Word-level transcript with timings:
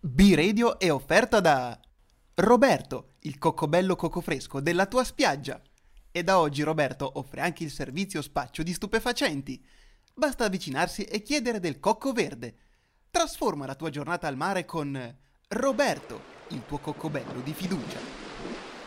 B-Radio 0.00 0.78
è 0.78 0.92
offerta 0.92 1.40
da 1.40 1.76
Roberto, 2.34 3.14
il 3.22 3.36
coccobello 3.36 3.96
coco 3.96 4.20
fresco 4.20 4.60
della 4.60 4.86
tua 4.86 5.02
spiaggia. 5.02 5.60
E 6.12 6.22
da 6.22 6.38
oggi 6.38 6.62
Roberto 6.62 7.10
offre 7.14 7.40
anche 7.40 7.64
il 7.64 7.70
servizio 7.72 8.22
spaccio 8.22 8.62
di 8.62 8.72
stupefacenti. 8.72 9.60
Basta 10.14 10.44
avvicinarsi 10.44 11.02
e 11.02 11.20
chiedere 11.22 11.58
del 11.58 11.80
cocco 11.80 12.12
verde. 12.12 12.56
Trasforma 13.10 13.66
la 13.66 13.74
tua 13.74 13.90
giornata 13.90 14.28
al 14.28 14.36
mare 14.36 14.64
con 14.64 15.16
Roberto, 15.48 16.20
il 16.50 16.62
tuo 16.64 16.78
coccobello 16.78 17.40
di 17.40 17.52
fiducia. 17.52 17.98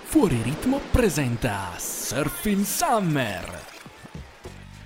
Fuori 0.04 0.42
ritmo 0.42 0.80
presenta 0.92 1.78
Surfing 1.78 2.64
Summer. 2.64 3.66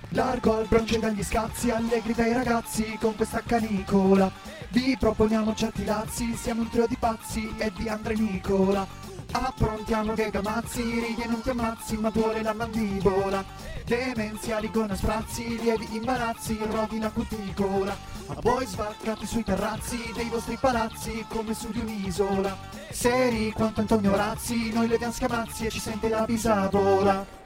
Largo 0.08 0.56
al 0.56 0.66
bronce 0.66 0.98
dagli 0.98 1.22
scazzi, 1.22 1.70
allegri 1.70 2.14
dai 2.14 2.32
ragazzi 2.32 2.96
con 2.98 3.14
questa 3.14 3.42
canicola. 3.42 4.55
Vi 4.70 4.96
proponiamo 4.98 5.54
certi 5.54 5.84
dazi, 5.84 6.34
siamo 6.34 6.62
un 6.62 6.70
trio 6.70 6.86
di 6.86 6.96
pazzi 6.96 7.54
e 7.56 7.72
di 7.76 7.88
Andre 7.88 8.14
Nicola. 8.14 8.86
Approntiamo 9.32 10.14
che 10.14 10.30
gamazzi, 10.30 10.82
ridi 10.82 11.22
e 11.22 11.26
non 11.26 11.40
ti 11.40 11.50
ammazzi, 11.50 11.96
ma 11.96 12.10
duole 12.10 12.42
la 12.42 12.52
mandibola. 12.52 13.44
Demenziali 13.84 14.70
con 14.70 14.94
sprazzi, 14.96 15.60
lievi 15.60 15.88
imbarazzi, 15.96 16.58
rovina 16.70 17.10
cuticola. 17.10 17.96
Ma 18.26 18.34
voi 18.40 18.66
sbarcate 18.66 19.26
sui 19.26 19.44
terrazzi 19.44 20.12
dei 20.14 20.28
vostri 20.28 20.56
palazzi 20.60 21.24
come 21.28 21.54
su 21.54 21.70
di 21.70 21.80
un'isola. 21.80 22.56
Seri 22.90 23.52
quanto 23.52 23.80
Antonio 23.80 24.14
Razzi, 24.16 24.72
noi 24.72 24.88
le 24.88 24.98
diamo 24.98 25.12
scamazzi 25.12 25.66
e 25.66 25.70
ci 25.70 25.80
sente 25.80 26.08
la 26.08 26.24
bisabola. 26.24 27.45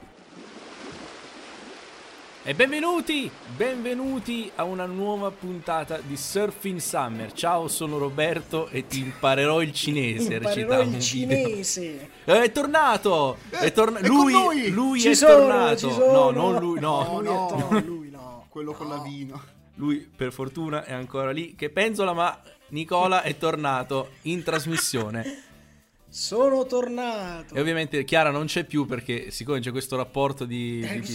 E 2.43 2.55
benvenuti, 2.55 3.29
benvenuti 3.55 4.51
a 4.55 4.63
una 4.63 4.85
nuova 4.85 5.29
puntata 5.29 5.99
di 5.99 6.17
Surfing 6.17 6.79
Summer. 6.79 7.31
Ciao, 7.33 7.67
sono 7.67 7.99
Roberto 7.99 8.67
e 8.69 8.87
ti 8.87 8.99
imparerò 9.01 9.61
il 9.61 9.71
cinese. 9.71 10.35
Imparerò 10.35 10.81
il 10.81 10.99
cinese. 10.99 12.09
video. 12.25 12.41
È 12.41 12.51
tornato! 12.51 13.37
È 13.51 13.71
torna- 13.71 13.99
è 13.99 14.07
con 14.07 14.31
lui 14.31 14.69
lui 14.71 14.99
Ci 14.99 15.09
è 15.09 15.13
sono, 15.13 15.35
tornato. 15.35 15.75
ci 15.77 15.91
sono. 15.91 16.11
No, 16.11 16.29
non 16.31 16.59
lui, 16.59 16.79
no. 16.79 17.19
Lui 17.19 17.23
no. 17.25 17.47
è 17.47 17.69
to- 17.69 17.79
lui 17.85 18.09
no. 18.09 18.45
Quello 18.49 18.71
con 18.73 18.87
la 18.89 18.97
vino. 18.97 19.39
Lui 19.75 19.97
per 20.13 20.33
fortuna 20.33 20.83
è 20.83 20.93
ancora 20.93 21.29
lì 21.31 21.53
che 21.53 21.69
penzola, 21.69 22.13
ma 22.13 22.41
Nicola 22.69 23.21
è 23.21 23.37
tornato 23.37 24.13
in 24.23 24.41
trasmissione. 24.41 25.43
Sono 26.09 26.65
tornato. 26.65 27.53
E 27.53 27.59
ovviamente 27.61 28.03
Chiara 28.03 28.31
non 28.31 28.45
c'è 28.47 28.63
più 28.63 28.85
perché 28.87 29.29
siccome 29.29 29.59
c'è 29.59 29.69
questo 29.69 29.95
rapporto 29.95 30.43
di... 30.45 30.81
Eh, 30.81 30.99
di- 31.01 31.13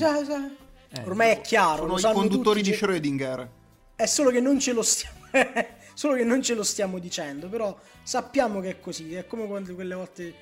sa- 0.97 1.03
Ormai 1.07 1.31
è 1.31 1.41
chiaro, 1.41 1.97
Sono 1.99 2.13
i 2.13 2.15
conduttori 2.15 2.63
tutti, 2.63 2.71
di 2.71 2.77
Schrödinger. 2.77 3.49
È 3.97 4.07
solo 4.07 4.31
che 4.31 4.41
non 4.41 4.59
ce 4.59 4.73
lo 4.73 4.83
stiamo 4.83 5.15
solo 5.95 6.15
che 6.15 6.25
non 6.25 6.43
ce 6.43 6.55
lo 6.55 6.63
stiamo 6.63 6.99
dicendo, 6.99 7.49
però 7.49 7.77
sappiamo 8.03 8.61
che 8.61 8.69
è 8.71 8.81
così, 8.81 9.15
è 9.15 9.27
come 9.27 9.47
quando 9.47 9.75
quelle 9.75 9.95
volte 9.95 10.35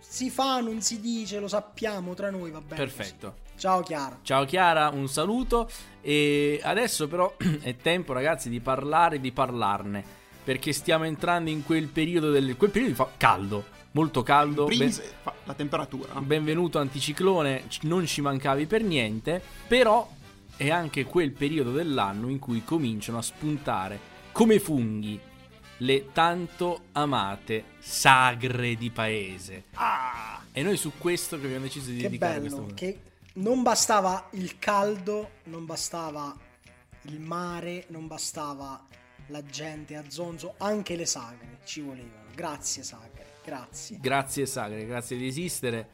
si 0.00 0.30
fa, 0.30 0.60
non 0.60 0.80
si 0.82 1.00
dice, 1.00 1.38
lo 1.38 1.48
sappiamo 1.48 2.14
tra 2.14 2.30
noi, 2.30 2.50
va 2.50 2.60
bene. 2.60 2.76
Perfetto. 2.76 3.34
così. 3.36 3.42
Ciao 3.56 3.82
Chiara. 3.82 4.18
Ciao 4.22 4.44
Chiara, 4.44 4.88
un 4.88 5.08
saluto 5.08 5.70
e 6.00 6.60
adesso 6.62 7.06
però 7.06 7.36
è 7.62 7.76
tempo 7.76 8.12
ragazzi 8.12 8.48
di 8.48 8.60
parlare 8.60 9.20
di 9.20 9.30
parlarne 9.30 10.04
perché 10.42 10.72
stiamo 10.72 11.04
entrando 11.04 11.50
in 11.50 11.64
quel 11.64 11.86
periodo 11.86 12.30
del 12.30 12.56
quel 12.56 12.70
periodo 12.70 12.94
fa 12.94 13.10
caldo, 13.16 13.64
molto 13.94 14.22
caldo. 14.22 14.64
Primis, 14.66 14.98
Ben- 14.98 15.10
fa- 15.22 15.34
la 15.44 15.54
temperatura. 15.54 16.14
benvenuto 16.20 16.78
anticiclone, 16.78 17.64
non 17.82 18.06
ci 18.06 18.20
mancavi 18.20 18.66
per 18.66 18.82
niente, 18.82 19.42
però 19.66 20.08
è 20.56 20.70
anche 20.70 21.04
quel 21.04 21.32
periodo 21.32 21.72
dell'anno 21.72 22.28
in 22.28 22.38
cui 22.38 22.62
cominciano 22.64 23.18
a 23.18 23.22
spuntare 23.22 23.98
come 24.32 24.60
funghi 24.60 25.18
le 25.78 26.12
tanto 26.12 26.84
amate 26.92 27.64
sagre 27.80 28.76
di 28.76 28.90
paese. 28.90 29.64
E 30.52 30.62
noi 30.62 30.76
su 30.76 30.92
questo 30.98 31.38
che 31.38 31.46
abbiamo 31.46 31.64
deciso 31.64 31.90
di 31.90 31.96
Che 31.96 32.02
dedicare 32.04 32.38
questo 32.38 32.56
bello, 32.58 32.66
punto. 32.68 32.82
che 32.84 33.00
non 33.34 33.62
bastava 33.62 34.28
il 34.32 34.58
caldo, 34.60 35.30
non 35.44 35.66
bastava 35.66 36.36
il 37.02 37.20
mare, 37.20 37.84
non 37.88 38.06
bastava 38.06 38.86
la 39.28 39.42
gente 39.44 39.96
a 39.96 40.04
zonzo, 40.08 40.54
anche 40.58 40.94
le 40.94 41.06
sagre 41.06 41.58
ci 41.64 41.80
volevano. 41.80 42.22
Grazie 42.34 42.82
sagre, 42.84 43.26
grazie. 43.44 43.98
Grazie 44.00 44.46
Sagre, 44.46 44.86
grazie 44.86 45.16
di 45.16 45.26
esistere. 45.26 45.88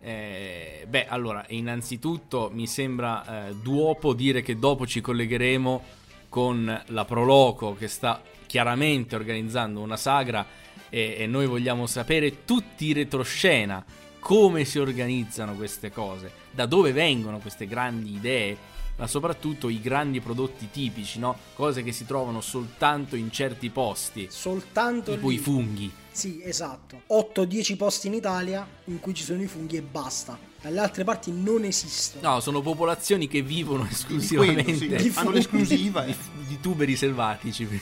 Eh, 0.00 0.84
beh, 0.88 1.06
allora, 1.06 1.44
innanzitutto 1.48 2.50
mi 2.52 2.66
sembra 2.66 3.48
eh, 3.48 3.54
duopo 3.54 4.14
dire 4.14 4.42
che 4.42 4.58
dopo 4.58 4.86
ci 4.86 5.00
collegheremo 5.00 5.82
con 6.28 6.82
la 6.86 7.04
Proloco 7.04 7.74
che 7.74 7.88
sta 7.88 8.20
chiaramente 8.46 9.14
organizzando 9.14 9.80
una 9.80 9.96
sagra 9.96 10.44
e, 10.88 11.16
e 11.18 11.26
noi 11.26 11.46
vogliamo 11.46 11.86
sapere 11.86 12.44
tutti 12.44 12.86
i 12.86 12.92
retroscena, 12.92 13.84
come 14.18 14.64
si 14.64 14.78
organizzano 14.78 15.54
queste 15.54 15.90
cose, 15.90 16.30
da 16.50 16.66
dove 16.66 16.92
vengono 16.92 17.38
queste 17.38 17.66
grandi 17.66 18.14
idee, 18.14 18.56
ma 18.96 19.06
soprattutto 19.06 19.68
i 19.68 19.80
grandi 19.80 20.20
prodotti 20.20 20.70
tipici, 20.70 21.18
no? 21.18 21.36
Cose 21.54 21.82
che 21.82 21.92
si 21.92 22.04
trovano 22.06 22.40
soltanto 22.40 23.16
in 23.16 23.30
certi 23.32 23.70
posti, 23.70 24.28
Soltanto 24.30 25.12
tipo 25.14 25.28
lì. 25.28 25.34
i 25.34 25.38
funghi. 25.38 25.92
Sì, 26.12 26.42
esatto. 26.44 27.02
8-10 27.08 27.76
posti 27.76 28.06
in 28.08 28.14
Italia 28.14 28.66
in 28.84 29.00
cui 29.00 29.14
ci 29.14 29.22
sono 29.24 29.42
i 29.42 29.46
funghi 29.46 29.76
e 29.76 29.82
basta. 29.82 30.38
Dalle 30.60 30.78
altre 30.78 31.04
parti 31.04 31.32
non 31.32 31.64
esistono. 31.64 32.34
No, 32.34 32.40
sono 32.40 32.60
popolazioni 32.60 33.26
che 33.26 33.40
vivono 33.42 33.84
Di 33.84 33.90
esclusivamente 33.92 34.62
quello, 34.76 34.98
sì. 34.98 35.08
Di 35.08 35.12
Hanno 35.16 35.30
l'esclusiva. 35.30 36.02
di, 36.02 36.10
eh. 36.10 36.16
di 36.46 36.60
tuberi 36.60 36.94
selvatici. 36.96 37.66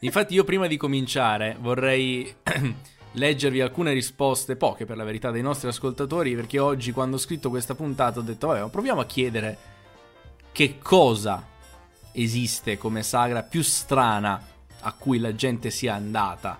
Infatti, 0.00 0.34
io 0.34 0.44
prima 0.44 0.66
di 0.66 0.76
cominciare 0.76 1.56
vorrei 1.60 2.34
leggervi 3.12 3.60
alcune 3.60 3.92
risposte, 3.92 4.56
poche 4.56 4.84
per 4.84 4.96
la 4.96 5.04
verità, 5.04 5.30
dei 5.30 5.42
nostri 5.42 5.68
ascoltatori. 5.68 6.34
Perché 6.34 6.58
oggi, 6.58 6.92
quando 6.92 7.16
ho 7.16 7.20
scritto 7.20 7.48
questa 7.48 7.74
puntata, 7.74 8.18
ho 8.18 8.22
detto, 8.22 8.48
vabbè, 8.48 8.68
proviamo 8.68 9.00
a 9.00 9.06
chiedere 9.06 9.56
che 10.56 10.78
cosa 10.78 11.46
esiste 12.12 12.78
come 12.78 13.02
sagra 13.02 13.42
più 13.42 13.60
strana 13.60 14.42
a 14.80 14.92
cui 14.94 15.18
la 15.18 15.34
gente 15.34 15.68
sia 15.68 15.92
andata. 15.92 16.58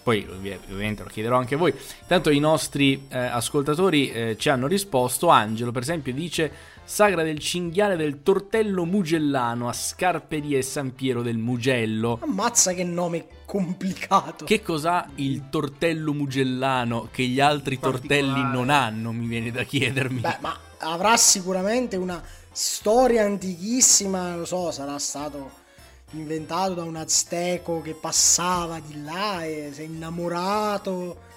Poi 0.00 0.24
ovvi- 0.30 0.56
ovviamente 0.70 1.02
lo 1.02 1.08
chiederò 1.08 1.38
anche 1.38 1.56
a 1.56 1.58
voi. 1.58 1.74
Tanto 2.06 2.30
i 2.30 2.38
nostri 2.38 3.08
eh, 3.08 3.18
ascoltatori 3.18 4.12
eh, 4.12 4.36
ci 4.38 4.48
hanno 4.48 4.68
risposto. 4.68 5.26
Angelo, 5.26 5.72
per 5.72 5.82
esempio, 5.82 6.12
dice 6.12 6.52
Sagra 6.84 7.24
del 7.24 7.40
cinghiale 7.40 7.96
del 7.96 8.22
tortello 8.22 8.84
mugellano 8.84 9.68
a 9.68 9.72
Scarperie 9.72 10.58
e 10.58 10.62
San 10.62 10.94
Piero 10.94 11.22
del 11.22 11.38
Mugello. 11.38 12.20
Ammazza 12.22 12.72
che 12.74 12.84
nome 12.84 13.26
complicato. 13.44 14.44
Che 14.44 14.62
cos'ha 14.62 15.08
il 15.16 15.48
tortello 15.50 16.12
mugellano 16.12 17.08
che 17.10 17.24
gli 17.24 17.40
altri 17.40 17.80
tortelli 17.80 18.42
non 18.52 18.70
hanno? 18.70 19.10
Mi 19.10 19.26
viene 19.26 19.50
da 19.50 19.64
chiedermi. 19.64 20.20
Beh, 20.20 20.36
ma 20.38 20.56
avrà 20.78 21.16
sicuramente 21.16 21.96
una 21.96 22.22
storia 22.52 23.24
antichissima, 23.24 24.36
lo 24.36 24.44
so, 24.44 24.70
sarà 24.70 24.98
stato 24.98 25.60
inventato 26.12 26.74
da 26.74 26.82
un 26.84 26.96
azteco 26.96 27.80
che 27.80 27.94
passava 27.94 28.78
di 28.80 29.02
là 29.02 29.44
e 29.44 29.70
si 29.72 29.80
è 29.80 29.84
innamorato 29.84 31.30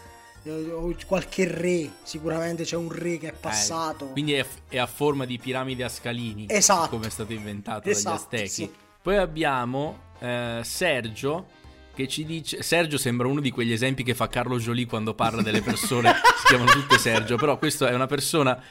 eh, 0.43 0.71
o 0.71 0.93
qualche 1.05 1.47
re, 1.47 1.91
sicuramente 2.03 2.63
c'è 2.63 2.75
un 2.75 2.91
re 2.91 3.17
che 3.17 3.29
è 3.29 3.33
passato. 3.33 4.09
Eh, 4.09 4.11
quindi 4.11 4.33
è, 4.33 4.45
è 4.69 4.77
a 4.77 4.85
forma 4.85 5.25
di 5.25 5.39
piramide 5.39 5.83
a 5.83 5.89
scalini. 5.89 6.45
Esatto. 6.49 6.89
Come 6.89 7.07
è 7.07 7.09
stato 7.09 7.33
inventato 7.33 7.89
Esatto, 7.89 8.27
dagli 8.29 8.41
Aztechi. 8.43 8.49
sì. 8.49 8.71
Poi 9.01 9.17
abbiamo 9.17 9.99
eh, 10.19 10.61
Sergio 10.63 11.47
che 11.95 12.07
ci 12.07 12.25
dice. 12.25 12.61
Sergio 12.61 12.97
sembra 12.97 13.27
uno 13.27 13.39
di 13.39 13.51
quegli 13.51 13.71
esempi 13.71 14.03
che 14.03 14.13
fa 14.13 14.27
Carlo 14.27 14.57
Jolie 14.57 14.85
quando 14.85 15.13
parla 15.13 15.41
delle 15.41 15.61
persone. 15.61 16.13
si 16.41 16.47
chiamano 16.47 16.71
tutte 16.71 16.97
Sergio. 16.97 17.37
Però 17.37 17.57
questo 17.57 17.87
è 17.87 17.93
una 17.93 18.07
persona. 18.07 18.61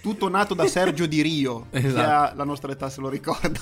Tutto 0.00 0.28
nato 0.28 0.54
da 0.54 0.66
Sergio 0.66 1.06
Di 1.06 1.20
Rio. 1.22 1.66
Esatto. 1.72 2.08
ha 2.10 2.32
la 2.34 2.44
nostra 2.44 2.72
età 2.72 2.88
se 2.88 3.00
lo 3.00 3.08
ricorda. 3.08 3.60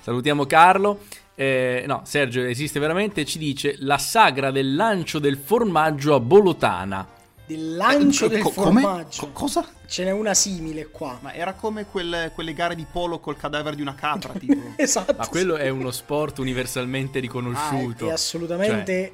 Salutiamo 0.00 0.46
Carlo. 0.46 1.00
Eh, 1.34 1.84
no, 1.86 2.02
Sergio 2.04 2.42
esiste 2.44 2.78
veramente. 2.80 3.24
Ci 3.24 3.38
dice 3.38 3.76
la 3.78 3.98
sagra 3.98 4.50
del 4.50 4.74
lancio 4.74 5.18
del 5.18 5.36
formaggio 5.36 6.14
a 6.14 6.20
Bolotana. 6.20 7.06
Del 7.46 7.76
lancio 7.76 8.26
Eh, 8.26 8.28
del 8.28 8.42
co- 8.42 8.50
formaggio. 8.50 9.26
Co- 9.26 9.32
cosa? 9.32 9.66
Ce 9.86 10.04
n'è 10.04 10.10
una 10.10 10.34
simile 10.34 10.88
qua. 10.88 11.18
Ma 11.22 11.32
era 11.32 11.52
come 11.54 11.86
quelle, 11.86 12.30
quelle 12.34 12.52
gare 12.54 12.74
di 12.74 12.86
polo 12.90 13.20
col 13.20 13.36
cadavere 13.36 13.76
di 13.76 13.82
una 13.82 13.94
capra, 13.94 14.32
tipo. 14.38 14.72
Esatto. 14.76 15.14
Ma 15.16 15.26
quello 15.28 15.56
è 15.56 15.68
uno 15.68 15.90
sport 15.90 16.38
universalmente 16.38 17.20
riconosciuto. 17.20 18.08
è 18.08 18.12
assolutamente 18.12 18.92
Cioè, 18.94 19.12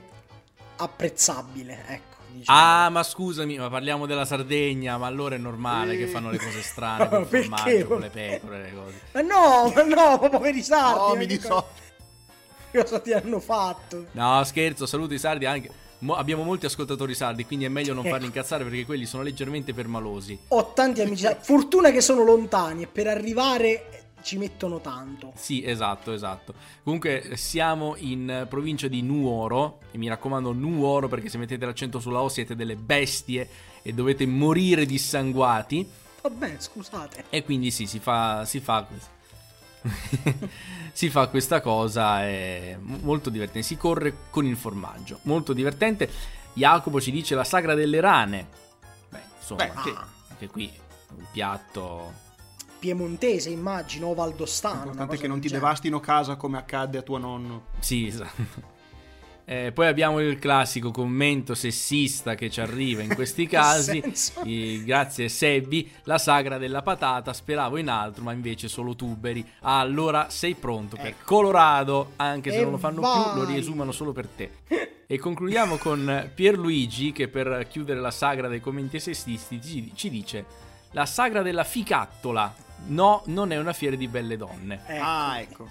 apprezzabile, 0.76 1.84
ecco. 1.88 2.13
Diciamo. 2.38 2.58
Ah, 2.58 2.88
ma 2.90 3.02
scusami, 3.02 3.56
ma 3.58 3.68
parliamo 3.68 4.06
della 4.06 4.24
Sardegna, 4.24 4.96
ma 4.98 5.06
allora 5.06 5.34
è 5.34 5.38
normale 5.38 5.94
Eh. 5.94 5.98
che 5.98 6.06
fanno 6.06 6.30
le 6.30 6.38
cose 6.38 6.62
strane 6.62 7.08
con 7.08 7.20
il 7.20 7.26
formaggio, 7.26 7.86
con 7.86 8.00
le 8.00 8.10
pecore, 8.10 8.62
le 8.62 8.72
cose. 8.74 9.00
Ma 9.12 9.20
no, 9.22 9.72
ma 9.74 9.82
no, 9.82 10.18
poveri 10.28 10.62
sardi. 10.62 10.98
No, 10.98 11.14
mi 11.14 11.38
co- 11.38 11.68
Cosa 12.72 12.98
ti 13.00 13.12
hanno 13.12 13.38
fatto? 13.40 14.06
No, 14.12 14.42
scherzo, 14.44 14.86
saluto 14.86 15.14
i 15.14 15.18
sardi 15.18 15.46
anche. 15.46 15.70
Mo- 16.00 16.16
abbiamo 16.16 16.42
molti 16.42 16.66
ascoltatori 16.66 17.14
sardi, 17.14 17.46
quindi 17.46 17.64
è 17.64 17.68
meglio 17.68 17.94
non 17.94 18.04
farli 18.04 18.26
incazzare 18.26 18.64
perché 18.64 18.84
quelli 18.84 19.06
sono 19.06 19.22
leggermente 19.22 19.72
permalosi. 19.72 20.36
Ho 20.48 20.72
tanti 20.72 21.00
amici. 21.00 21.22
sardi. 21.22 21.38
Fortuna 21.44 21.90
che 21.92 22.00
sono 22.00 22.24
lontani 22.24 22.82
e 22.82 22.86
per 22.88 23.06
arrivare 23.06 24.03
ci 24.24 24.38
mettono 24.38 24.80
tanto. 24.80 25.32
Sì, 25.36 25.62
esatto, 25.64 26.12
esatto. 26.12 26.54
Comunque 26.82 27.36
siamo 27.36 27.94
in 27.98 28.46
provincia 28.48 28.88
di 28.88 29.02
Nuoro 29.02 29.80
e 29.90 29.98
mi 29.98 30.08
raccomando 30.08 30.52
Nuoro 30.52 31.06
perché 31.08 31.28
se 31.28 31.36
mettete 31.38 31.64
l'accento 31.66 32.00
sulla 32.00 32.22
O 32.22 32.28
siete 32.30 32.56
delle 32.56 32.74
bestie 32.74 33.48
e 33.82 33.92
dovete 33.92 34.26
morire 34.26 34.86
dissanguati 34.86 35.86
Vabbè, 36.22 36.56
scusate. 36.58 37.24
e 37.28 37.44
quindi 37.44 37.70
sì, 37.70 37.86
si 37.86 37.98
fa 37.98 38.46
si 38.46 38.60
fa 38.60 38.86
si 40.92 41.10
fa 41.10 41.28
questa 41.28 41.60
cosa 41.60 42.22
è 42.22 42.78
molto 42.80 43.28
divertente, 43.28 43.66
si 43.66 43.76
corre 43.76 44.14
con 44.30 44.46
il 44.46 44.56
formaggio, 44.56 45.18
molto 45.22 45.52
divertente. 45.52 46.10
Jacopo 46.54 46.98
ci 47.00 47.10
dice 47.10 47.34
la 47.34 47.44
sagra 47.44 47.74
delle 47.74 48.00
rane. 48.00 48.48
Beh, 49.10 49.20
insomma, 49.38 49.66
Beh, 49.66 49.72
sì. 49.82 49.88
Ah, 49.90 50.06
anche 50.30 50.48
qui 50.48 50.72
un 51.16 51.24
piatto 51.30 52.22
piemontese, 52.84 53.48
immagino, 53.48 54.08
o 54.08 54.14
valdostano. 54.14 54.82
L'importante 54.84 55.14
è 55.16 55.18
che 55.18 55.26
non 55.26 55.40
ti 55.40 55.48
genere. 55.48 55.62
devastino 55.64 56.00
casa 56.00 56.36
come 56.36 56.58
accadde 56.58 56.98
a 56.98 57.02
tuo 57.02 57.16
nonno. 57.16 57.64
Sì, 57.78 58.06
esatto. 58.06 58.72
Eh, 59.46 59.72
poi 59.72 59.88
abbiamo 59.88 60.20
il 60.20 60.38
classico 60.38 60.90
commento 60.90 61.54
sessista 61.54 62.34
che 62.34 62.48
ci 62.48 62.62
arriva 62.62 63.02
in 63.02 63.14
questi 63.14 63.44
casi. 63.46 64.02
I- 64.44 64.82
grazie 64.84 65.28
Sebbi, 65.28 65.90
la 66.04 66.16
sagra 66.16 66.56
della 66.56 66.80
patata, 66.80 67.34
speravo 67.34 67.76
in 67.76 67.90
altro, 67.90 68.22
ma 68.22 68.32
invece 68.32 68.68
solo 68.68 68.96
tuberi. 68.96 69.46
Ah, 69.60 69.80
allora 69.80 70.30
sei 70.30 70.54
pronto 70.54 70.96
per 70.96 71.16
Colorado, 71.22 72.12
anche 72.16 72.52
se 72.52 72.60
E 72.60 72.62
non 72.62 72.70
lo 72.70 72.78
fanno 72.78 73.00
più, 73.02 73.34
lo 73.38 73.44
vai! 73.44 73.52
riesumano 73.52 73.92
solo 73.92 74.12
per 74.12 74.28
te. 74.28 74.50
E 75.06 75.18
concludiamo 75.18 75.76
con 75.76 76.30
Pierluigi 76.34 77.12
che 77.12 77.28
per 77.28 77.66
chiudere 77.68 78.00
la 78.00 78.10
sagra 78.10 78.48
dei 78.48 78.60
commenti 78.62 78.98
sessisti 78.98 79.60
ci, 79.62 79.92
ci 79.94 80.08
dice 80.08 80.46
la 80.92 81.04
sagra 81.04 81.42
della 81.42 81.64
ficattola. 81.64 82.54
No, 82.86 83.22
non 83.26 83.52
è 83.52 83.58
una 83.58 83.72
fiera 83.72 83.96
di 83.96 84.08
belle 84.08 84.36
donne. 84.36 84.80
Ecco. 84.86 85.02
Ah, 85.04 85.40
ecco. 85.40 85.68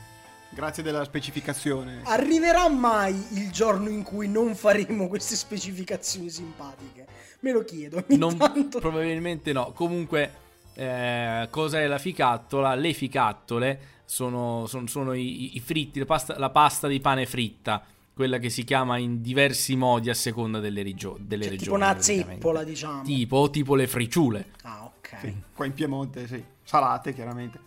Grazie 0.49 0.83
della 0.83 1.03
specificazione. 1.03 2.01
Arriverà 2.03 2.69
mai 2.69 3.15
il 3.31 3.49
giorno 3.51 3.89
in 3.89 4.03
cui 4.03 4.27
non 4.27 4.53
faremo 4.55 5.07
queste 5.07 5.35
specificazioni 5.35 6.29
simpatiche? 6.29 7.07
Me 7.39 7.51
lo 7.51 7.63
chiedo. 7.63 8.03
Non- 8.09 8.69
probabilmente 8.69 9.51
no. 9.51 9.71
Comunque, 9.73 10.31
eh, 10.75 11.47
cos'è 11.49 11.87
la 11.87 11.97
ficattola? 11.97 12.75
Le 12.75 12.93
ficattole 12.93 13.79
sono, 14.05 14.65
son- 14.67 14.87
sono 14.87 15.13
i, 15.13 15.55
i 15.55 15.59
fritti, 15.59 15.99
la 15.99 16.05
pasta, 16.05 16.37
la 16.37 16.51
pasta 16.51 16.87
di 16.87 16.99
pane 16.99 17.25
fritta, 17.25 17.83
quella 18.13 18.37
che 18.37 18.49
si 18.51 18.63
chiama 18.63 18.97
in 18.97 19.21
diversi 19.23 19.75
modi 19.75 20.11
a 20.11 20.13
seconda 20.13 20.59
delle, 20.59 20.83
rigio- 20.83 21.17
delle 21.19 21.43
Cioè, 21.45 21.51
regioni. 21.57 21.57
tipo 21.57 21.73
una 21.75 21.99
zeppola, 21.99 22.63
diciamo. 22.63 23.01
Tipo, 23.03 23.49
tipo 23.49 23.73
le 23.75 23.87
friciule, 23.87 24.51
Ah, 24.61 24.83
ok. 24.85 25.17
Sì, 25.19 25.35
qua 25.55 25.65
in 25.65 25.73
Piemonte, 25.73 26.27
sì. 26.27 26.43
Salate, 26.63 27.13
chiaramente. 27.13 27.59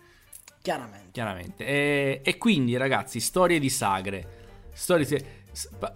Chiaramente. 0.61 1.11
chiaramente. 1.11 1.65
E, 1.65 2.21
e 2.23 2.37
quindi, 2.37 2.75
ragazzi, 2.75 3.19
storie 3.19 3.59
di 3.59 3.69
sagre. 3.69 4.35
Storie 4.73 5.05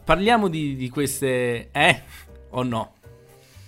parliamo 0.04 0.48
di, 0.48 0.76
di 0.76 0.90
queste... 0.90 1.70
Eh? 1.72 2.04
O 2.52 2.64
no? 2.64 2.96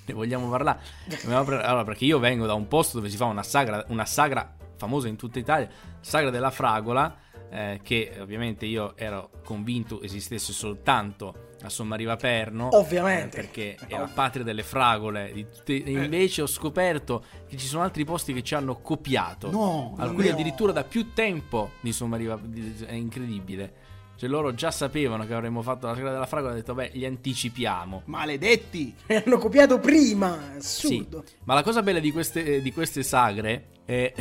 Ne 0.06 0.13
vogliamo 0.13 0.50
parlare? 0.50 0.80
Allora, 1.25 1.83
perché 1.83 2.06
io 2.06 2.19
vengo 2.19 2.45
da 2.45 2.53
un 2.53 2.68
posto 2.68 2.97
dove 2.97 3.09
si 3.09 3.18
fa 3.18 3.25
una 3.25 3.44
sagra, 3.44 3.85
una 3.88 4.06
sagra 4.06 4.56
famosa 4.75 5.07
in 5.07 5.15
tutta 5.15 5.39
Italia, 5.39 5.69
sagra 6.01 6.30
della 6.30 6.51
fragola, 6.51 7.15
eh, 7.50 7.80
che 7.81 8.18
ovviamente 8.19 8.65
io 8.65 8.97
ero 8.97 9.30
convinto 9.44 10.01
esistesse 10.01 10.51
soltanto 10.51 11.43
a 11.63 11.69
Sommariva 11.69 12.15
Perno. 12.15 12.69
Ovviamente. 12.77 13.38
eh, 13.38 13.42
perché 13.42 13.77
è 13.88 13.98
la 13.98 14.10
patria 14.13 14.44
delle 14.44 14.63
fragole. 14.63 15.31
e 15.31 15.74
invece 15.88 16.42
ho 16.44 16.48
scoperto 16.48 17.24
che 17.48 17.57
ci 17.57 17.65
sono 17.65 17.83
altri 17.83 18.06
posti 18.06 18.33
che 18.33 18.44
ci 18.44 18.56
hanno 18.56 18.80
copiato. 18.81 19.50
No, 19.51 19.95
Alcuni 19.98 20.27
no. 20.27 20.33
addirittura 20.33 20.71
da 20.71 20.83
più 20.83 21.13
tempo 21.13 21.71
di 21.81 21.92
Sommariva. 21.92 22.39
È 22.86 22.94
incredibile. 22.94 23.81
Cioè 24.15 24.30
loro 24.30 24.54
già 24.54 24.69
sapevano 24.69 25.25
che 25.25 25.33
avremmo 25.33 25.62
fatto 25.63 25.88
la 25.88 25.95
sagra 25.95 26.12
della 26.12 26.27
fragola 26.27 26.50
e 26.51 26.54
hanno 26.54 26.62
detto, 26.62 26.75
beh, 26.75 26.92
li 26.94 27.06
anticipiamo. 27.06 28.04
Maledetti! 28.06 28.94
Mi 29.07 29.16
hanno 29.25 29.38
copiato 29.39 29.80
prima. 29.80 30.38
Sì, 30.59 30.86
Assurdo. 30.98 31.24
ma 31.45 31.56
la 31.56 31.63
cosa 31.63 31.81
bella 31.81 32.00
di 32.00 32.12
queste, 32.12 32.62
di 32.62 32.71
queste 32.71 33.01
sagre 33.04 33.69
è, 33.86 34.13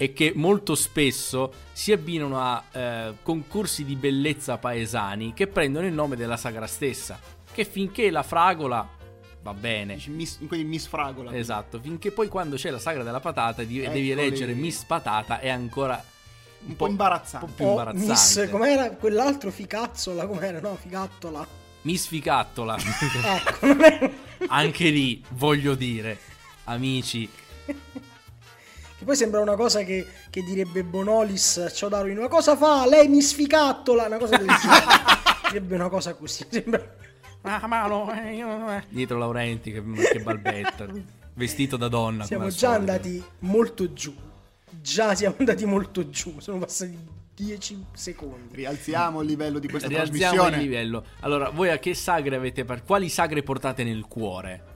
è 0.00 0.14
che 0.14 0.32
molto 0.34 0.74
spesso 0.74 1.52
si 1.72 1.92
abbinano 1.92 2.40
a 2.40 2.64
eh, 2.72 3.14
concorsi 3.22 3.84
di 3.84 3.96
bellezza 3.96 4.56
paesani 4.56 5.34
che 5.34 5.46
prendono 5.46 5.86
il 5.86 5.92
nome 5.92 6.16
della 6.16 6.38
sagra 6.38 6.66
stessa. 6.66 7.20
Che 7.52 7.64
finché 7.66 8.10
la 8.10 8.22
fragola 8.22 8.88
va 9.42 9.52
bene. 9.52 10.00
Miss, 10.06 10.38
quindi 10.46 10.64
Miss 10.66 10.86
Fragola. 10.86 11.34
Esatto, 11.36 11.78
finché 11.78 12.12
poi 12.12 12.28
quando 12.28 12.56
c'è 12.56 12.70
la 12.70 12.78
sagra 12.78 13.02
della 13.02 13.20
patata 13.20 13.62
di- 13.62 13.78
devi 13.80 14.10
Eccoli. 14.10 14.10
eleggere 14.10 14.54
Miss 14.54 14.84
Patata 14.84 15.38
è 15.38 15.50
ancora 15.50 16.02
Un 16.64 16.76
po' 16.76 16.86
imbarazzante. 16.88 17.44
un 17.44 17.50
po' 17.50 17.56
più 17.56 17.66
O 17.66 17.70
imbarazzante. 17.70 18.06
Miss, 18.08 18.48
com'era 18.50 18.90
quell'altro 18.92 19.50
ficazzola? 19.50 20.26
Com'era? 20.26 20.60
No, 20.60 20.76
ficattola. 20.76 21.46
Miss 21.82 22.06
Ficattola. 22.06 22.76
Ecco. 23.60 24.10
Anche 24.48 24.88
lì, 24.88 25.22
voglio 25.32 25.74
dire, 25.74 26.18
amici, 26.64 27.28
Che 29.00 29.06
poi 29.06 29.16
sembra 29.16 29.40
una 29.40 29.56
cosa 29.56 29.82
che, 29.82 30.06
che 30.28 30.42
direbbe 30.42 30.84
Bonolis 30.84 31.56
a 31.56 31.70
Ciao 31.70 31.88
Darwin. 31.88 32.18
Ma 32.18 32.28
cosa 32.28 32.54
fa? 32.54 32.86
Lei 32.86 33.08
mi 33.08 33.22
sficattola. 33.22 34.04
Una 34.04 34.18
cosa 34.18 34.36
del 34.36 34.46
genere. 34.46 34.84
direbbe 35.48 35.74
una 35.76 35.88
cosa 35.88 36.12
così. 36.12 36.44
Sembra... 36.50 36.96
Ah, 37.40 37.66
mano, 37.66 38.12
eh, 38.12 38.34
io, 38.34 38.70
eh. 38.70 38.84
Dietro 38.90 39.16
Laurenti 39.16 39.72
che, 39.72 39.82
che 40.12 40.20
balbetta, 40.20 40.86
vestito 41.32 41.78
da 41.78 41.88
donna. 41.88 42.24
Siamo 42.24 42.48
già 42.48 42.74
solito. 42.74 42.78
andati 42.78 43.24
molto 43.38 43.90
giù. 43.94 44.14
Già 44.68 45.14
siamo 45.14 45.36
andati 45.38 45.64
molto 45.64 46.10
giù. 46.10 46.38
Sono 46.38 46.58
passati 46.58 46.98
10 47.34 47.86
secondi. 47.94 48.54
Rialziamo 48.54 49.22
il 49.22 49.28
livello 49.28 49.58
di 49.58 49.66
questa 49.70 49.88
Rialziamo 49.88 50.34
trasmissione. 50.34 50.56
il 50.56 50.62
livello. 50.62 51.04
Allora, 51.20 51.48
voi 51.48 51.70
a 51.70 51.78
che 51.78 51.94
sagre 51.94 52.36
avete 52.36 52.66
par- 52.66 52.84
Quali 52.84 53.08
sagre 53.08 53.42
portate 53.42 53.82
nel 53.82 54.04
cuore? 54.06 54.69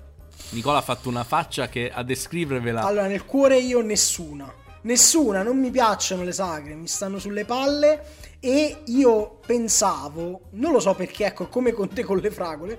Nicola 0.51 0.79
ha 0.79 0.83
fatto 0.83 1.09
una 1.09 1.25
faccia 1.25 1.69
che 1.69 1.91
a 1.91 2.03
descrivervela. 2.03 2.83
Allora, 2.83 3.07
nel 3.07 3.25
cuore 3.25 3.59
io 3.59 3.81
nessuna. 3.81 4.53
Nessuna, 4.83 5.43
non 5.43 5.59
mi 5.59 5.71
piacciono 5.71 6.25
le 6.25 6.33
sagre, 6.33 6.75
mi 6.75 6.87
stanno 6.87 7.19
sulle 7.19 7.45
palle 7.45 8.03
e 8.39 8.83
io 8.85 9.39
pensavo, 9.47 10.43
non 10.51 10.73
lo 10.73 10.81
so 10.81 10.95
perché, 10.95 11.25
ecco, 11.25 11.49
come 11.49 11.73
con 11.73 11.89
te 11.89 12.03
con 12.05 12.19
le 12.19 12.31
fragole, 12.31 12.79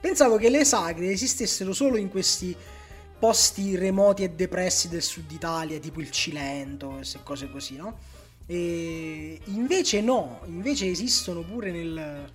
pensavo 0.00 0.36
che 0.36 0.50
le 0.50 0.64
sagre 0.64 1.12
esistessero 1.12 1.72
solo 1.72 1.96
in 1.96 2.10
questi 2.10 2.56
posti 3.16 3.76
remoti 3.76 4.24
e 4.24 4.30
depressi 4.30 4.88
del 4.88 5.02
sud 5.02 5.30
Italia, 5.30 5.78
tipo 5.78 6.00
il 6.00 6.10
Cilento, 6.10 6.88
queste 6.88 7.20
cose 7.22 7.48
così, 7.48 7.76
no? 7.76 7.98
E 8.46 9.40
invece 9.44 10.00
no, 10.00 10.40
invece 10.46 10.90
esistono 10.90 11.42
pure 11.42 11.70
nel 11.70 12.32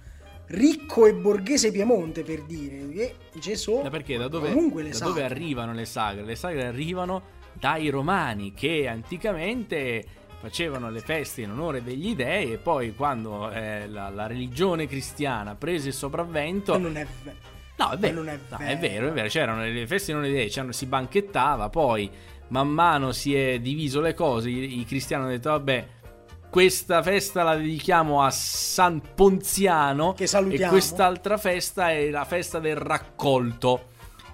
ricco 0.49 1.05
e 1.05 1.13
borghese 1.13 1.71
Piemonte, 1.71 2.23
per 2.23 2.43
dire, 2.43 2.87
che 2.89 3.15
Gesù 3.39 3.81
Da 3.81 3.89
perché? 3.89 4.17
Da 4.17 4.27
dove, 4.27 4.51
comunque 4.51 4.83
le 4.83 4.89
da 4.89 5.05
dove 5.05 5.23
arrivano 5.23 5.73
le 5.73 5.85
sagre? 5.85 6.23
Le 6.23 6.35
sagre 6.35 6.65
arrivano 6.65 7.37
dai 7.53 7.89
romani 7.89 8.53
che 8.53 8.87
anticamente 8.87 10.05
facevano 10.39 10.89
le 10.89 11.01
feste 11.01 11.41
in 11.41 11.51
onore 11.51 11.83
degli 11.83 12.15
dei 12.15 12.53
e 12.53 12.57
poi 12.57 12.95
quando 12.95 13.51
eh, 13.51 13.87
la, 13.87 14.09
la 14.09 14.25
religione 14.25 14.87
cristiana 14.87 15.55
prese 15.55 15.89
il 15.89 15.93
sopravvento... 15.93 16.77
Non 16.77 16.95
è 16.95 17.05
vero. 17.23 17.37
No, 17.75 17.91
è 17.91 17.97
vero, 17.97 18.21
è 18.23 18.37
no, 18.49 18.57
vero. 18.57 18.71
è 18.71 18.77
vero, 18.77 19.07
è 19.07 19.11
vero, 19.11 19.27
c'erano 19.29 19.63
le 19.63 19.87
feste 19.87 20.11
in 20.11 20.17
onore 20.17 20.31
dei 20.31 20.41
dei, 20.41 20.49
c'erano- 20.49 20.73
si 20.73 20.85
banchettava, 20.85 21.69
poi 21.69 22.09
man 22.49 22.67
mano 22.67 23.11
si 23.11 23.33
è 23.35 23.59
diviso 23.59 24.01
le 24.01 24.13
cose, 24.13 24.49
i, 24.49 24.79
i 24.79 24.85
cristiani 24.85 25.23
hanno 25.23 25.31
detto 25.31 25.49
vabbè... 25.49 25.87
Questa 26.49 27.03
festa 27.03 27.43
la 27.43 27.55
dedichiamo 27.55 28.23
a 28.23 28.31
San 28.31 29.01
Ponziano 29.13 30.13
Che 30.13 30.25
salutiamo. 30.25 30.65
e 30.65 30.69
quest'altra 30.69 31.37
festa 31.37 31.91
è 31.91 32.09
la 32.09 32.25
festa 32.25 32.59
del 32.59 32.75
raccolto. 32.75 33.87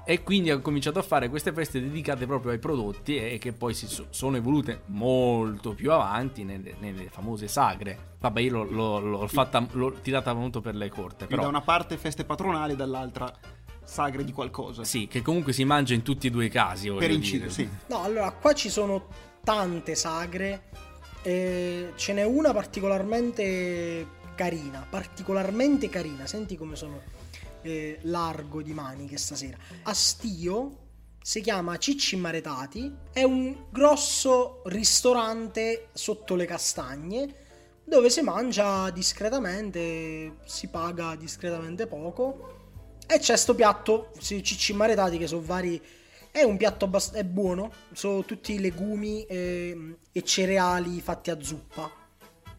E 0.07 0.21
quindi 0.23 0.51
hanno 0.51 0.61
cominciato 0.61 0.99
a 0.99 1.01
fare 1.01 1.29
queste 1.29 1.51
feste 1.51 1.81
dedicate 1.81 2.27
proprio 2.27 2.51
ai 2.51 2.59
prodotti 2.59 3.17
e 3.17 3.37
che 3.39 3.53
poi 3.53 3.73
si 3.73 3.87
so- 3.87 4.05
sono 4.11 4.37
evolute 4.37 4.83
molto 4.87 5.73
più 5.73 5.91
avanti 5.91 6.43
nelle, 6.43 6.75
nelle 6.79 7.09
famose 7.09 7.47
sagre. 7.47 8.13
Vabbè, 8.19 8.39
io 8.39 8.51
l'ho, 8.51 8.63
l'ho- 8.69 8.99
l'ho 8.99 9.27
fatta, 9.27 9.65
l'ho 9.71 9.91
tirata 9.93 10.31
molto 10.33 10.61
per 10.61 10.75
le 10.75 10.89
corte, 10.89 11.25
però 11.25 11.41
da 11.41 11.47
una 11.47 11.61
parte 11.61 11.97
feste 11.97 12.23
patronali, 12.23 12.75
dall'altra 12.75 13.33
sagre 13.83 14.23
di 14.23 14.31
qualcosa. 14.31 14.83
sì, 14.83 15.07
che 15.07 15.21
comunque 15.23 15.53
si 15.53 15.63
mangia 15.65 15.95
in 15.95 16.03
tutti 16.03 16.27
e 16.27 16.29
due 16.29 16.45
i 16.45 16.49
casi. 16.49 16.89
Per 16.91 17.09
inciso, 17.11 17.49
sì. 17.49 17.67
No, 17.87 18.03
allora 18.03 18.31
qua 18.31 18.53
ci 18.53 18.69
sono 18.69 19.07
tante 19.43 19.95
sagre. 19.95 20.65
Eh, 21.25 21.93
ce 21.95 22.13
n'è 22.13 22.23
una 22.23 22.53
particolarmente 22.53 24.07
carina. 24.35 24.85
Particolarmente 24.87 25.89
carina. 25.89 26.27
Senti 26.27 26.55
come 26.55 26.75
sono 26.75 27.01
eh, 27.63 27.97
largo 28.03 28.61
di 28.61 28.73
maniche 28.73 29.17
stasera. 29.17 29.57
A 29.83 29.93
Stio 29.93 30.83
si 31.19 31.41
chiama 31.41 31.77
Cicci 31.77 32.15
Maretati. 32.15 32.95
È 33.11 33.23
un 33.23 33.65
grosso 33.71 34.61
ristorante 34.65 35.87
sotto 35.93 36.35
le 36.35 36.45
castagne. 36.45 37.35
Dove 37.83 38.09
si 38.11 38.21
mangia 38.21 38.91
discretamente, 38.91 40.37
si 40.45 40.67
paga 40.67 41.15
discretamente 41.15 41.87
poco. 41.87 42.53
E 43.07 43.17
c'è 43.17 43.35
sto 43.35 43.55
piatto, 43.55 44.11
Cicci 44.19 44.73
Maretati, 44.73 45.17
che 45.17 45.27
sono 45.27 45.41
vari 45.41 45.81
È 46.35 46.43
un 46.43 46.57
piatto 46.57 46.83
abbast- 46.83 47.15
è 47.15 47.23
buono, 47.23 47.71
sono 47.93 48.25
tutti 48.25 48.59
legumi 48.59 49.23
ehm, 49.23 49.95
e 50.11 50.21
cereali 50.25 50.99
fatti 50.99 51.31
a 51.31 51.41
zuppa. 51.41 51.89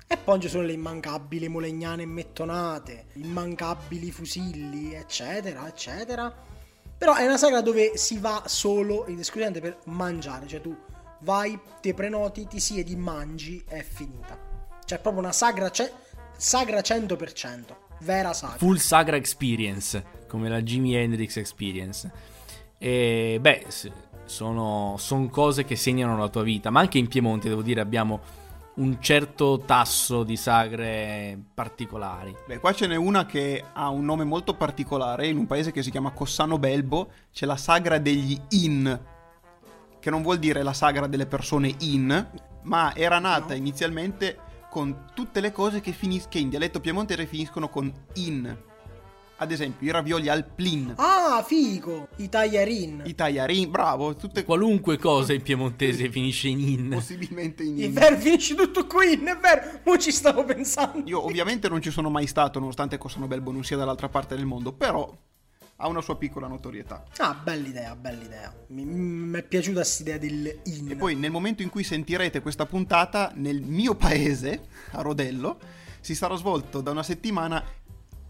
E 0.06 0.16
poi 0.16 0.40
ci 0.40 0.48
sono 0.48 0.64
le 0.64 0.72
immancabili 0.72 1.46
molegnane 1.48 2.06
mettonate, 2.06 3.08
immancabili 3.16 4.10
fusilli, 4.10 4.94
eccetera, 4.94 5.68
eccetera. 5.68 6.34
Però 6.96 7.16
è 7.16 7.26
una 7.26 7.36
sagra 7.36 7.60
dove 7.60 7.98
si 7.98 8.16
va 8.16 8.44
solo 8.46 9.04
ed 9.04 9.18
esclusivamente 9.18 9.60
per 9.60 9.80
mangiare, 9.92 10.46
cioè 10.46 10.62
tu 10.62 10.74
vai, 11.20 11.60
ti 11.82 11.92
prenoti, 11.92 12.46
ti 12.46 12.60
siedi, 12.60 12.96
mangi, 12.96 13.62
è 13.68 13.82
finita. 13.82 14.38
Cioè 14.86 14.96
è 14.96 15.00
proprio 15.02 15.22
una 15.22 15.32
sagra, 15.32 15.70
ce- 15.70 15.92
sagra 16.38 16.80
100%, 16.80 17.76
vera 18.00 18.32
sagra. 18.32 18.56
Full 18.56 18.76
Sagra 18.78 19.16
Experience, 19.16 20.02
come 20.28 20.48
la 20.48 20.62
Jimi 20.62 20.94
Hendrix 20.94 21.36
Experience. 21.36 22.35
E 22.78 23.38
beh, 23.40 23.66
sono, 24.24 24.96
son 24.98 25.30
cose 25.30 25.64
che 25.64 25.76
segnano 25.76 26.18
la 26.18 26.28
tua 26.28 26.42
vita, 26.42 26.70
ma 26.70 26.80
anche 26.80 26.98
in 26.98 27.08
Piemonte, 27.08 27.48
devo 27.48 27.62
dire, 27.62 27.80
abbiamo 27.80 28.20
un 28.76 29.00
certo 29.00 29.62
tasso 29.64 30.22
di 30.22 30.36
sagre 30.36 31.38
particolari. 31.54 32.36
Beh, 32.46 32.58
qua 32.58 32.74
ce 32.74 32.86
n'è 32.86 32.96
una 32.96 33.24
che 33.24 33.64
ha 33.72 33.88
un 33.88 34.04
nome 34.04 34.24
molto 34.24 34.54
particolare, 34.54 35.28
in 35.28 35.38
un 35.38 35.46
paese 35.46 35.72
che 35.72 35.82
si 35.82 35.90
chiama 35.90 36.10
Cossano 36.10 36.58
Belbo, 36.58 37.10
c'è 37.32 37.46
la 37.46 37.56
sagra 37.56 37.98
degli 37.98 38.38
in, 38.50 39.00
che 39.98 40.10
non 40.10 40.22
vuol 40.22 40.38
dire 40.38 40.62
la 40.62 40.74
sagra 40.74 41.06
delle 41.06 41.26
persone 41.26 41.74
in, 41.80 42.28
ma 42.62 42.94
era 42.94 43.18
nata 43.18 43.54
No. 43.54 43.54
inizialmente 43.54 44.38
con 44.70 45.06
tutte 45.14 45.40
le 45.40 45.52
cose 45.52 45.80
che, 45.80 45.92
finis- 45.92 46.28
che 46.28 46.38
in 46.38 46.50
dialetto 46.50 46.80
piemontese 46.80 47.24
finiscono 47.26 47.70
con 47.70 47.90
in. 48.14 48.56
Ad 49.38 49.50
esempio, 49.52 49.86
i 49.86 49.90
ravioli 49.90 50.30
al 50.30 50.46
plin, 50.46 50.94
Ah, 50.96 51.44
figo! 51.46 52.08
I 52.16 52.28
tagliarin. 52.30 53.02
i 53.04 53.14
tagliarin, 53.14 53.70
bravo, 53.70 54.16
tutte 54.16 54.44
Qualunque 54.44 54.96
cosa 54.96 55.34
in 55.34 55.42
piemontese 55.42 56.08
finisce 56.10 56.48
in 56.48 56.60
in. 56.60 56.88
possibilmente 56.88 57.62
in 57.62 57.78
È 57.78 57.84
in. 57.84 57.92
vero, 57.92 58.16
finisci 58.16 58.54
tutto 58.54 58.86
qui, 58.86 59.12
è 59.12 59.36
vero, 59.36 59.80
mo 59.84 59.98
ci 59.98 60.10
stavo 60.10 60.42
pensando. 60.44 61.02
Io 61.06 61.22
ovviamente 61.22 61.68
non 61.68 61.82
ci 61.82 61.90
sono 61.90 62.08
mai 62.08 62.26
stato, 62.26 62.58
nonostante 62.58 62.96
Cossano 62.96 63.26
Belbo 63.26 63.52
non 63.52 63.62
sia 63.62 63.76
dall'altra 63.76 64.08
parte 64.08 64.34
del 64.36 64.46
mondo, 64.46 64.72
però 64.72 65.14
ha 65.78 65.86
una 65.88 66.00
sua 66.00 66.16
piccola 66.16 66.46
notorietà. 66.46 67.04
Ah, 67.18 67.34
bella 67.34 67.68
idea, 67.68 67.94
bella 67.94 68.22
idea. 68.22 68.54
Mi, 68.68 68.84
mi 68.86 69.38
è 69.38 69.42
piaciuta 69.42 69.80
questa 69.80 70.02
idea 70.02 70.16
del 70.16 70.60
in. 70.64 70.92
E 70.92 70.96
poi 70.96 71.14
nel 71.14 71.30
momento 71.30 71.60
in 71.60 71.68
cui 71.68 71.84
sentirete 71.84 72.40
questa 72.40 72.64
puntata, 72.64 73.32
nel 73.34 73.60
mio 73.60 73.94
paese, 73.96 74.62
a 74.92 75.02
Rodello, 75.02 75.58
si 76.00 76.14
sarà 76.14 76.36
svolto 76.36 76.80
da 76.80 76.90
una 76.92 77.02
settimana 77.02 77.62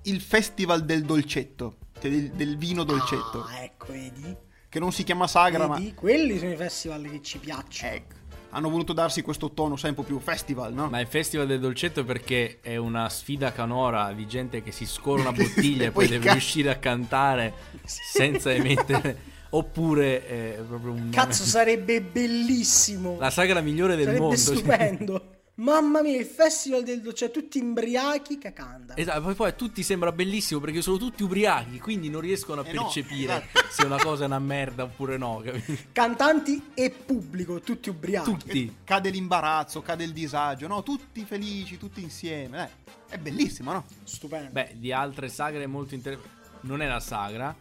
il 0.06 0.20
Festival 0.20 0.84
del 0.84 1.02
Dolcetto, 1.04 1.76
cioè 2.00 2.10
del, 2.10 2.30
del 2.30 2.56
vino 2.56 2.84
dolcetto, 2.84 3.44
Ah, 3.48 3.62
ecco, 3.62 3.92
vedi? 3.92 4.36
che 4.68 4.78
non 4.80 4.92
si 4.92 5.04
chiama 5.04 5.26
sagra, 5.26 5.66
Vedi? 5.68 5.94
Quelli 5.94 6.38
sono 6.38 6.52
i 6.52 6.56
festival 6.56 7.02
che 7.10 7.22
ci 7.22 7.38
ma 7.38 7.44
piacciono. 7.44 7.92
ecco, 7.92 8.14
hanno 8.50 8.70
voluto 8.70 8.92
darsi 8.92 9.22
questo 9.22 9.52
tono 9.52 9.76
sempre 9.76 10.04
più 10.04 10.18
festival, 10.18 10.72
no? 10.72 10.88
Ma 10.88 11.00
il 11.00 11.06
Festival 11.06 11.46
del 11.46 11.60
Dolcetto 11.60 12.04
perché 12.04 12.58
è 12.60 12.76
una 12.76 13.08
sfida 13.08 13.52
canora 13.52 14.12
di 14.12 14.26
gente 14.26 14.62
che 14.62 14.72
si 14.72 14.86
scorre 14.86 15.20
una 15.22 15.32
bottiglia 15.32 15.86
E 15.88 15.90
poi 15.90 16.06
deve 16.08 16.24
ca- 16.24 16.32
riuscire 16.32 16.70
a 16.70 16.76
cantare 16.76 17.52
senza 17.84 18.52
emettere. 18.52 19.34
Oppure 19.50 20.26
è 20.26 20.58
proprio 20.66 20.92
un. 20.92 21.10
Cazzo, 21.10 21.44
sarebbe 21.46 22.00
bellissimo. 22.02 23.16
La 23.18 23.30
sagra 23.30 23.60
migliore 23.60 23.94
del 23.94 24.04
sarebbe 24.06 24.22
mondo. 24.22 24.36
stupendo. 24.36 25.30
Mamma 25.58 26.02
mia, 26.02 26.18
il 26.18 26.26
festival 26.26 26.82
del 26.82 27.14
cioè 27.14 27.30
tutti 27.30 27.56
imbriachi 27.56 28.36
che 28.36 28.52
cantano. 28.52 28.98
Esatto, 28.98 29.22
poi, 29.22 29.34
poi 29.34 29.48
a 29.48 29.52
tutti 29.52 29.82
sembra 29.82 30.12
bellissimo 30.12 30.60
perché 30.60 30.82
sono 30.82 30.98
tutti 30.98 31.22
ubriachi, 31.22 31.78
quindi 31.78 32.10
non 32.10 32.20
riescono 32.20 32.60
a 32.60 32.66
Eh 32.66 32.74
no, 32.74 32.82
percepire 32.82 33.48
esatto. 33.52 33.72
se 33.72 33.86
una 33.86 33.96
cosa 33.96 34.24
è 34.24 34.26
una 34.26 34.38
merda 34.38 34.82
oppure 34.82 35.16
no. 35.16 35.40
capito? 35.42 35.74
Cantanti 35.92 36.62
e 36.74 36.90
pubblico, 36.90 37.60
tutti 37.60 37.88
ubriachi. 37.88 38.30
Tutti. 38.30 38.76
Cade 38.84 39.08
l'imbarazzo, 39.08 39.80
cade 39.80 40.04
il 40.04 40.12
disagio, 40.12 40.66
no? 40.66 40.82
Tutti 40.82 41.24
felici, 41.24 41.78
tutti 41.78 42.02
insieme. 42.02 42.64
Eh, 43.08 43.14
è 43.14 43.18
bellissimo, 43.18 43.72
no? 43.72 43.86
Stupendo. 44.04 44.52
Beh, 44.52 44.74
di 44.74 44.92
altre 44.92 45.30
sagre 45.30 45.66
molto 45.66 45.94
interessanti. 45.94 46.34
Non 46.60 46.82
è 46.82 46.86
la 46.86 47.00
sagra. 47.00 47.56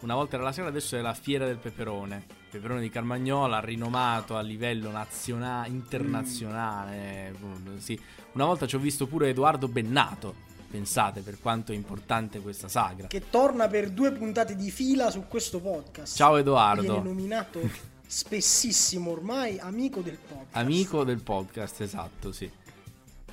Una 0.00 0.14
volta 0.14 0.36
era 0.36 0.44
la 0.44 0.52
sagra, 0.52 0.70
adesso 0.70 0.96
è 0.96 1.02
la 1.02 1.14
fiera 1.14 1.44
del 1.44 1.58
peperone. 1.58 2.42
Peperone 2.54 2.82
di 2.82 2.88
Carmagnola, 2.88 3.58
rinomato 3.58 4.36
a 4.36 4.40
livello 4.40 4.92
nazionale, 4.92 5.66
internazionale. 5.70 7.34
mm, 7.36 7.78
Sì. 7.78 7.98
Una 8.34 8.44
volta 8.44 8.64
ci 8.64 8.76
ho 8.76 8.78
visto 8.78 9.08
pure 9.08 9.30
Edoardo 9.30 9.66
Bennato. 9.66 10.32
Pensate 10.70 11.22
per 11.22 11.40
quanto 11.40 11.72
è 11.72 11.74
importante 11.74 12.38
questa 12.38 12.68
sagra. 12.68 13.08
Che 13.08 13.28
torna 13.28 13.66
per 13.66 13.90
due 13.90 14.12
puntate 14.12 14.54
di 14.54 14.70
fila 14.70 15.10
su 15.10 15.24
questo 15.26 15.60
podcast. 15.60 16.14
Ciao 16.14 16.34
Viene 16.34 16.42
Edoardo, 16.42 17.02
nominato 17.02 17.58
spessissimo 18.06 19.10
ormai 19.10 19.58
amico 19.58 20.00
del 20.00 20.18
podcast. 20.18 20.54
amico 20.56 21.02
del 21.02 21.22
podcast, 21.22 21.80
esatto, 21.80 22.30
sì. 22.30 22.48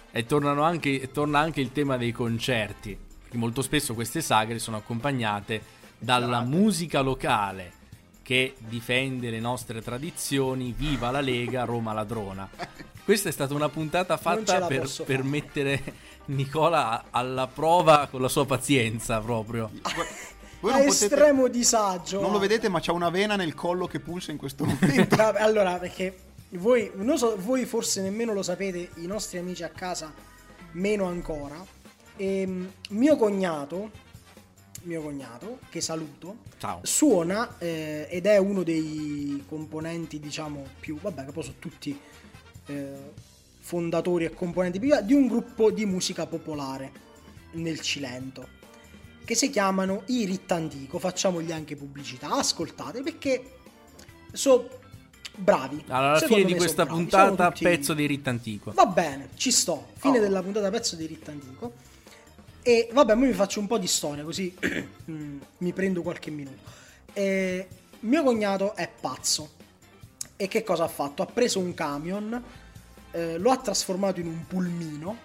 E 0.09 0.25
anche, 0.63 1.11
torna 1.11 1.37
anche 1.37 1.61
il 1.61 1.71
tema 1.71 1.95
dei 1.95 2.11
concerti. 2.11 2.97
Molto 3.33 3.61
spesso 3.61 3.93
queste 3.93 4.21
sagre 4.21 4.57
sono 4.57 4.77
accompagnate 4.77 5.61
dalla 5.99 6.41
musica 6.41 7.01
locale 7.01 7.80
che 8.23 8.55
difende 8.57 9.29
le 9.29 9.39
nostre 9.39 9.81
tradizioni. 9.81 10.73
Viva 10.75 11.11
la 11.11 11.21
Lega, 11.21 11.63
Roma 11.65 11.93
ladrona. 11.93 12.49
Questa 13.03 13.29
è 13.29 13.31
stata 13.31 13.53
una 13.53 13.69
puntata 13.69 14.17
fatta 14.17 14.65
per, 14.67 14.89
per 15.05 15.23
mettere 15.23 15.81
Nicola 16.25 17.05
alla 17.09 17.47
prova 17.47 18.07
con 18.09 18.21
la 18.21 18.29
sua 18.29 18.45
pazienza 18.45 19.19
proprio. 19.19 19.71
Voi 20.59 20.71
A 20.71 20.77
potete... 20.77 21.05
estremo 21.05 21.47
disagio. 21.47 22.21
Non 22.21 22.31
lo 22.31 22.39
vedete, 22.39 22.69
ma 22.69 22.79
c'ha 22.79 22.93
una 22.93 23.09
vena 23.09 23.35
nel 23.35 23.55
collo 23.55 23.87
che 23.87 23.99
pulsa 23.99 24.31
in 24.31 24.37
questo 24.37 24.63
momento. 24.65 25.15
Vabbè, 25.15 25.41
allora, 25.41 25.77
perché 25.77 26.15
voi, 26.49 26.91
non 26.95 27.17
so, 27.17 27.35
voi 27.37 27.65
forse 27.65 28.01
nemmeno 28.01 28.33
lo 28.33 28.43
sapete, 28.43 28.89
i 28.97 29.07
nostri 29.07 29.39
amici 29.39 29.63
a 29.63 29.69
casa 29.69 30.13
meno 30.73 31.05
ancora. 31.05 31.63
Ehm, 32.17 32.71
mio 32.89 33.17
cognato, 33.17 33.89
mio 34.83 35.01
cognato, 35.01 35.59
che 35.69 35.81
saluto, 35.81 36.37
Ciao. 36.57 36.79
suona 36.83 37.57
eh, 37.59 38.07
ed 38.09 38.25
è 38.25 38.37
uno 38.37 38.63
dei 38.63 39.43
componenti, 39.47 40.19
diciamo, 40.19 40.65
più... 40.79 40.97
Vabbè, 40.99 41.25
che 41.25 41.31
poi 41.31 41.43
sono 41.43 41.55
tutti 41.59 41.99
eh, 42.65 42.93
fondatori 43.59 44.25
e 44.25 44.33
componenti 44.33 44.79
più 44.79 44.93
di 45.03 45.13
un 45.13 45.27
gruppo 45.27 45.71
di 45.71 45.85
musica 45.85 46.25
popolare 46.25 46.91
nel 47.53 47.79
Cilento 47.81 48.59
che 49.23 49.35
si 49.35 49.49
chiamano 49.49 50.03
i 50.07 50.25
Rittandico. 50.25 50.99
Facciamogli 50.99 51.51
anche 51.51 51.75
pubblicità, 51.75 52.31
ascoltate 52.31 53.01
perché 53.01 53.57
sono 54.31 54.67
bravi. 55.35 55.83
Allora, 55.87 56.09
alla 56.09 56.17
Secondo 56.19 56.43
fine 56.43 56.53
di 56.53 56.57
questa 56.57 56.85
puntata, 56.85 57.49
tutti- 57.51 57.63
pezzo 57.63 57.93
di 57.93 58.05
Rittantico. 58.07 58.71
Va 58.71 58.85
bene, 58.87 59.29
ci 59.35 59.51
sto. 59.51 59.89
Fine 59.95 60.17
Oh. 60.17 60.21
della 60.21 60.41
puntata, 60.41 60.69
pezzo 60.69 60.95
di 60.95 61.05
Rittandico. 61.05 61.73
E 62.63 62.89
vabbè, 62.91 63.15
ora 63.15 63.25
vi 63.25 63.33
faccio 63.33 63.59
un 63.59 63.67
po' 63.67 63.79
di 63.79 63.87
storia 63.87 64.23
così 64.23 64.55
mi 65.05 65.73
prendo 65.73 66.01
qualche 66.03 66.29
minuto. 66.29 66.59
Eh, 67.13 67.67
mio 68.01 68.23
cognato 68.23 68.75
è 68.75 68.87
pazzo. 68.87 69.59
E 70.35 70.47
che 70.47 70.63
cosa 70.63 70.83
ha 70.83 70.87
fatto? 70.87 71.23
Ha 71.23 71.25
preso 71.25 71.59
un 71.59 71.73
camion, 71.73 72.43
eh, 73.11 73.37
lo 73.37 73.51
ha 73.51 73.57
trasformato 73.57 74.19
in 74.19 74.27
un 74.27 74.45
pulmino 74.47 75.17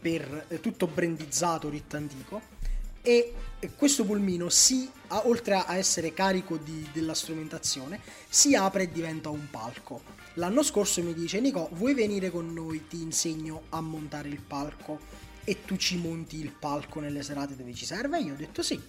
per 0.00 0.46
eh, 0.48 0.60
tutto 0.60 0.86
brandizzato 0.86 1.68
rittantico 1.68 2.40
e 3.02 3.34
questo 3.76 4.04
pulmino 4.04 4.48
si 4.48 4.88
a- 5.08 5.22
oltre 5.26 5.54
a 5.54 5.76
essere 5.76 6.12
carico 6.12 6.56
di- 6.56 6.88
della 6.92 7.14
strumentazione 7.14 8.00
si 8.28 8.54
apre 8.54 8.84
e 8.84 8.92
diventa 8.92 9.28
un 9.28 9.48
palco 9.50 10.02
l'anno 10.34 10.62
scorso 10.62 11.02
mi 11.02 11.12
dice 11.14 11.40
Nico 11.40 11.68
vuoi 11.72 11.94
venire 11.94 12.30
con 12.30 12.52
noi 12.52 12.86
ti 12.86 13.02
insegno 13.02 13.62
a 13.70 13.80
montare 13.80 14.28
il 14.28 14.40
palco 14.40 15.00
e 15.44 15.64
tu 15.64 15.76
ci 15.76 15.96
monti 15.96 16.38
il 16.38 16.50
palco 16.50 17.00
nelle 17.00 17.22
serate 17.22 17.56
dove 17.56 17.74
ci 17.74 17.84
serve? 17.84 18.20
Io 18.20 18.34
ho 18.34 18.36
detto 18.36 18.62
sì. 18.62 18.80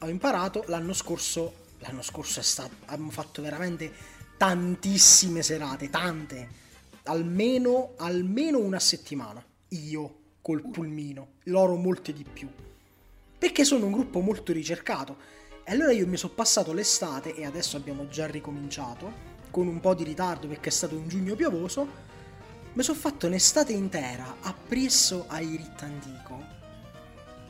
Ho 0.00 0.08
imparato 0.08 0.64
l'anno 0.68 0.92
scorso 0.92 1.68
l'anno 1.80 2.02
scorso 2.02 2.42
stato 2.42 2.74
abbiamo 2.86 3.10
fatto 3.10 3.42
veramente 3.42 3.92
tantissime 4.36 5.42
serate 5.42 5.90
tante. 5.90 6.58
Almeno 7.04 7.94
almeno 7.96 8.58
una 8.58 8.80
settimana. 8.80 9.44
Io 9.68 10.14
col 10.40 10.62
pulmino. 10.62 11.32
Loro 11.44 11.76
molte 11.76 12.12
di 12.12 12.24
più. 12.24 12.48
Perché 13.38 13.64
sono 13.64 13.86
un 13.86 13.92
gruppo 13.92 14.20
molto 14.20 14.52
ricercato. 14.52 15.16
E 15.64 15.72
allora 15.72 15.92
io 15.92 16.06
mi 16.06 16.16
sono 16.16 16.32
passato 16.34 16.72
l'estate 16.72 17.34
e 17.34 17.44
adesso 17.44 17.76
abbiamo 17.76 18.08
già 18.08 18.26
ricominciato 18.26 19.28
con 19.50 19.66
un 19.66 19.80
po' 19.80 19.94
di 19.94 20.04
ritardo 20.04 20.46
perché 20.46 20.68
è 20.68 20.72
stato 20.72 20.96
un 20.96 21.08
giugno 21.08 21.34
piovoso 21.34 22.08
mi 22.72 22.82
sono 22.82 22.98
fatto 22.98 23.26
un'estate 23.26 23.72
intera 23.72 24.36
appresso 24.40 25.24
ai 25.28 25.56
Rittandico 25.56 26.58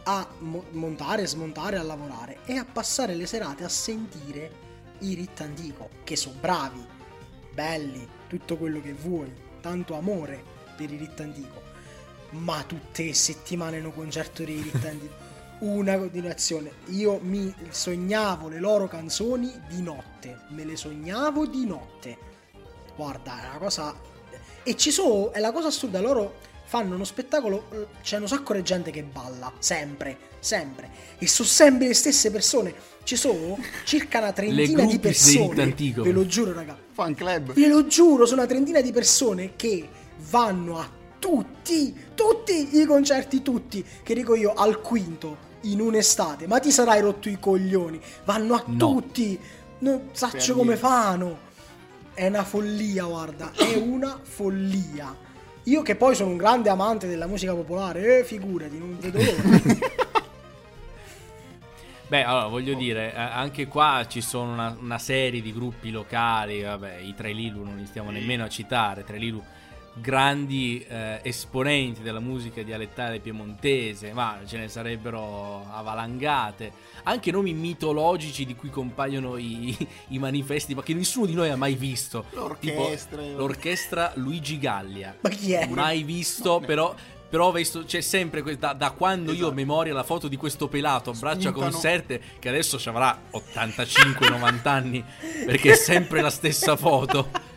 a 0.04 0.26
mo- 0.38 0.64
montare, 0.70 1.26
smontare, 1.26 1.76
a 1.76 1.82
lavorare 1.82 2.38
e 2.44 2.56
a 2.56 2.64
passare 2.64 3.14
le 3.14 3.26
serate 3.26 3.64
a 3.64 3.68
sentire 3.68 4.68
i 5.00 5.14
Rittandico, 5.14 5.90
che 6.04 6.16
sono 6.16 6.36
bravi, 6.40 6.84
belli, 7.52 8.06
tutto 8.26 8.56
quello 8.56 8.80
che 8.80 8.92
vuoi, 8.92 9.32
tanto 9.60 9.94
amore 9.94 10.42
per 10.76 10.90
i 10.90 10.96
Rittandico. 10.96 11.62
Ma 12.30 12.62
tutte 12.64 13.04
le 13.04 13.14
settimane 13.14 13.80
no 13.80 13.92
concerto 13.92 14.44
dei 14.44 14.60
Rittandico. 14.60 15.28
una 15.60 15.98
continuazione. 15.98 16.72
Io 16.86 17.18
mi 17.20 17.54
sognavo 17.68 18.48
le 18.48 18.60
loro 18.60 18.88
canzoni 18.88 19.52
di 19.68 19.82
notte, 19.82 20.40
me 20.48 20.64
le 20.64 20.76
sognavo 20.76 21.46
di 21.46 21.66
notte. 21.66 22.18
Guarda, 22.96 23.42
è 23.42 23.48
una 23.48 23.58
cosa... 23.58 24.09
E 24.62 24.76
ci 24.76 24.90
sono, 24.90 25.32
è 25.32 25.40
la 25.40 25.52
cosa 25.52 25.68
assurda, 25.68 26.00
loro 26.00 26.34
fanno 26.64 26.94
uno 26.94 27.04
spettacolo, 27.04 27.66
eh, 27.72 27.86
c'è 28.02 28.18
un 28.18 28.28
sacco 28.28 28.52
di 28.54 28.62
gente 28.62 28.90
che 28.90 29.02
balla, 29.02 29.52
sempre, 29.58 30.16
sempre. 30.38 30.88
E 31.18 31.26
sono 31.26 31.48
sempre 31.48 31.88
le 31.88 31.94
stesse 31.94 32.30
persone. 32.30 32.72
Ci 33.02 33.16
sono 33.16 33.58
circa 33.84 34.18
una 34.18 34.32
trentina 34.32 34.84
di 34.84 34.98
persone. 34.98 35.74
Ve 35.74 36.12
lo 36.12 36.26
giuro, 36.26 36.52
raga. 36.52 36.76
Fan 36.92 37.14
club. 37.14 37.52
Ve 37.54 37.66
lo 37.66 37.86
giuro, 37.86 38.26
sono 38.26 38.42
una 38.42 38.48
trentina 38.48 38.80
di 38.80 38.92
persone 38.92 39.56
che 39.56 39.88
vanno 40.30 40.78
a 40.78 40.88
tutti, 41.18 41.94
tutti 42.14 42.78
i 42.78 42.84
concerti, 42.84 43.42
tutti, 43.42 43.84
che 44.02 44.14
dico 44.14 44.34
io, 44.36 44.52
al 44.54 44.80
quinto, 44.80 45.48
in 45.62 45.80
un'estate. 45.80 46.46
Ma 46.46 46.60
ti 46.60 46.70
sarai 46.70 47.00
rotto 47.00 47.28
i 47.28 47.38
coglioni. 47.40 48.00
Vanno 48.24 48.54
a 48.54 48.62
No. 48.66 48.76
tutti. 48.76 49.38
Non 49.80 50.10
saccio 50.12 50.52
come 50.52 50.74
niente. 50.74 50.80
fanno. 50.86 51.38
È 52.20 52.26
una 52.26 52.44
follia, 52.44 53.04
guarda. 53.04 53.50
È 53.56 53.76
una 53.76 54.20
follia. 54.22 55.16
Io 55.62 55.80
che 55.80 55.96
poi 55.96 56.14
sono 56.14 56.28
un 56.32 56.36
grande 56.36 56.68
amante 56.68 57.06
della 57.06 57.26
musica 57.26 57.54
popolare, 57.54 58.18
eh, 58.18 58.24
figurati, 58.24 58.78
non 58.78 58.98
vedo 59.00 59.16
l'ora. 59.22 59.62
Beh, 62.08 62.22
allora 62.22 62.46
voglio 62.48 62.74
dire, 62.74 63.14
eh, 63.14 63.18
anche 63.18 63.68
qua 63.68 64.04
ci 64.06 64.20
sono 64.20 64.52
una, 64.52 64.76
una 64.78 64.98
serie 64.98 65.40
di 65.40 65.50
gruppi 65.50 65.90
locali, 65.90 66.60
vabbè, 66.60 66.98
i 66.98 67.14
Tre 67.14 67.32
Lilu 67.32 67.64
non 67.64 67.78
li 67.78 67.86
stiamo 67.86 68.10
nemmeno 68.10 68.44
a 68.44 68.50
citare, 68.50 69.02
Tre 69.02 69.16
Lilu 69.16 69.42
grandi 70.00 70.84
eh, 70.88 71.20
esponenti 71.22 72.02
della 72.02 72.20
musica 72.20 72.62
dialettale 72.62 73.20
piemontese, 73.20 74.12
ma 74.12 74.40
ce 74.46 74.58
ne 74.58 74.68
sarebbero 74.68 75.66
a 75.70 75.82
valangate, 75.82 76.72
anche 77.04 77.30
nomi 77.30 77.52
mitologici 77.52 78.44
di 78.44 78.54
cui 78.54 78.70
compaiono 78.70 79.36
i, 79.36 79.76
i 80.08 80.18
manifesti, 80.18 80.74
ma 80.74 80.82
che 80.82 80.94
nessuno 80.94 81.26
di 81.26 81.34
noi 81.34 81.50
ha 81.50 81.56
mai 81.56 81.74
visto. 81.74 82.24
L'orchestra. 82.30 83.22
Tipo, 83.22 83.38
l'orchestra 83.38 84.12
Luigi 84.16 84.58
Gallia. 84.58 85.16
Ma 85.20 85.28
chi 85.28 85.52
è? 85.52 85.66
Mai 85.68 86.02
visto, 86.02 86.60
però... 86.64 86.94
Però 87.30 87.52
visto, 87.52 87.84
c'è 87.84 88.00
sempre 88.00 88.42
da, 88.58 88.72
da 88.72 88.90
quando 88.90 89.30
io 89.30 89.36
ho 89.36 89.38
Esatto. 89.42 89.54
memoria 89.54 89.94
la 89.94 90.02
foto 90.02 90.26
di 90.26 90.36
questo 90.36 90.66
pelato 90.66 91.10
a 91.10 91.14
braccia 91.16 91.52
conserte 91.52 92.20
che 92.40 92.48
adesso 92.48 92.76
ci 92.76 92.88
avrà 92.88 93.16
85-90 93.32 94.60
anni 94.64 95.04
perché 95.46 95.70
è 95.70 95.76
sempre 95.76 96.22
la 96.22 96.30
stessa 96.30 96.74
foto. 96.74 97.28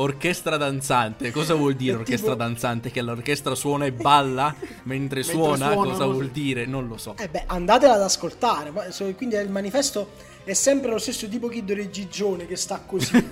Orchestra 0.00 0.56
danzante, 0.56 1.30
cosa 1.30 1.54
vuol 1.54 1.74
dire 1.74 1.96
orchestra 1.98 2.32
tipo- 2.32 2.42
danzante? 2.42 2.90
Che 2.90 3.02
l'orchestra 3.02 3.54
suona 3.54 3.84
e 3.84 3.92
balla 3.92 4.54
mentre, 4.84 5.22
suona? 5.24 5.72
suona, 5.72 5.90
cosa 5.90 6.06
vuol 6.06 6.30
dire? 6.30 6.64
Non 6.64 6.88
lo 6.88 6.96
so. 6.96 7.14
Eh 7.18 7.28
beh, 7.28 7.44
andatela 7.46 7.94
ad 7.94 8.02
ascoltare. 8.02 8.72
Quindi 9.14 9.36
il 9.36 9.50
manifesto 9.50 10.12
è 10.44 10.54
sempre 10.54 10.90
lo 10.90 10.98
stesso 10.98 11.28
tipo 11.28 11.48
Kid 11.48 11.70
di 11.72 11.90
Gigione 11.90 12.46
che 12.46 12.56
sta 12.56 12.80
così. 12.80 13.12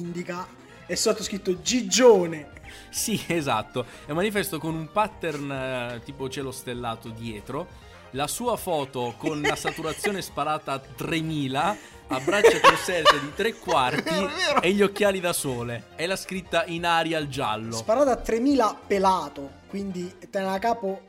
indica. 0.00 0.46
È 0.86 0.94
sottoscritto 0.94 1.60
Gigione. 1.60 2.48
Sì, 2.88 3.20
esatto. 3.26 3.84
È 4.06 4.10
un 4.10 4.16
manifesto 4.16 4.58
con 4.58 4.74
un 4.74 4.90
pattern 4.90 5.50
eh, 5.50 6.00
tipo 6.04 6.30
cielo 6.30 6.50
stellato 6.50 7.08
dietro. 7.10 7.68
La 8.14 8.26
sua 8.26 8.58
foto 8.58 9.14
con 9.16 9.40
la 9.40 9.56
saturazione 9.56 10.20
sparata 10.20 10.72
a 10.72 10.78
3000, 10.78 11.76
a 12.08 12.20
braccia 12.20 12.60
conserte 12.60 13.18
di 13.18 13.32
tre 13.34 13.54
quarti 13.54 14.28
e 14.60 14.72
gli 14.72 14.82
occhiali 14.82 15.18
da 15.18 15.32
sole. 15.32 15.86
E 15.96 16.06
la 16.06 16.16
scritta 16.16 16.66
in 16.66 16.84
aria 16.84 17.16
al 17.16 17.28
giallo. 17.28 17.74
Sparato 17.74 18.10
a 18.10 18.16
3000 18.16 18.80
pelato. 18.86 19.50
Quindi 19.66 20.14
te 20.28 20.40
la 20.40 20.58
capo 20.58 21.00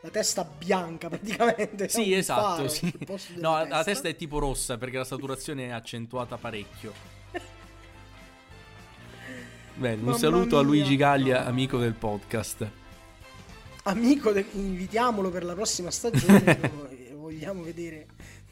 la 0.00 0.08
testa 0.08 0.44
bianca 0.44 1.08
praticamente. 1.10 1.90
Sì, 1.90 2.14
esatto. 2.14 2.68
sì. 2.68 2.90
No, 3.34 3.52
la 3.52 3.64
testa. 3.64 3.84
testa 3.84 4.08
è 4.08 4.16
tipo 4.16 4.38
rossa 4.38 4.78
perché 4.78 4.96
la 4.96 5.04
saturazione 5.04 5.66
è 5.66 5.70
accentuata 5.72 6.38
parecchio. 6.38 6.92
Bene, 9.74 10.02
un 10.08 10.16
saluto 10.16 10.58
a 10.58 10.62
mia. 10.62 10.70
Luigi 10.70 10.96
Gaglia, 10.96 11.44
amico 11.44 11.76
del 11.76 11.92
podcast. 11.92 12.85
Amico, 13.88 14.32
de- 14.32 14.46
invitiamolo 14.52 15.30
per 15.30 15.44
la 15.44 15.54
prossima 15.54 15.90
stagione. 15.90 16.58
lo 17.12 17.18
vogliamo 17.18 17.62
vedere 17.62 18.06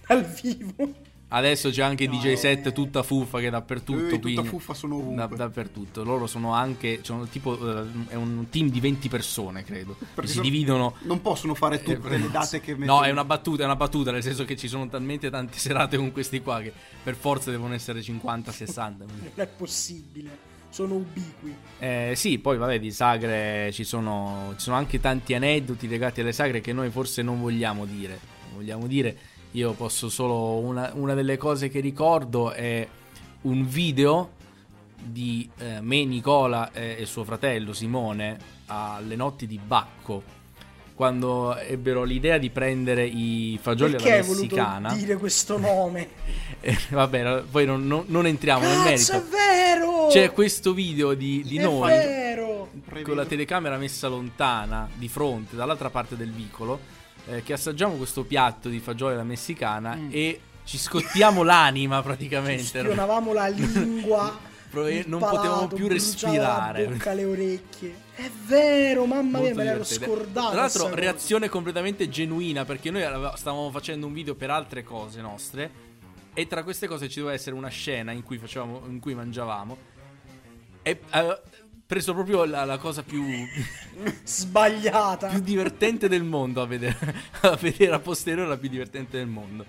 dal 0.07 0.25
vivo. 0.25 0.93
Adesso 1.27 1.71
c'è 1.71 1.83
anche 1.83 2.07
No, 2.07 2.17
DJ 2.17 2.35
set 2.35 2.67
eh. 2.67 2.73
tutta 2.73 3.03
fuffa 3.03 3.41
che 3.41 3.49
è 3.49 3.51
dappertutto. 3.51 4.07
Eh, 4.07 4.09
tutta 4.11 4.21
quindi- 4.21 4.47
fuffa 4.47 4.73
sono 4.75 4.95
ovunque. 4.97 5.27
Da- 5.27 5.35
dappertutto. 5.47 6.05
Loro 6.05 6.29
sono 6.29 6.53
anche. 6.53 7.01
Sono 7.03 7.27
tipo. 7.27 7.55
eh, 7.81 7.85
è 8.11 8.15
un 8.15 8.47
team 8.49 8.69
di 8.69 8.79
20 8.79 9.09
persone, 9.09 9.65
credo. 9.65 9.97
Perché 10.15 10.29
si 10.31 10.37
sono- 10.37 10.49
dividono. 10.49 10.95
Non 11.03 11.21
possono 11.21 11.55
fare 11.55 11.83
tutte 11.83 12.07
Eh, 12.15 12.19
le 12.19 12.31
date 12.31 12.61
che 12.61 12.73
No, 12.75 12.79
mettono. 12.79 13.03
è 13.03 13.11
una 13.11 13.25
battuta, 13.25 13.63
è 13.63 13.65
una 13.65 13.75
battuta, 13.75 14.13
nel 14.13 14.23
senso 14.23 14.45
che 14.45 14.55
ci 14.57 14.69
sono 14.69 14.87
talmente 14.89 15.29
tante 15.31 15.59
serate 15.59 15.97
con 15.97 16.13
questi 16.13 16.41
qua 16.41 16.61
che 16.61 16.73
per 17.03 17.17
forza 17.17 17.51
devono 17.51 17.75
essere 17.75 18.01
50-60. 18.01 18.99
Non 18.99 19.31
è 19.35 19.47
possibile. 19.49 20.53
Sono 20.75 20.97
ubiqui. 20.97 21.55
Eh, 21.79 22.15
sì, 22.17 22.41
poi 22.41 22.59
vabbè, 22.59 22.81
di 22.81 22.91
sagre 22.91 23.71
ci 23.71 23.85
sono, 23.85 24.55
ci 24.57 24.63
sono 24.63 24.75
anche 24.75 24.99
tanti 24.99 25.33
aneddoti 25.33 25.87
legati 25.87 26.21
alle 26.21 26.33
sagre 26.33 26.61
che 26.61 26.73
noi 26.73 26.91
forse 26.91 27.23
non 27.23 27.41
vogliamo 27.41 27.85
dire. 27.85 28.19
Non 28.47 28.57
vogliamo 28.57 28.89
dire. 28.89 29.17
Io 29.53 29.73
posso 29.75 30.09
solo. 30.09 30.57
Una, 30.57 30.91
una 30.95 31.15
delle 31.15 31.37
cose 31.37 31.69
che 31.69 31.79
ricordo 31.79 32.51
è 32.51 32.89
un 33.43 33.65
video 33.69 34.33
di 35.01 35.49
eh, 35.59 35.81
me, 35.81 36.05
Nicola 36.05 36.73
e, 36.73 36.97
e 36.99 37.07
suo 37.07 37.23
fratello 37.23 37.73
Simone 37.73 38.37
alle 38.67 39.15
notti 39.15 39.47
di 39.47 39.61
Bacco. 39.65 40.44
Quando 40.95 41.57
ebbero 41.57 42.05
l'idea 42.05 42.39
di 42.39 42.51
prendere 42.51 43.05
i 43.05 43.59
fagioli 43.61 43.93
Perché 43.93 44.13
alla 44.19 44.27
messicana. 44.29 44.95
dire 44.95 45.17
questo 45.17 45.59
nome? 45.59 46.09
Eh, 46.67 46.79
vabbè, 46.89 47.43
poi 47.51 47.67
non, 47.67 47.87
non- 47.87 48.05
non 48.07 48.25
entriamo 48.27 48.67
nel 48.67 48.83
Cazzo, 48.85 49.13
è 49.13 49.17
merito. 49.17 49.37
vero! 49.37 50.07
C'è 50.09 50.31
questo 50.33 50.73
video 50.73 51.13
di, 51.13 51.43
di 51.47 51.59
è 51.59 51.63
noi 51.63 51.91
vero! 51.91 52.71
con 53.03 53.17
la 53.17 53.27
telecamera 53.27 53.77
messa 53.77 54.09
lontana 54.09 54.89
di 54.95 55.09
fronte 55.09 55.57
dall'altra 55.57 55.91
parte 55.91 56.17
del 56.17 56.31
vicolo 56.33 56.81
eh, 57.27 57.43
che 57.43 57.53
assaggiamo 57.53 57.97
questo 57.97 58.25
piatto 58.25 58.71
di 58.71 58.79
fagioli 58.79 59.13
alla 59.13 59.25
messicana 59.25 59.95
Mm. 59.95 60.09
e 60.11 60.41
ci 60.65 60.79
scottiamo 60.79 61.43
l'anima 61.45 62.01
praticamente 62.01 62.63
Spionavamo 62.81 63.35
la 63.35 63.49
lingua. 63.49 64.39
Pro- 64.75 64.89
il 64.89 65.05
non 65.09 65.21
palato, 65.21 65.37
potevamo 65.37 65.67
più 65.69 65.89
respirare. 65.89 66.87
Bocca, 66.87 67.13
le 67.15 67.25
orecchie. 67.25 67.95
È 68.15 68.31
vero, 68.47 69.07
mamma 69.07 69.39
mia, 69.39 69.49
Molto 69.49 69.55
me 69.57 69.65
l'ero 69.65 69.85
scordato. 69.85 70.51
Tra 70.51 70.61
l'altro, 70.61 70.95
reazione 70.95 71.49
completamente 71.49 72.09
genuina 72.09 72.65
perché 72.65 72.91
noi 72.91 73.03
stavamo 73.37 73.71
facendo 73.71 74.07
un 74.07 74.13
video 74.13 74.35
per 74.35 74.51
altre 74.51 74.83
cose 74.83 75.21
nostre. 75.21 75.71
E 76.35 76.47
tra 76.47 76.65
queste 76.65 76.87
cose 76.89 77.09
ci 77.09 77.21
doveva 77.21 77.37
essere 77.37 77.55
una 77.55 77.69
scena 77.69 78.11
in 78.13 78.23
cui, 78.23 78.39
facevamo, 78.39 78.83
in 78.87 78.99
cui 79.01 79.15
mangiavamo. 79.15 79.77
E 80.83 81.01
aveva 81.11 81.41
preso 81.87 82.13
proprio 82.13 82.45
la, 82.45 82.65
la 82.65 82.79
cosa 82.79 83.03
più, 83.03 83.25
Sbagliata. 84.25 85.29
più 85.29 85.41
divertente 85.41 86.09
del 86.09 86.25
mondo 86.25 86.61
a 86.63 86.67
vedere. 86.67 87.23
A 87.45 87.57
vedere 87.57 87.93
a 87.93 87.99
posteriore 87.99 88.49
la 88.49 88.57
più 88.57 88.69
divertente 88.69 89.19
del 89.19 89.27
mondo. 89.27 89.65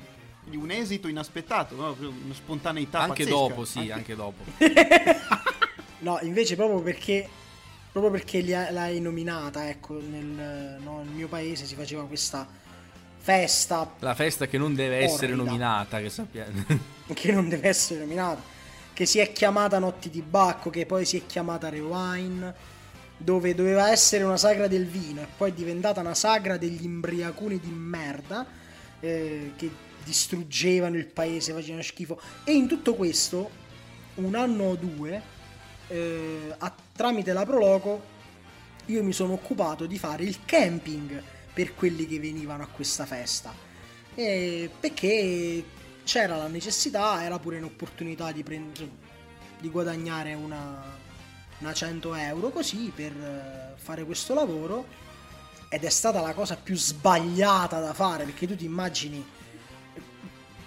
Di 0.47 0.55
un 0.55 0.69
esito 0.71 1.07
inaspettato, 1.07 1.75
no? 1.75 1.95
Una 1.99 2.33
spontaneità 2.33 2.99
Anche 2.99 3.23
pazzesca. 3.23 3.31
dopo, 3.31 3.65
sì, 3.65 3.91
anche 3.91 4.15
dopo. 4.15 4.43
No, 5.99 6.19
invece 6.21 6.55
proprio 6.55 6.81
perché 6.81 7.27
proprio 7.91 8.11
perché 8.11 8.39
li 8.41 8.53
ha- 8.53 8.69
l'hai 8.71 8.99
nominata, 8.99 9.67
ecco, 9.69 9.93
nel, 9.93 10.77
no, 10.83 10.97
nel 11.03 11.13
mio 11.13 11.27
paese 11.27 11.65
si 11.65 11.73
faceva 11.75 12.05
questa 12.05 12.45
festa 13.17 13.91
La 13.99 14.13
festa 14.13 14.45
che 14.47 14.57
non 14.57 14.75
deve 14.75 14.97
essere 14.97 15.31
Orrida. 15.33 15.43
nominata, 15.43 15.99
che 15.99 16.09
sappiamo. 16.09 16.63
che 17.13 17.31
non 17.31 17.47
deve 17.49 17.69
essere 17.69 18.01
nominata, 18.01 18.41
che 18.93 19.05
si 19.05 19.19
è 19.19 19.31
chiamata 19.31 19.79
Notti 19.79 20.09
di 20.09 20.21
Bacco, 20.21 20.69
che 20.69 20.85
poi 20.85 21.05
si 21.05 21.17
è 21.17 21.25
chiamata 21.25 21.69
Rewind, 21.69 22.53
dove 23.17 23.55
doveva 23.55 23.89
essere 23.89 24.25
una 24.25 24.37
sagra 24.37 24.67
del 24.67 24.85
vino 24.85 25.21
e 25.21 25.27
poi 25.35 25.51
è 25.51 25.53
diventata 25.53 26.01
una 26.01 26.13
sagra 26.15 26.57
degli 26.57 26.83
imbriacuni 26.83 27.59
di 27.59 27.71
merda 27.71 28.45
eh, 28.99 29.53
che 29.55 29.71
distruggevano 30.05 30.95
il 30.95 31.07
paese, 31.07 31.51
facevano 31.51 31.81
schifo. 31.81 32.21
E 32.45 32.53
in 32.53 32.67
tutto 32.67 32.93
questo, 32.93 33.49
un 34.15 34.35
anno 34.35 34.65
o 34.65 34.75
due, 34.75 35.21
eh, 35.87 36.55
a- 36.57 36.75
tramite 36.93 37.33
la 37.33 37.45
Proloco, 37.45 38.13
io 38.85 39.03
mi 39.03 39.11
sono 39.13 39.33
occupato 39.33 39.87
di 39.87 39.97
fare 39.97 40.23
il 40.23 40.45
camping 40.45 41.21
per 41.53 41.73
quelli 41.73 42.07
che 42.07 42.19
venivano 42.19 42.63
a 42.63 42.67
questa 42.67 43.05
festa. 43.05 43.53
E 44.13 44.69
perché 44.79 45.63
c'era 46.03 46.37
la 46.37 46.47
necessità, 46.47 47.23
era 47.23 47.39
pure 47.39 47.57
un'opportunità 47.57 48.31
di, 48.31 48.43
prend- 48.43 48.89
di 49.59 49.69
guadagnare 49.69 50.35
una, 50.35 50.83
una 51.59 51.73
100 51.73 52.13
euro 52.15 52.49
così 52.51 52.91
per 52.93 53.11
eh, 53.11 53.73
fare 53.77 54.05
questo 54.05 54.33
lavoro. 54.33 55.03
Ed 55.67 55.83
è 55.83 55.89
stata 55.89 56.21
la 56.21 56.33
cosa 56.33 56.55
più 56.55 56.75
sbagliata 56.75 57.79
da 57.79 57.93
fare 57.93 58.23
perché 58.23 58.45
tu 58.45 58.55
ti 58.55 58.65
immagini 58.65 59.25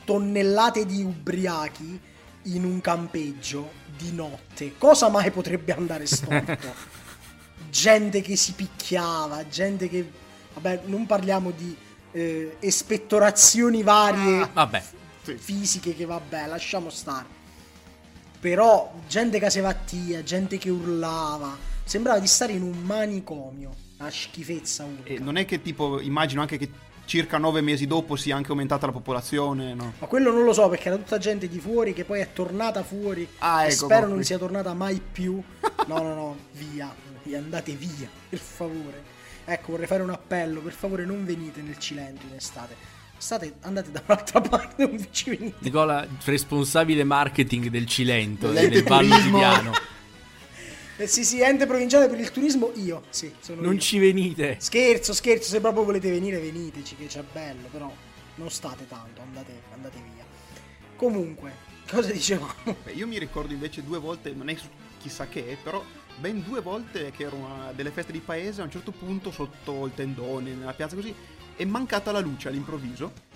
tonnellate 0.08 0.86
di 0.86 1.02
ubriachi 1.02 2.00
in 2.44 2.64
un 2.64 2.80
campeggio 2.80 3.72
di 3.94 4.10
notte. 4.12 4.78
Cosa 4.78 5.10
mai 5.10 5.30
potrebbe 5.30 5.74
andare 5.74 6.06
storto? 6.06 6.72
gente 7.68 8.22
che 8.22 8.34
si 8.34 8.54
picchiava, 8.54 9.46
gente 9.48 9.86
che 9.86 10.10
Vabbè, 10.54 10.84
non 10.86 11.04
parliamo 11.04 11.50
di 11.50 11.76
eh, 12.12 12.56
espettorazioni 12.58 13.82
varie 13.82 14.40
Ah, 14.40 14.50
Vabbè, 14.54 14.82
fisiche 15.36 15.94
che 15.94 16.06
vabbè, 16.06 16.46
lasciamo 16.46 16.88
stare. 16.88 17.26
Però 18.40 18.90
gente 19.06 19.38
che 19.38 19.50
si 19.50 19.60
vattia, 19.60 20.22
gente 20.22 20.56
che 20.56 20.70
urlava, 20.70 21.54
sembrava 21.84 22.18
di 22.18 22.26
stare 22.26 22.54
in 22.54 22.62
un 22.62 22.78
manicomio, 22.78 23.74
una 23.98 24.10
schifezza 24.10 24.84
unica. 24.84 25.10
E 25.10 25.18
non 25.18 25.36
è 25.36 25.44
che 25.44 25.60
tipo, 25.60 26.00
immagino 26.00 26.40
anche 26.40 26.56
che 26.56 26.70
circa 27.08 27.38
nove 27.38 27.62
mesi 27.62 27.86
dopo 27.86 28.14
sia 28.16 28.36
anche 28.36 28.50
aumentata 28.50 28.84
la 28.84 28.92
popolazione, 28.92 29.72
no? 29.72 29.94
Ma 29.98 30.06
quello 30.06 30.30
non 30.30 30.44
lo 30.44 30.52
so 30.52 30.68
perché 30.68 30.88
era 30.88 30.96
tutta 30.98 31.16
gente 31.16 31.48
di 31.48 31.58
fuori 31.58 31.94
che 31.94 32.04
poi 32.04 32.20
è 32.20 32.28
tornata 32.34 32.82
fuori 32.84 33.26
Ah, 33.38 33.62
e 33.64 33.68
ecco, 33.68 33.74
spero 33.74 33.88
proprio. 33.88 34.14
non 34.14 34.24
sia 34.24 34.38
tornata 34.38 34.74
mai 34.74 35.00
più. 35.00 35.42
No, 35.88 36.02
no, 36.02 36.14
no, 36.14 36.36
via, 36.52 36.94
via, 37.22 37.38
andate 37.38 37.72
via, 37.72 38.08
per 38.28 38.38
favore. 38.38 39.02
Ecco, 39.46 39.70
vorrei 39.70 39.86
fare 39.86 40.02
un 40.02 40.10
appello, 40.10 40.60
per 40.60 40.72
favore 40.72 41.06
non 41.06 41.24
venite 41.24 41.62
nel 41.62 41.78
Cilento 41.78 42.26
in 42.28 42.34
estate. 42.34 42.74
State, 43.16 43.54
andate 43.62 43.90
da 43.90 44.02
un'altra 44.04 44.40
parte, 44.42 44.84
non 44.86 44.96
vi 44.96 45.08
ci 45.10 45.30
venite. 45.30 45.56
Nicola, 45.60 46.06
responsabile 46.24 47.04
marketing 47.04 47.68
del 47.68 47.86
Cilento, 47.86 48.50
del 48.50 48.82
Vallo 48.82 49.02
di 49.06 49.10
turismo. 49.10 49.38
Piano. 49.38 49.72
Eh, 49.72 49.78
sì, 51.06 51.24
sì, 51.24 51.40
ente 51.40 51.66
provinciale 51.66 52.08
per 52.08 52.18
il 52.18 52.30
turismo, 52.30 52.72
io, 52.74 53.04
sì, 53.10 53.32
sono 53.40 53.60
Non 53.60 53.74
io. 53.74 53.80
ci 53.80 53.98
venite. 53.98 54.56
Scherzo, 54.58 55.12
scherzo, 55.12 55.48
se 55.50 55.60
proprio 55.60 55.84
volete 55.84 56.10
venire 56.10 56.38
veniteci, 56.38 56.96
che 56.96 57.06
c'è 57.06 57.22
bello, 57.32 57.68
però 57.70 57.92
non 58.36 58.50
state 58.50 58.86
tanto, 58.88 59.20
andate, 59.20 59.62
andate 59.72 59.98
via. 60.14 60.24
Comunque, 60.96 61.52
cosa 61.88 62.10
dicevamo? 62.10 62.52
Beh, 62.84 62.92
io 62.92 63.06
mi 63.06 63.18
ricordo 63.18 63.52
invece 63.52 63.84
due 63.84 63.98
volte, 63.98 64.32
non 64.32 64.48
è 64.48 64.56
chissà 65.00 65.28
che, 65.28 65.56
però 65.62 65.84
ben 66.18 66.42
due 66.42 66.60
volte 66.60 67.12
che 67.12 67.24
erano 67.24 67.66
a 67.68 67.72
delle 67.72 67.90
feste 67.90 68.10
di 68.10 68.18
paese, 68.20 68.60
a 68.60 68.64
un 68.64 68.70
certo 68.70 68.90
punto 68.90 69.30
sotto 69.30 69.86
il 69.86 69.92
tendone, 69.94 70.52
nella 70.54 70.72
piazza 70.74 70.96
così, 70.96 71.14
è 71.54 71.64
mancata 71.64 72.10
la 72.10 72.18
luce 72.18 72.48
all'improvviso. 72.48 73.26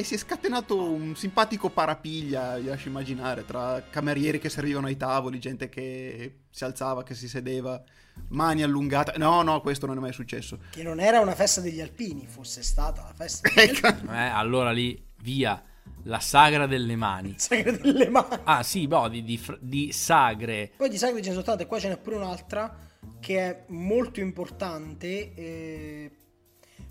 E 0.00 0.02
si 0.02 0.14
è 0.14 0.16
scatenato 0.16 0.82
un 0.82 1.14
simpatico 1.14 1.68
parapiglia, 1.68 2.56
vi 2.56 2.68
lascio 2.68 2.88
immaginare, 2.88 3.44
tra 3.44 3.82
camerieri 3.90 4.38
che 4.38 4.48
servivano 4.48 4.86
ai 4.86 4.96
tavoli, 4.96 5.38
gente 5.38 5.68
che 5.68 6.44
si 6.48 6.64
alzava, 6.64 7.02
che 7.02 7.14
si 7.14 7.28
sedeva, 7.28 7.82
mani 8.28 8.62
allungate. 8.62 9.18
No, 9.18 9.42
no, 9.42 9.60
questo 9.60 9.84
non 9.84 9.98
è 9.98 10.00
mai 10.00 10.14
successo. 10.14 10.58
Che 10.70 10.82
non 10.82 11.00
era 11.00 11.20
una 11.20 11.34
festa 11.34 11.60
degli 11.60 11.82
alpini, 11.82 12.26
fosse 12.26 12.62
stata 12.62 13.02
la 13.02 13.12
festa 13.12 13.50
degli 13.54 13.68
Ecco. 13.76 13.88
alpini. 13.88 14.12
Eh, 14.14 14.28
allora 14.28 14.70
lì, 14.70 15.06
via. 15.20 15.62
La 16.04 16.20
sagra 16.20 16.66
delle 16.66 16.96
mani. 16.96 17.34
Sagra 17.36 17.72
delle 17.72 18.08
mani. 18.08 18.38
Ah 18.44 18.62
sì, 18.62 18.86
boh, 18.88 19.06
di, 19.08 19.22
di 19.22 19.38
di 19.60 19.92
sagre. 19.92 20.72
Poi 20.78 20.88
di 20.88 20.96
sagre 20.96 21.20
ce 21.20 21.28
ne 21.28 21.34
sono 21.34 21.44
tante, 21.44 21.66
qua 21.66 21.78
ce 21.78 21.88
n'è 21.90 21.98
pure 21.98 22.16
un'altra 22.16 22.74
che 23.20 23.38
è 23.38 23.64
molto 23.68 24.20
importante 24.20 25.34
eh, 25.34 26.10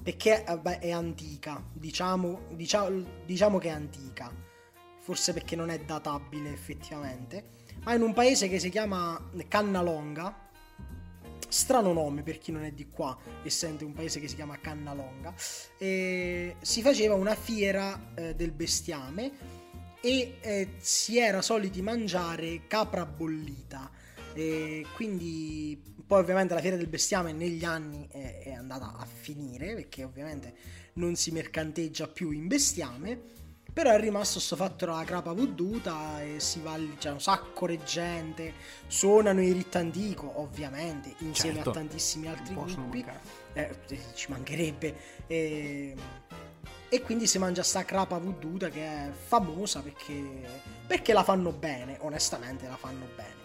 perché 0.10 0.43
vabbè, 0.43 0.80
è 0.80 0.89
antica, 0.89 1.63
diciamo, 1.72 2.48
diciamo, 2.54 3.06
diciamo 3.28 3.60
che 3.60 3.67
è 3.67 3.72
antica, 3.72 4.34
forse 4.98 5.34
perché 5.34 5.56
non 5.56 5.69
è 5.69 5.78
databile 5.82 6.52
effettivamente, 6.52 7.43
ma 7.84 7.93
in 7.93 8.02
un 8.02 8.13
paese 8.13 8.50
che 8.50 8.58
si 8.58 8.72
chiama 8.72 9.30
Cannalonga, 9.48 10.50
strano 11.48 11.93
nome 11.93 12.24
per 12.24 12.39
chi 12.39 12.52
non 12.52 12.63
è 12.63 12.72
di 12.72 12.89
qua, 12.89 13.15
essendo 13.43 13.86
un 13.86 13.93
paese 13.93 14.19
che 14.19 14.28
si 14.28 14.34
chiama 14.34 14.60
Cannalonga, 14.60 15.32
e 15.78 16.56
si 16.60 16.82
faceva 16.82 17.13
una 17.13 17.36
fiera 17.36 18.12
eh, 18.15 18.34
del 18.34 18.52
bestiame 18.52 19.32
e 20.02 20.38
eh, 20.41 20.69
si 20.80 21.19
era 21.19 21.43
soliti 21.43 21.84
mangiare 21.84 22.65
capra 22.65 23.06
bollita. 23.06 23.91
E 24.34 24.86
quindi 24.96 25.82
poi 26.06 26.20
ovviamente 26.20 26.54
la 26.54 26.62
fiera 26.62 26.76
del 26.76 26.88
bestiame 26.88 27.32
negli 27.34 27.63
anni 27.63 28.08
è, 28.12 28.39
è 28.44 28.52
andata 28.54 28.94
a 28.98 29.06
finire 29.06 29.76
perché 29.76 30.04
ovviamente 30.04 30.54
non 30.94 31.15
si 31.15 31.32
mercanteggia 31.32 32.08
più 32.08 32.32
in 32.32 32.48
bestiame 32.48 33.38
però 33.72 33.92
è 33.92 34.00
rimasto 34.00 34.39
sto 34.39 34.56
fatto 34.56 34.86
della 34.86 35.04
crapa 35.04 35.32
venduta 35.34 36.22
e 36.22 36.39
si 36.39 36.60
va 36.60 36.76
lì, 36.76 36.96
c'è 36.98 37.12
un 37.12 37.22
sacco 37.22 37.68
di 37.68 37.80
gente 37.86 38.54
suonano 38.88 39.42
i 39.42 39.52
rit 39.52 39.76
antico 39.76 40.42
ovviamente 40.42 41.13
insieme 41.20 41.56
Certo. 41.58 41.70
a 41.70 41.74
tantissimi 41.74 42.28
altri 42.28 42.56
gruppi. 42.56 43.06
eh, 43.54 43.76
ci 44.15 44.32
mancherebbe. 44.32 44.96
E, 45.28 45.96
e 46.89 47.02
quindi 47.04 47.28
si 47.28 47.38
mangia 47.38 47.62
sta 47.62 47.86
crapa 47.86 48.18
venduta 48.18 48.70
che 48.70 48.84
è 48.84 49.12
famosa 49.12 49.82
perché, 49.82 50.20
perché 50.88 51.13
la 51.13 51.24
fanno 51.24 51.52
bene 51.52 51.98
onestamente 52.02 52.68
la 52.68 52.76
fanno 52.78 53.06
bene 53.15 53.38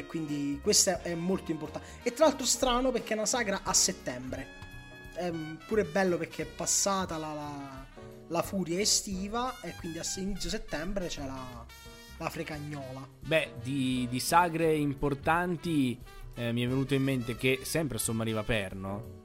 e 0.00 0.06
quindi 0.06 0.58
questo 0.62 1.00
è 1.02 1.14
molto 1.14 1.50
importante 1.50 1.86
e 2.02 2.12
tra 2.12 2.26
l'altro 2.26 2.46
strano 2.46 2.90
perché 2.90 3.14
è 3.14 3.16
una 3.16 3.26
sagra 3.26 3.60
a 3.64 3.72
settembre 3.72 4.46
è 5.14 5.30
pure 5.66 5.84
bello 5.84 6.16
perché 6.16 6.42
è 6.42 6.46
passata 6.46 7.16
la, 7.16 7.32
la- 7.34 7.86
la 8.28 8.42
furia 8.42 8.78
estiva 8.78 9.54
e 9.62 9.74
quindi 9.78 9.98
a 9.98 10.02
inizio 10.16 10.50
settembre 10.50 11.06
c'è 11.08 11.24
la, 11.24 11.64
la 12.18 12.28
frecagnola 12.28 13.08
Beh, 13.26 13.52
di, 13.62 14.06
di 14.10 14.20
sagre 14.20 14.74
importanti 14.74 15.98
eh, 16.34 16.52
mi 16.52 16.62
è 16.62 16.68
venuto 16.68 16.94
in 16.94 17.02
mente 17.02 17.36
che 17.36 17.60
sempre 17.62 17.96
a 17.96 18.00
Sommariva 18.00 18.42
Perno 18.42 19.16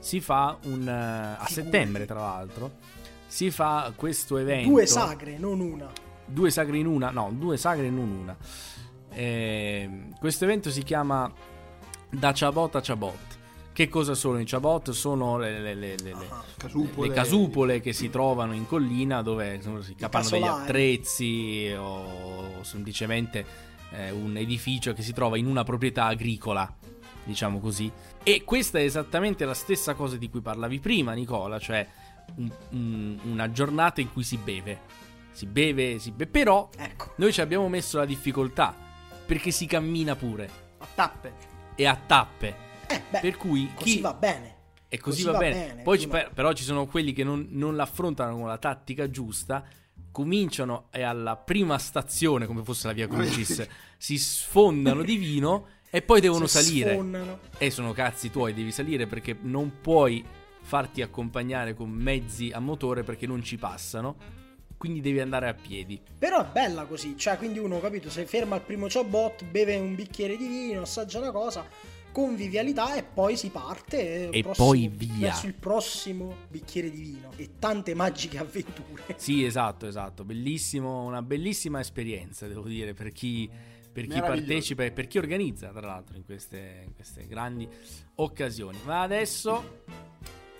si 0.00 0.20
fa 0.20 0.58
un... 0.64 0.86
eh, 0.86 0.90
a 0.90 1.44
Figurati. 1.44 1.52
settembre 1.52 2.06
tra 2.06 2.20
l'altro, 2.20 2.72
si 3.26 3.50
fa 3.50 3.92
questo 3.94 4.36
evento... 4.38 4.68
due 4.68 4.86
sagre 4.86 5.38
non 5.38 5.60
una 5.60 5.90
Due 6.26 6.50
sagre 6.50 6.78
in 6.78 6.86
una, 6.86 7.10
no, 7.10 7.30
due 7.32 7.56
sagre 7.56 7.90
non 7.90 8.08
una. 8.08 8.36
Ehm, 9.12 10.18
questo 10.18 10.44
evento 10.44 10.70
si 10.70 10.82
chiama 10.82 11.30
Da 12.10 12.32
Chabot 12.34 12.74
a 12.76 12.80
Chabot. 12.80 13.28
Che 13.72 13.88
cosa 13.88 14.14
sono 14.14 14.38
i 14.40 14.44
Chabot? 14.44 14.90
Sono 14.90 15.38
le, 15.38 15.60
le- 15.60 15.74
le- 15.74 15.94
le- 16.02 16.12
Ah. 16.28 16.44
Casupole. 16.56 17.08
le 17.08 17.14
casupole 17.14 17.80
che 17.80 17.92
si 17.92 18.10
trovano 18.10 18.52
in 18.52 18.66
collina 18.66 19.22
dove 19.22 19.54
insomma, 19.54 19.80
si 19.82 19.94
capanno 19.94 20.28
degli 20.28 20.42
attrezzi 20.42 21.74
o 21.78 22.62
semplicemente 22.62 23.68
eh, 23.92 24.10
un 24.10 24.36
edificio 24.36 24.92
che 24.92 25.02
si 25.02 25.12
trova 25.12 25.36
in 25.38 25.46
una 25.46 25.64
proprietà 25.64 26.04
agricola, 26.06 26.70
diciamo 27.24 27.58
così. 27.60 27.90
E 28.22 28.44
questa 28.44 28.78
è 28.78 28.82
esattamente 28.82 29.44
la 29.44 29.54
stessa 29.54 29.94
cosa 29.94 30.16
di 30.16 30.28
cui 30.28 30.40
parlavi 30.40 30.78
prima, 30.80 31.12
Nicola, 31.12 31.58
cioè 31.58 31.86
un- 32.36 32.50
un- 32.70 33.18
una 33.24 33.50
giornata 33.50 34.00
in 34.00 34.12
cui 34.12 34.22
si 34.24 34.36
beve. 34.36 34.80
Si 35.32 35.46
beve, 35.46 35.98
si 36.00 36.10
beve, 36.10 36.26
però 36.30 36.68
ecco 36.76 37.12
noi 37.16 37.32
ci 37.32 37.40
abbiamo 37.40 37.68
messo 37.68 37.96
la 37.98 38.04
difficoltà 38.04 38.74
perché 39.30 39.52
si 39.52 39.66
cammina 39.66 40.16
pure 40.16 40.50
A 40.78 40.86
tappe. 40.92 41.32
e 41.76 41.86
a 41.86 41.94
tappe. 41.94 42.54
eh, 42.88 43.00
beh, 43.08 43.20
Per 43.20 43.36
cui 43.36 43.70
così 43.72 43.94
chi 43.96 44.00
va 44.00 44.12
bene 44.12 44.54
e 44.88 44.98
così, 44.98 45.22
Così 45.22 45.32
va, 45.32 45.38
bene. 45.38 45.66
bene, 45.68 45.82
Poi 45.82 45.98
ci- 46.00 46.08
per- 46.08 46.32
però 46.34 46.52
ci 46.52 46.64
sono 46.64 46.86
quelli 46.86 47.12
che 47.12 47.22
non, 47.22 47.46
non 47.50 47.76
l'affrontano 47.76 48.34
con 48.36 48.48
la 48.48 48.58
tattica 48.58 49.08
giusta. 49.08 49.64
Cominciano 50.10 50.88
e 50.90 51.02
alla 51.02 51.36
prima 51.36 51.78
stazione, 51.78 52.46
come 52.46 52.64
fosse 52.64 52.88
la 52.88 52.92
via 52.92 53.06
Crucis, 53.06 53.64
si 53.96 54.18
sfondano 54.18 55.02
di 55.04 55.14
vino 55.14 55.66
e 55.90 56.02
poi 56.02 56.20
devono 56.20 56.48
Si 56.48 56.60
salire. 56.60 56.94
sfondano. 56.94 57.38
E 57.56 57.70
sono 57.70 57.92
cazzi 57.92 58.30
tuoi, 58.32 58.52
devi 58.52 58.72
salire 58.72 59.06
perché 59.06 59.36
non 59.42 59.74
puoi 59.80 60.24
farti 60.62 61.02
accompagnare 61.02 61.74
con 61.74 61.88
mezzi 61.90 62.50
a 62.52 62.58
motore 62.58 63.04
perché 63.04 63.28
non 63.28 63.44
ci 63.44 63.56
passano. 63.56 64.16
Quindi 64.80 65.02
devi 65.02 65.20
andare 65.20 65.46
a 65.46 65.52
piedi. 65.52 66.00
Però 66.18 66.40
è 66.40 66.46
bella 66.50 66.86
così, 66.86 67.14
cioè 67.14 67.36
quindi 67.36 67.58
uno, 67.58 67.80
capito, 67.80 68.08
si 68.08 68.24
ferma 68.24 68.54
al 68.54 68.62
primo 68.62 68.88
ciabot, 68.88 69.44
beve 69.44 69.76
un 69.76 69.94
bicchiere 69.94 70.38
di 70.38 70.46
vino, 70.46 70.80
assaggia 70.80 71.18
una 71.18 71.32
cosa, 71.32 71.66
convivialità 72.10 72.94
e 72.94 73.02
poi 73.02 73.36
si 73.36 73.50
parte 73.50 74.30
E 74.30 74.42
prossimo- 74.42 74.66
poi 74.66 74.88
via. 74.88 75.28
verso 75.28 75.46
il 75.46 75.52
prossimo 75.52 76.34
bicchiere 76.48 76.90
di 76.90 76.98
vino 77.02 77.30
e 77.36 77.50
tante 77.58 77.92
magiche 77.94 78.38
avventure. 78.38 79.02
Sì, 79.20 79.44
esatto, 79.44 79.86
esatto. 79.86 80.24
Bellissimo, 80.24 81.04
una 81.04 81.20
bellissima 81.20 81.78
esperienza, 81.80 82.46
devo 82.48 82.66
dire, 82.66 82.94
per 82.94 83.12
chi, 83.12 83.50
per 83.92 84.06
chi 84.06 84.18
partecipa 84.18 84.82
e 84.84 84.92
per 84.92 85.08
chi 85.08 85.18
organizza, 85.18 85.68
tra 85.72 85.86
l'altro, 85.86 86.16
in 86.16 86.24
queste, 86.24 86.84
in 86.86 86.94
queste 86.94 87.26
grandi 87.26 87.68
occasioni. 88.14 88.78
Ma 88.84 89.02
adesso, 89.02 89.82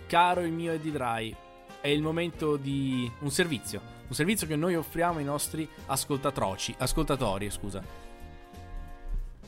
caro 0.07 0.43
il 0.43 0.53
mio 0.53 0.73
Eddie 0.73 0.93
Dry, 0.93 1.35
è 1.81 1.89
il 1.89 2.03
momento 2.03 2.57
di 2.57 3.11
un 3.21 3.31
servizio. 3.31 3.99
Un 4.09 4.15
servizio 4.15 4.47
che 4.47 4.57
noi 4.57 4.75
offriamo 4.75 5.19
ai 5.19 5.25
nostri 5.25 5.69
ascoltatroci, 5.87 6.75
ascoltatori, 6.79 7.51
scusa. 7.51 7.83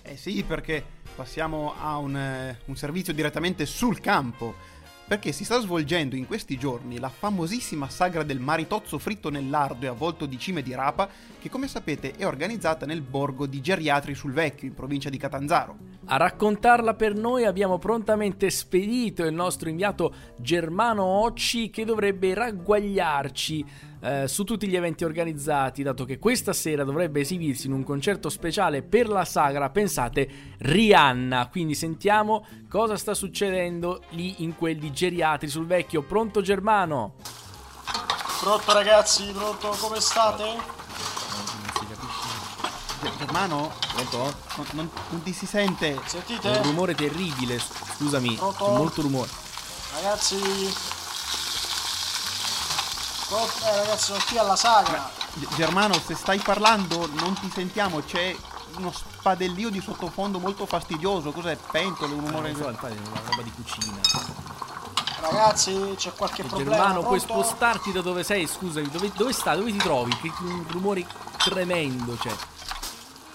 Eh 0.03 0.16
sì, 0.16 0.42
perché 0.42 0.85
passiamo 1.14 1.75
a 1.79 1.97
un, 1.97 2.16
eh, 2.16 2.59
un 2.66 2.77
servizio 2.77 3.12
direttamente 3.12 3.66
sul 3.66 4.01
campo. 4.01 4.55
Perché 5.07 5.33
si 5.33 5.45
sta 5.45 5.61
svolgendo 5.61 6.17
in 6.17 6.27
questi 6.27 6.57
giorni 6.57 6.99
la 6.99 7.11
famosissima 7.11 7.88
sagra 7.91 8.23
del 8.23 8.41
maritozzo 8.41 8.99
fritto 8.99 9.29
nel 9.29 9.51
lardo 9.51 9.85
e 9.85 9.88
avvolto 9.88 10.25
di 10.27 10.38
cime 10.38 10.62
di 10.62 10.75
rapa, 10.75 11.09
che 11.38 11.51
come 11.51 11.69
sapete 11.69 12.12
è 12.12 12.27
organizzata 12.27 12.87
nel 12.87 13.03
borgo 13.03 13.47
di 13.47 13.61
Geriatri 13.61 14.15
sul 14.15 14.33
Vecchio, 14.33 14.69
in 14.69 14.75
provincia 14.75 15.11
di 15.11 15.19
Catanzaro. 15.19 15.77
A 16.07 16.17
raccontarla 16.17 16.95
per 16.95 17.15
noi 17.15 17.45
abbiamo 17.45 17.79
prontamente 17.79 18.49
spedito 18.49 19.25
il 19.25 19.35
nostro 19.35 19.69
inviato 19.69 20.15
Germano 20.37 21.05
Occi 21.05 21.69
che 21.69 21.85
dovrebbe 21.85 22.33
ragguagliarci 22.33 23.91
eh, 24.03 24.27
su 24.27 24.43
tutti 24.43 24.67
gli 24.67 24.75
eventi 24.75 25.05
organizzati, 25.05 25.83
dato 25.85 26.05
che 26.05 26.19
questa 26.19 26.53
sera 26.53 26.83
dovrebbe 26.83 27.21
esibirsi 27.21 27.69
in 27.69 27.73
un 27.73 27.85
concerto 27.85 28.29
speciale 28.29 28.83
per 28.83 29.09
la 29.09 29.25
sagra, 29.25 29.71
pensate, 29.71 30.29
Rihanna. 30.59 31.49
Quindi 31.49 31.75
sentiamo 31.75 32.45
cosa 32.69 32.97
sta 32.97 33.15
succedendo 33.15 34.03
lì 34.11 34.43
in 34.43 34.57
quel 34.57 34.77
di 34.79 34.91
Geriatri 34.93 35.49
sul 35.49 35.67
vecchio. 35.67 36.03
Pronto 36.03 36.41
Germano? 36.43 37.15
Pronto 38.41 38.73
ragazzi, 38.73 39.31
pronto, 39.33 39.69
come 39.79 40.01
state? 40.01 40.43
Non 40.43 40.62
si 41.79 41.87
capisce. 41.87 43.19
Germano? 43.19 43.73
Pronto? 43.95 44.19
Non, 44.57 44.67
non- 44.73 44.91
non 45.11 45.23
ti 45.23 45.33
si 45.33 45.47
sente. 45.47 45.91
È 45.91 45.95
un 45.95 46.03
Sentite? 46.07 46.62
rumore 46.62 46.95
terribile, 46.97 47.59
scusami, 47.61 48.35
Pronto? 48.35 48.65
c'è 48.65 48.71
molto 48.77 49.03
rumore. 49.03 49.29
Ragazzi... 49.95 50.37
Pronto? 53.33 53.64
Eh 53.64 53.77
ragazzi, 53.77 54.05
sono 54.05 54.23
qui 54.27 54.37
alla 54.37 54.57
sagra. 54.57 55.11
Germano, 55.57 55.95
se 55.95 56.14
stai 56.14 56.38
parlando 56.38 57.09
non 57.14 57.33
ti 57.40 57.51
sentiamo, 57.51 58.01
c'è 58.01 58.37
uno 58.77 58.92
spadellio 58.92 59.71
di 59.71 59.81
sottofondo 59.81 60.38
molto 60.38 60.66
fastidioso. 60.66 61.33
Cos'è? 61.33 61.57
Pentole, 61.71 62.12
un 62.12 62.27
rumore. 62.27 62.53
Non 62.53 62.61
so, 62.61 62.68
infatti 62.68 62.95
è 62.95 63.09
una 63.09 63.21
roba 63.25 63.42
di 63.42 63.53
cucina. 63.53 64.01
Ragazzi, 65.21 65.95
c'è 65.97 66.12
qualche 66.12 66.45
problema. 66.45 66.77
Germano, 66.77 67.03
puoi 67.03 67.21
pronto? 67.21 67.42
spostarti 67.42 67.90
da 67.90 68.03
dove 68.03 68.23
sei? 68.23 68.47
Scusami, 68.47 68.90
dove, 68.90 69.11
dove 69.14 69.33
stai? 69.33 69.57
Dove 69.57 69.73
ti 69.73 69.79
trovi? 69.79 70.14
Che 70.14 70.31
un 70.40 70.66
rumore 70.68 71.07
tremendo 71.38 72.14
c'è. 72.21 72.35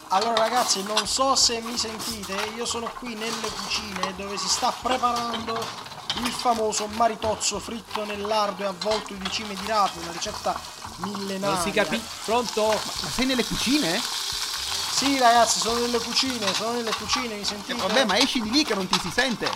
Allora 0.09 0.35
ragazzi, 0.35 0.83
non 0.83 1.07
so 1.07 1.35
se 1.35 1.59
mi 1.61 1.75
sentite, 1.75 2.33
io 2.55 2.65
sono 2.65 2.89
qui 2.99 3.15
nelle 3.15 3.49
cucine 3.49 4.13
dove 4.15 4.37
si 4.37 4.47
sta 4.47 4.71
preparando 4.79 5.86
il 6.15 6.31
famoso 6.31 6.87
maritozzo 6.87 7.59
fritto 7.59 8.03
nell'ardo 8.05 8.63
e 8.63 8.67
avvolto 8.67 9.13
di 9.13 9.29
cime 9.31 9.53
di 9.55 9.65
rape, 9.67 9.99
una 9.99 10.11
ricetta 10.11 10.59
millenaria. 10.97 11.55
Non 11.55 11.61
si 11.63 11.71
capisce. 11.71 12.05
Pronto? 12.25 12.67
Ma 12.67 13.09
sei 13.09 13.25
nelle 13.25 13.45
cucine? 13.45 14.01
Sì 14.97 15.17
ragazzi, 15.19 15.59
sono 15.59 15.79
nelle 15.79 15.99
cucine, 15.99 16.51
sono 16.55 16.71
nelle 16.71 16.91
cucine, 16.91 17.35
mi 17.35 17.41
Eh, 17.41 17.45
sentite? 17.45 17.75
vabbè, 17.79 18.05
ma 18.05 18.17
esci 18.17 18.41
di 18.41 18.49
lì 18.49 18.63
che 18.63 18.73
non 18.73 18.87
ti 18.87 18.99
si 18.99 19.11
sente. 19.11 19.47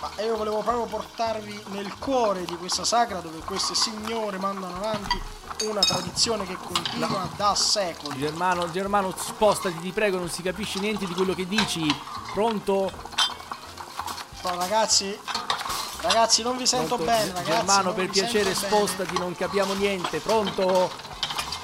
Ma 0.00 0.22
io 0.22 0.36
volevo 0.36 0.62
proprio 0.62 0.86
portarvi 0.86 1.64
nel 1.66 1.92
cuore 1.98 2.44
di 2.44 2.56
questa 2.56 2.84
sagra 2.84 3.18
dove 3.18 3.40
queste 3.40 3.74
signore 3.74 4.38
mandano 4.38 4.76
avanti 4.76 5.20
una 5.64 5.80
tradizione 5.80 6.46
che 6.46 6.56
continua 6.56 7.28
da 7.36 7.54
secoli. 7.54 8.16
Germano, 8.16 8.70
Germano, 8.70 9.12
spostati, 9.18 9.76
ti 9.80 9.90
prego, 9.90 10.16
non 10.16 10.30
si 10.30 10.40
capisce 10.40 10.78
niente 10.78 11.04
di 11.04 11.12
quello 11.14 11.34
che 11.34 11.46
dici. 11.46 11.84
Pronto? 12.32 12.90
Però, 14.40 14.56
ragazzi, 14.56 15.18
ragazzi 16.00 16.42
non 16.42 16.56
vi 16.56 16.66
sento 16.66 16.96
Pronto? 16.96 17.04
bene, 17.04 17.26
ragazzi. 17.32 17.50
Germano, 17.50 17.92
per 17.92 18.08
piacere, 18.08 18.54
sento 18.54 18.60
bene. 18.76 18.86
spostati, 18.86 19.18
non 19.18 19.34
capiamo 19.36 19.72
niente. 19.74 20.18
Pronto? 20.20 20.90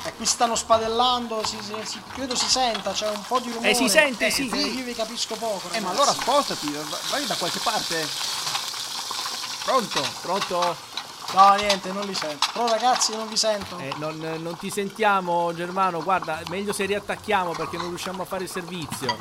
E 0.06 0.12
qui 0.16 0.26
stanno 0.26 0.54
spadellando, 0.54 1.42
si- 1.46 1.58
si- 1.62 1.74
si- 1.86 2.02
credo 2.12 2.34
si 2.36 2.46
senta, 2.46 2.92
c'è 2.92 3.08
un 3.08 3.22
po' 3.26 3.40
di 3.40 3.48
rumore. 3.50 3.70
Eh, 3.70 3.74
si 3.74 3.88
sente, 3.88 4.26
Eh, 4.26 4.30
sì, 4.30 4.48
eh, 4.50 4.56
sì. 4.58 4.78
Io 4.78 4.84
vi 4.84 4.94
capisco 4.94 5.34
poco. 5.36 5.68
Eh, 5.72 5.80
ma 5.80 5.90
ragazzi. 5.90 6.08
allora 6.10 6.12
spostati, 6.12 6.70
va- 6.72 6.98
vai 7.10 7.24
da 7.26 7.34
qualche 7.36 7.58
parte. 7.60 8.06
Pronto? 9.64 10.02
Pronto? 10.20 10.76
No, 11.32 11.54
niente, 11.54 11.90
non 11.90 12.04
li 12.06 12.14
sento. 12.14 12.46
Però 12.52 12.66
ragazzi 12.68 13.16
non 13.16 13.26
vi 13.28 13.36
sento. 13.36 13.78
Eh, 13.78 13.92
non, 13.96 14.18
non 14.40 14.56
ti 14.58 14.70
sentiamo, 14.70 15.52
Germano. 15.54 16.02
Guarda, 16.02 16.40
meglio 16.48 16.72
se 16.74 16.84
riattacchiamo 16.84 17.52
perché 17.52 17.78
non 17.78 17.88
riusciamo 17.88 18.22
a 18.22 18.26
fare 18.26 18.44
il 18.44 18.50
servizio. 18.50 19.16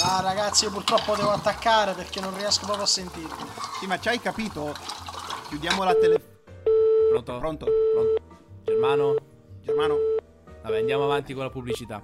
Ah, 0.00 0.20
ragazzi, 0.20 0.64
io 0.64 0.70
purtroppo 0.70 1.16
devo 1.16 1.30
attaccare 1.30 1.92
perché 1.92 2.20
non 2.20 2.36
riesco 2.36 2.64
proprio 2.64 2.84
a 2.84 2.88
sentirvi. 2.88 3.44
Sì, 3.80 3.86
ma 3.86 3.98
ci 3.98 4.08
hai 4.08 4.20
capito? 4.20 4.74
Chiudiamo 5.48 5.82
la 5.82 5.94
tele... 5.94 6.20
Pronto? 7.10 7.38
Pronto? 7.38 7.66
Pronto? 7.94 8.22
Germano? 8.64 9.14
Germano? 9.60 9.96
Vabbè, 10.62 10.78
andiamo 10.78 11.04
avanti 11.04 11.34
con 11.34 11.44
la 11.44 11.50
pubblicità. 11.50 12.02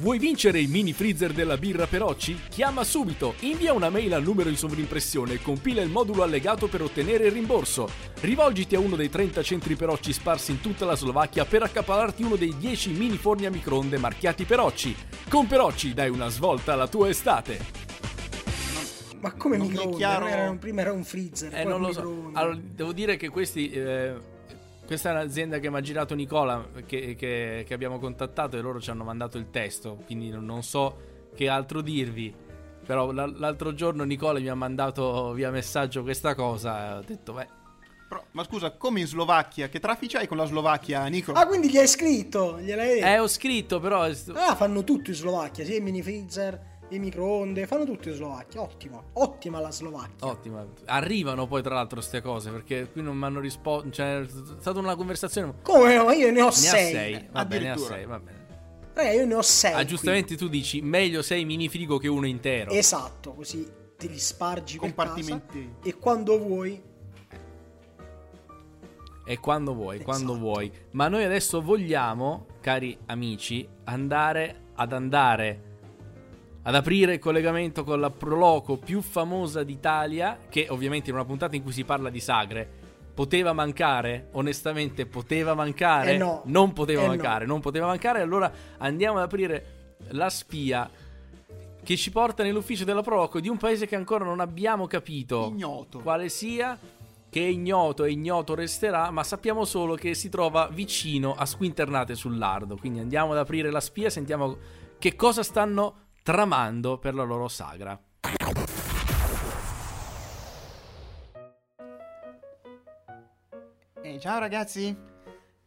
Vuoi 0.00 0.18
vincere 0.18 0.60
il 0.60 0.70
mini 0.70 0.94
freezer 0.94 1.32
della 1.32 1.58
birra 1.58 1.86
Perocci? 1.86 2.38
Chiama 2.48 2.84
subito, 2.84 3.34
invia 3.40 3.74
una 3.74 3.90
mail 3.90 4.14
al 4.14 4.22
numero 4.22 4.48
in 4.48 4.56
sovrimpressione 4.56 5.34
e 5.34 5.42
compila 5.42 5.82
il 5.82 5.90
modulo 5.90 6.22
allegato 6.22 6.68
per 6.68 6.80
ottenere 6.80 7.26
il 7.26 7.32
rimborso. 7.32 7.86
Rivolgiti 8.20 8.74
a 8.74 8.78
uno 8.78 8.96
dei 8.96 9.10
30 9.10 9.42
centri 9.42 9.74
Perocci 9.76 10.14
sparsi 10.14 10.52
in 10.52 10.60
tutta 10.62 10.86
la 10.86 10.96
Slovacchia 10.96 11.44
per 11.44 11.64
accapararti 11.64 12.22
uno 12.22 12.36
dei 12.36 12.56
10 12.56 12.92
mini 12.92 13.16
forni 13.18 13.44
a 13.44 13.50
microonde 13.50 13.98
marchiati 13.98 14.44
Perocci. 14.44 14.96
Con 15.28 15.46
Perocci 15.46 15.92
dai 15.92 16.08
una 16.08 16.28
svolta 16.28 16.72
alla 16.72 16.88
tua 16.88 17.10
estate. 17.10 17.58
Ma 19.20 19.32
come 19.32 19.58
Non 19.58 19.66
microonde? 19.66 19.96
chiaro- 19.98 20.24
Non 20.24 20.32
era 20.32 20.50
un- 20.50 20.58
prima 20.58 20.80
era 20.80 20.92
un 20.92 21.04
freezer. 21.04 21.54
Eh, 21.54 21.62
poi 21.62 21.72
non 21.72 21.80
lo 21.82 21.92
so. 21.92 22.30
Allora, 22.32 22.58
devo 22.58 22.92
dire 22.94 23.18
che 23.18 23.28
questi. 23.28 23.68
eh, 23.70 24.29
questa 24.90 25.10
è 25.10 25.12
un'azienda 25.12 25.60
che 25.60 25.70
mi 25.70 25.76
ha 25.76 25.80
girato 25.80 26.16
Nicola, 26.16 26.66
che, 26.84 27.14
che- 27.14 27.62
che 27.64 27.74
abbiamo 27.74 28.00
contattato 28.00 28.56
e 28.56 28.60
loro 28.60 28.80
ci 28.80 28.90
hanno 28.90 29.04
mandato 29.04 29.38
il 29.38 29.48
testo. 29.48 30.02
Quindi 30.04 30.30
non, 30.30 30.64
so 30.64 31.28
che 31.32 31.48
altro 31.48 31.80
dirvi. 31.80 32.34
Però 32.84 33.12
l'altro 33.12 33.72
giorno 33.72 34.02
Nicola 34.02 34.40
mi 34.40 34.48
ha 34.48 34.56
mandato 34.56 35.32
via 35.32 35.52
messaggio 35.52 36.02
questa 36.02 36.34
cosa. 36.34 36.88
E 36.88 36.98
ho 36.98 37.02
detto, 37.06 37.34
beh. 37.34 37.46
Però, 38.08 38.24
ma 38.32 38.42
scusa, 38.42 38.72
come 38.72 38.98
in 38.98 39.06
Slovacchia? 39.06 39.68
Che 39.68 39.78
traffici 39.78 40.16
hai 40.16 40.26
con 40.26 40.38
la 40.38 40.44
Slovacchia, 40.44 41.06
Nico? 41.06 41.34
Ah, 41.34 41.46
quindi 41.46 41.70
gli 41.70 41.78
hai 41.78 41.86
scritto? 41.86 42.58
Gliel'hai 42.58 42.94
detto? 42.94 43.06
Eh, 43.06 43.18
ho 43.20 43.28
scritto, 43.28 43.78
però. 43.78 44.02
Ah, 44.02 44.56
fanno 44.56 44.82
tutto 44.82 45.10
in 45.10 45.16
Slovacchia, 45.16 45.64
i 45.72 45.78
mini 45.78 46.02
freezer, 46.02 46.69
i 46.90 46.98
microonde, 46.98 47.66
fanno 47.66 47.84
tutto 47.84 48.08
in 48.08 48.14
Slovacchia. 48.14 48.60
Ottimo, 48.62 49.04
ottima 49.14 49.60
la 49.60 49.70
Slovacchia. 49.70 50.26
Ottima. 50.26 50.66
Arrivano 50.86 51.46
poi, 51.46 51.62
tra 51.62 51.74
l'altro, 51.74 51.98
queste 51.98 52.20
cose. 52.20 52.50
Perché 52.50 52.88
qui 52.90 53.02
non 53.02 53.16
mi 53.16 53.24
hanno 53.24 53.40
risposto. 53.40 53.90
Cioè, 53.90 54.20
è 54.20 54.26
stata 54.58 54.78
una 54.78 54.94
conversazione. 54.96 55.54
Come 55.62 55.94
no? 55.96 56.10
Io 56.10 56.30
ne 56.30 56.42
ho 56.42 56.46
Ne 56.46 56.52
sei. 56.52 56.92
sei. 56.92 57.12
Va 57.30 57.44
bene, 57.44 57.60
ne 57.64 57.70
Addirittura. 57.70 57.94
sei. 57.96 58.06
Va 58.06 58.18
bene. 58.18 58.38
Raga, 58.92 59.10
io 59.12 59.26
ne 59.26 59.34
ho 59.34 59.42
sei. 59.42 59.72
Ah, 59.72 59.76
qui. 59.76 59.86
giustamente 59.86 60.36
tu 60.36 60.48
dici 60.48 60.80
meglio 60.82 61.22
sei 61.22 61.44
mini 61.44 61.68
frigo 61.68 61.96
che 61.98 62.08
uno 62.08 62.26
intero. 62.26 62.70
Esatto, 62.72 63.32
così 63.34 63.66
te 63.96 64.06
li 64.08 64.18
spargi 64.18 64.78
per 64.78 64.92
casa 64.94 65.04
Compartimenti. 65.12 65.74
e 65.84 65.94
quando 65.96 66.38
vuoi 66.38 66.82
E 69.26 69.38
quando 69.38 69.74
vuoi, 69.74 70.00
quando 70.00 70.32
Esatto. 70.32 70.44
vuoi. 70.44 70.72
Ma 70.92 71.06
noi 71.06 71.22
adesso 71.22 71.60
vogliamo, 71.62 72.46
cari 72.60 72.98
amici, 73.06 73.68
andare 73.84 74.62
ad 74.74 74.92
andare 74.92 75.69
ad 76.62 76.74
aprire 76.74 77.14
il 77.14 77.18
collegamento 77.18 77.84
con 77.84 78.00
la 78.00 78.10
proloco 78.10 78.76
più 78.76 79.00
famosa 79.00 79.62
d'Italia, 79.62 80.38
che 80.48 80.66
ovviamente 80.68 81.08
in 81.10 81.16
una 81.16 81.24
puntata 81.24 81.56
in 81.56 81.62
cui 81.62 81.72
si 81.72 81.84
parla 81.84 82.10
di 82.10 82.20
sagre 82.20 82.68
poteva 83.14 83.52
mancare, 83.52 84.28
onestamente 84.32 85.06
poteva 85.06 85.54
mancare, 85.54 86.14
Eh 86.14 86.18
no. 86.18 86.42
non 86.46 86.72
poteva 86.72 87.02
Eh 87.02 87.06
mancare, 87.08 87.46
non 87.46 87.60
poteva 87.60 87.86
mancare, 87.86 88.20
allora 88.20 88.50
andiamo 88.78 89.18
ad 89.18 89.24
aprire 89.24 89.96
la 90.10 90.30
spia 90.30 90.88
che 91.82 91.96
ci 91.96 92.10
porta 92.10 92.42
nell'ufficio 92.42 92.84
della 92.84 93.02
proloco 93.02 93.40
di 93.40 93.48
un 93.48 93.56
paese 93.56 93.86
che 93.86 93.96
ancora 93.96 94.24
non 94.24 94.40
abbiamo 94.40 94.86
capito 94.86 95.46
Ignoto. 95.52 96.00
quale 96.00 96.28
sia, 96.28 96.78
che 97.30 97.40
è 97.40 97.48
ignoto 97.48 98.04
e 98.04 98.10
ignoto 98.10 98.54
resterà, 98.54 99.10
ma 99.10 99.22
sappiamo 99.22 99.64
solo 99.64 99.94
che 99.94 100.14
si 100.14 100.28
trova 100.28 100.68
vicino 100.70 101.34
a 101.34 101.46
Squinternate 101.46 102.14
sul 102.14 102.36
Lardo. 102.36 102.76
Quindi 102.76 103.00
andiamo 103.00 103.32
ad 103.32 103.38
aprire 103.38 103.70
la 103.70 103.80
spia, 103.80 104.10
sentiamo 104.10 104.56
che 104.98 105.14
cosa 105.16 105.42
stanno 105.42 105.94
tramando 106.30 106.96
per 106.96 107.12
la 107.12 107.24
loro 107.24 107.48
sagra. 107.48 108.00
Eh, 114.00 114.20
ciao 114.20 114.38
ragazzi. 114.38 114.96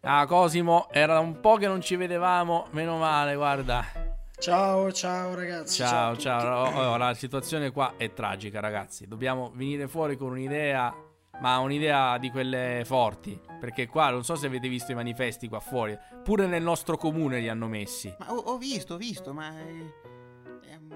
Ah, 0.04 0.26
Cosimo, 0.26 0.88
era 0.90 1.20
un 1.20 1.42
po' 1.42 1.58
che 1.58 1.68
non 1.68 1.82
ci 1.82 1.98
vedevamo, 1.98 2.68
meno 2.72 2.98
male, 2.98 3.36
guarda. 3.36 3.84
Ciao, 4.38 4.90
ciao 4.94 5.36
ragazzi. 5.36 5.76
Ciao, 5.84 6.12
tutti. 6.12 6.24
ciao. 6.24 6.70
Oh, 6.70 6.92
oh, 6.92 6.98
la 6.98 7.14
situazione 7.14 7.72
qua 7.72 7.96
è 7.98 8.14
tragica, 8.14 8.62
ragazzi. 8.62 9.06
Dobbiamo 9.06 9.52
venire 9.54 9.90
fuori 9.90 10.16
con 10.16 10.32
un'idea, 10.32 10.96
ma 11.42 11.58
un'idea 11.58 12.18
di 12.18 12.32
quelle 12.32 12.84
forti. 12.86 13.38
Perché 13.60 13.88
qua 13.88 14.12
non 14.12 14.24
so 14.24 14.36
se 14.36 14.48
avete 14.48 14.70
visto 14.70 14.94
i 14.94 14.96
manifesti 14.96 15.50
qua 15.50 15.60
fuori. 15.60 15.98
Pure 16.24 16.48
nel 16.48 16.64
nostro 16.64 16.96
comune 16.96 17.42
li 17.42 17.50
hanno 17.50 17.68
messi. 17.68 18.16
Ma 18.18 18.32
ho, 18.32 18.38
ho 18.38 18.58
visto, 18.58 18.94
ho 18.94 18.98
visto, 18.98 19.34
ma... 19.34 19.52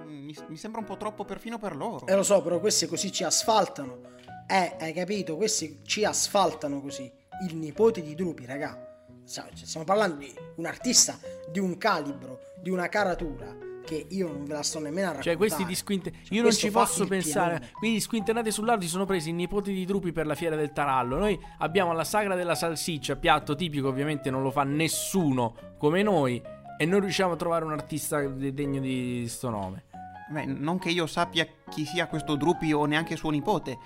mi, 0.06 0.36
mi 0.48 0.58
sembra 0.58 0.80
un 0.80 0.86
po' 0.86 0.98
troppo 0.98 1.26
perfino 1.26 1.58
per 1.58 1.76
loro. 1.76 2.06
Eh 2.08 2.16
lo 2.16 2.24
so, 2.24 2.42
però 2.42 2.60
questi 2.60 2.86
così 2.88 3.12
ci 3.12 3.24
asfaltano. 3.24 4.02
Eh, 4.48 4.76
hai 4.80 4.94
capito? 4.94 5.36
Questi 5.36 5.80
ci 5.84 6.04
asfaltano 6.06 6.82
così. 6.82 7.12
Il 7.48 7.56
nipote 7.56 8.02
di 8.02 8.16
Drupi, 8.16 8.46
raga. 8.46 8.86
Cioè, 9.28 9.46
Stiamo 9.54 9.86
parlando 9.86 10.18
di 10.18 10.34
un 10.56 10.66
artista 10.66 11.20
di 11.52 11.60
un 11.60 11.78
calibro, 11.78 12.40
di 12.62 12.70
una 12.70 12.88
caratura 12.88 13.66
che 13.84 14.06
io 14.10 14.28
non 14.28 14.44
ve 14.44 14.54
la 14.54 14.64
sto 14.64 14.80
nemmeno 14.80 15.08
a 15.10 15.14
raccontare. 15.14 15.24
Cioè, 15.24 15.38
questi 15.38 15.66
di 15.66 15.76
Squint- 15.76 16.12
Cioè, 16.12 16.36
Io 16.36 16.42
non 16.44 16.52
ci 16.52 16.70
posso 16.72 17.06
pensare. 17.08 17.52
pianone. 17.60 17.72
Quindi, 17.78 18.00
squinternati 18.02 18.52
sull'ardo 18.52 18.84
si 18.84 18.90
sono 18.90 19.06
presi 19.06 19.30
i 19.30 19.34
nipoti 19.34 19.74
di 19.74 19.86
Drupi 19.86 20.12
per 20.12 20.26
la 20.26 20.36
fiera 20.36 20.56
del 20.58 20.74
tarallo. 20.74 21.18
Noi 21.18 21.40
abbiamo 21.60 21.94
la 21.94 22.04
sagra 22.04 22.36
della 22.36 22.56
salsiccia, 22.56 23.16
piatto 23.16 23.56
tipico, 23.56 23.88
ovviamente 23.88 24.30
non 24.30 24.42
lo 24.44 24.52
fa 24.52 24.64
nessuno 24.64 25.56
come 25.78 26.04
noi. 26.04 26.42
E 26.78 26.86
non 26.86 27.00
riusciamo 27.00 27.34
a 27.34 27.36
trovare 27.36 27.66
un 27.66 27.72
artista 27.72 28.22
de- 28.22 28.54
degno 28.54 28.80
di 28.80 29.26
sto 29.28 29.50
nome. 29.50 29.86
Beh, 30.30 30.46
non 30.46 30.78
che 30.78 30.90
io 30.90 31.08
sappia 31.08 31.48
chi 31.70 31.86
sia 31.86 32.08
questo 32.08 32.36
Drupi 32.36 32.72
o 32.74 32.86
neanche 32.86 33.16
suo 33.16 33.30
nipote. 33.30 33.78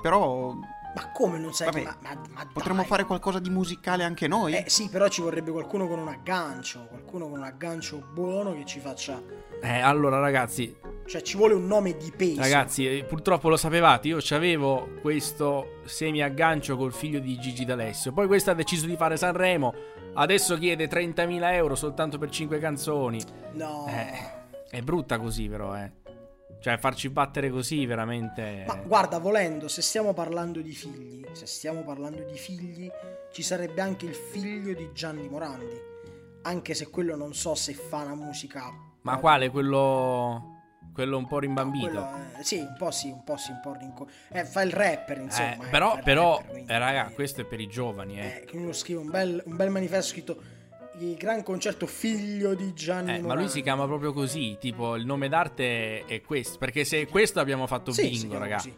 Però 0.00 0.54
Ma 0.94 1.10
come 1.12 1.38
non 1.38 1.52
sai? 1.54 1.70
Vabbè, 1.70 1.84
ma, 1.84 1.96
ma, 2.02 2.20
ma 2.34 2.46
Potremmo 2.52 2.80
dai. 2.80 2.86
fare 2.86 3.04
qualcosa 3.04 3.38
di 3.38 3.48
musicale 3.50 4.04
anche 4.04 4.28
noi? 4.28 4.54
Eh 4.54 4.64
sì, 4.68 4.88
però 4.90 5.08
ci 5.08 5.22
vorrebbe 5.22 5.50
qualcuno 5.50 5.86
con 5.88 5.98
un 5.98 6.08
aggancio, 6.08 6.86
qualcuno 6.88 7.28
con 7.28 7.38
un 7.38 7.44
aggancio 7.44 8.02
buono 8.12 8.52
che 8.54 8.64
ci 8.66 8.78
faccia... 8.78 9.20
Eh, 9.62 9.78
allora 9.80 10.18
ragazzi, 10.18 10.76
Cioè 11.06 11.22
ci 11.22 11.36
vuole 11.36 11.54
un 11.54 11.66
nome 11.66 11.96
di 11.96 12.12
peso. 12.14 12.40
ragazzi, 12.40 12.98
eh, 12.98 13.04
purtroppo 13.04 13.48
lo 13.48 13.56
sapevate, 13.56 14.08
io 14.08 14.18
avevo 14.32 14.88
questo 15.00 15.78
semi 15.84 16.20
aggancio 16.20 16.76
col 16.76 16.92
figlio 16.92 17.20
di 17.20 17.38
Gigi 17.38 17.64
D'Alessio. 17.64 18.12
Poi 18.12 18.26
questo 18.26 18.50
ha 18.50 18.54
deciso 18.54 18.86
di 18.86 18.96
fare 18.96 19.16
Sanremo, 19.16 19.72
adesso 20.14 20.58
chiede 20.58 20.88
30.000 20.88 21.52
euro 21.54 21.74
soltanto 21.76 22.18
per 22.18 22.28
5 22.30 22.58
canzoni. 22.58 23.22
No. 23.52 23.86
Eh, 23.88 24.40
è 24.68 24.80
brutta 24.82 25.18
così 25.18 25.48
però, 25.48 25.76
eh. 25.76 25.90
Cioè 26.62 26.78
farci 26.78 27.08
battere 27.08 27.50
così 27.50 27.84
veramente... 27.86 28.62
Ma 28.68 28.76
guarda, 28.76 29.18
volendo, 29.18 29.66
se 29.66 29.82
stiamo 29.82 30.12
parlando 30.12 30.60
di 30.60 30.70
figli, 30.70 31.26
se 31.32 31.44
stiamo 31.44 31.82
parlando 31.82 32.22
di 32.22 32.38
figli, 32.38 32.88
ci 33.32 33.42
sarebbe 33.42 33.80
anche 33.80 34.06
il 34.06 34.14
figlio 34.14 34.72
di 34.72 34.90
Gianni 34.94 35.28
Morandi. 35.28 35.76
Anche 36.42 36.74
se 36.74 36.88
quello 36.88 37.16
non 37.16 37.34
so 37.34 37.56
se 37.56 37.74
fa 37.74 38.02
una 38.02 38.14
musica... 38.14 38.70
Ma 39.00 39.16
quale? 39.16 39.50
Quello... 39.50 40.50
Quello 40.94 41.16
un 41.16 41.26
po' 41.26 41.40
rimbambito? 41.40 41.86
Quello, 41.86 42.10
eh, 42.38 42.44
sì, 42.44 42.58
un 42.58 42.76
po' 42.78 42.92
sì, 42.92 43.08
un 43.08 43.24
po' 43.24 43.36
sì, 43.36 43.50
un 43.50 43.58
po' 43.60 43.72
rinco... 43.72 44.08
Eh, 44.30 44.44
fa 44.44 44.62
il 44.62 44.70
rapper, 44.70 45.18
insomma. 45.18 45.56
Eh, 45.56 45.66
eh, 45.66 45.68
però, 45.68 45.98
però, 46.00 46.36
rapper, 46.36 46.50
quindi, 46.52 46.72
eh, 46.72 46.78
raga, 46.78 47.08
eh, 47.08 47.14
questo 47.14 47.40
è 47.40 47.44
per 47.44 47.60
i 47.60 47.66
giovani, 47.66 48.20
eh. 48.20 48.46
eh, 48.48 48.56
uno 48.56 48.72
scrive 48.72 49.00
un 49.00 49.10
bel, 49.10 49.42
un 49.46 49.56
bel 49.56 49.70
manifesto 49.70 50.12
scritto 50.12 50.42
il 50.98 51.14
gran 51.16 51.42
concerto 51.42 51.86
figlio 51.86 52.54
di 52.54 52.72
Gianni 52.74 53.16
Eh, 53.16 53.20
ma 53.20 53.34
lui 53.34 53.48
si 53.48 53.62
chiama 53.62 53.86
proprio 53.86 54.12
così, 54.12 54.56
tipo 54.60 54.94
il 54.96 55.06
nome 55.06 55.28
d'arte 55.28 56.04
è 56.04 56.20
questo, 56.20 56.58
perché 56.58 56.84
se 56.84 57.06
questo 57.06 57.40
abbiamo 57.40 57.66
fatto 57.66 57.92
Sì, 57.92 58.08
bingo, 58.08 58.38
raga. 58.38 58.56
così. 58.56 58.74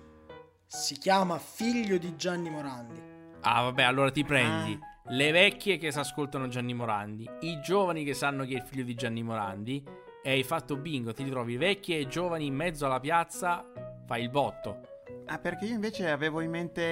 Si 0.67 0.97
chiama 0.99 1.39
figlio 1.39 1.99
di 1.99 2.17
Gianni 2.17 2.51
Morandi. 2.51 3.01
Ah, 3.41 3.63
vabbè, 3.63 3.83
allora 3.83 4.11
ti 4.11 4.25
prendi 4.25 4.79
Ah. 4.81 5.11
le 5.13 5.31
vecchie 5.33 5.77
che 5.77 5.93
si 5.93 5.99
ascoltano 5.99 6.49
Gianni 6.49 6.73
Morandi, 6.73 7.29
i 7.41 7.61
giovani 7.61 8.05
che 8.05 8.15
sanno 8.15 8.45
che 8.45 8.55
è 8.55 8.57
il 8.57 8.63
figlio 8.63 8.85
di 8.85 8.95
Gianni 8.95 9.23
Morandi 9.23 9.85
e 10.23 10.31
hai 10.31 10.43
fatto 10.43 10.77
bingo, 10.77 11.13
ti 11.13 11.23
ritrovi 11.25 11.57
vecchie 11.57 11.99
e 11.99 12.07
giovani 12.07 12.47
in 12.47 12.55
mezzo 12.55 12.87
alla 12.87 13.01
piazza, 13.01 13.65
fai 14.07 14.23
il 14.23 14.31
botto. 14.31 14.81
Ah, 15.27 15.39
perché 15.39 15.67
io 15.67 15.75
invece 15.75 16.09
avevo 16.11 16.41
in 16.41 16.51
mente... 16.51 16.83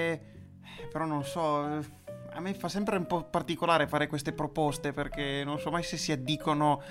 eh, 0.79 0.87
Però 0.91 1.05
non 1.05 1.23
so... 1.23 2.01
A 2.35 2.39
me 2.39 2.53
fa 2.55 2.67
sempre 2.67 2.97
un 2.97 3.05
po' 3.05 3.23
particolare 3.23 3.87
fare 3.87 4.07
queste 4.07 4.33
proposte 4.33 4.91
perché 4.91 5.43
non 5.45 5.59
so 5.59 5.69
mai 5.69 5.83
se 5.83 5.97
si 5.97 6.11
addicono 6.11 6.81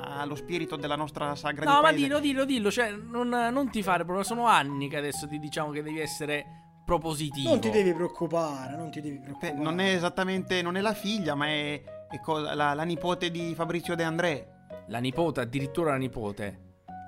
allo 0.00 0.34
spirito 0.34 0.76
della 0.76 0.96
nostra 0.96 1.34
sagra 1.34 1.64
No, 1.64 1.70
di 1.70 1.76
ma 1.76 1.82
paese. 1.82 2.02
dillo, 2.02 2.18
dillo, 2.18 2.44
dillo, 2.44 2.70
cioè 2.70 2.90
non, 2.92 3.28
non 3.28 3.70
ti 3.70 3.82
fare 3.82 3.98
problema, 4.04 4.24
sono 4.24 4.46
anni 4.46 4.88
che 4.88 4.96
adesso 4.96 5.26
ti 5.28 5.38
diciamo 5.38 5.70
che 5.70 5.82
devi 5.82 6.00
essere 6.00 6.44
propositivo. 6.84 7.50
Non 7.50 7.60
ti 7.60 7.70
devi 7.70 7.92
preoccupare, 7.92 8.76
non 8.76 8.90
ti 8.90 9.00
devi 9.00 9.16
Beh, 9.18 9.22
preoccupare. 9.22 9.54
non 9.62 9.80
è 9.80 9.92
esattamente... 9.92 10.62
Non 10.62 10.76
è 10.76 10.80
la 10.80 10.94
figlia, 10.94 11.34
ma 11.34 11.46
è, 11.46 11.82
è 12.08 12.20
co- 12.20 12.38
la, 12.38 12.74
la 12.74 12.82
nipote 12.84 13.30
di 13.30 13.54
Fabrizio 13.54 13.94
De 13.96 14.04
André. 14.04 14.48
La 14.88 14.98
nipote, 14.98 15.40
addirittura 15.40 15.90
la 15.90 15.96
nipote. 15.96 16.60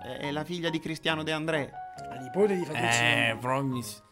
È, 0.02 0.26
è 0.26 0.30
la 0.32 0.44
figlia 0.44 0.68
di 0.68 0.80
Cristiano 0.80 1.22
De 1.22 1.32
André. 1.32 1.70
La 2.08 2.16
nipote 2.16 2.56
di 2.56 2.64
Fabrizio. 2.64 3.02
Eh, 3.04 3.36
però 3.40 3.62
mi 3.62 3.80
s- 3.82 4.02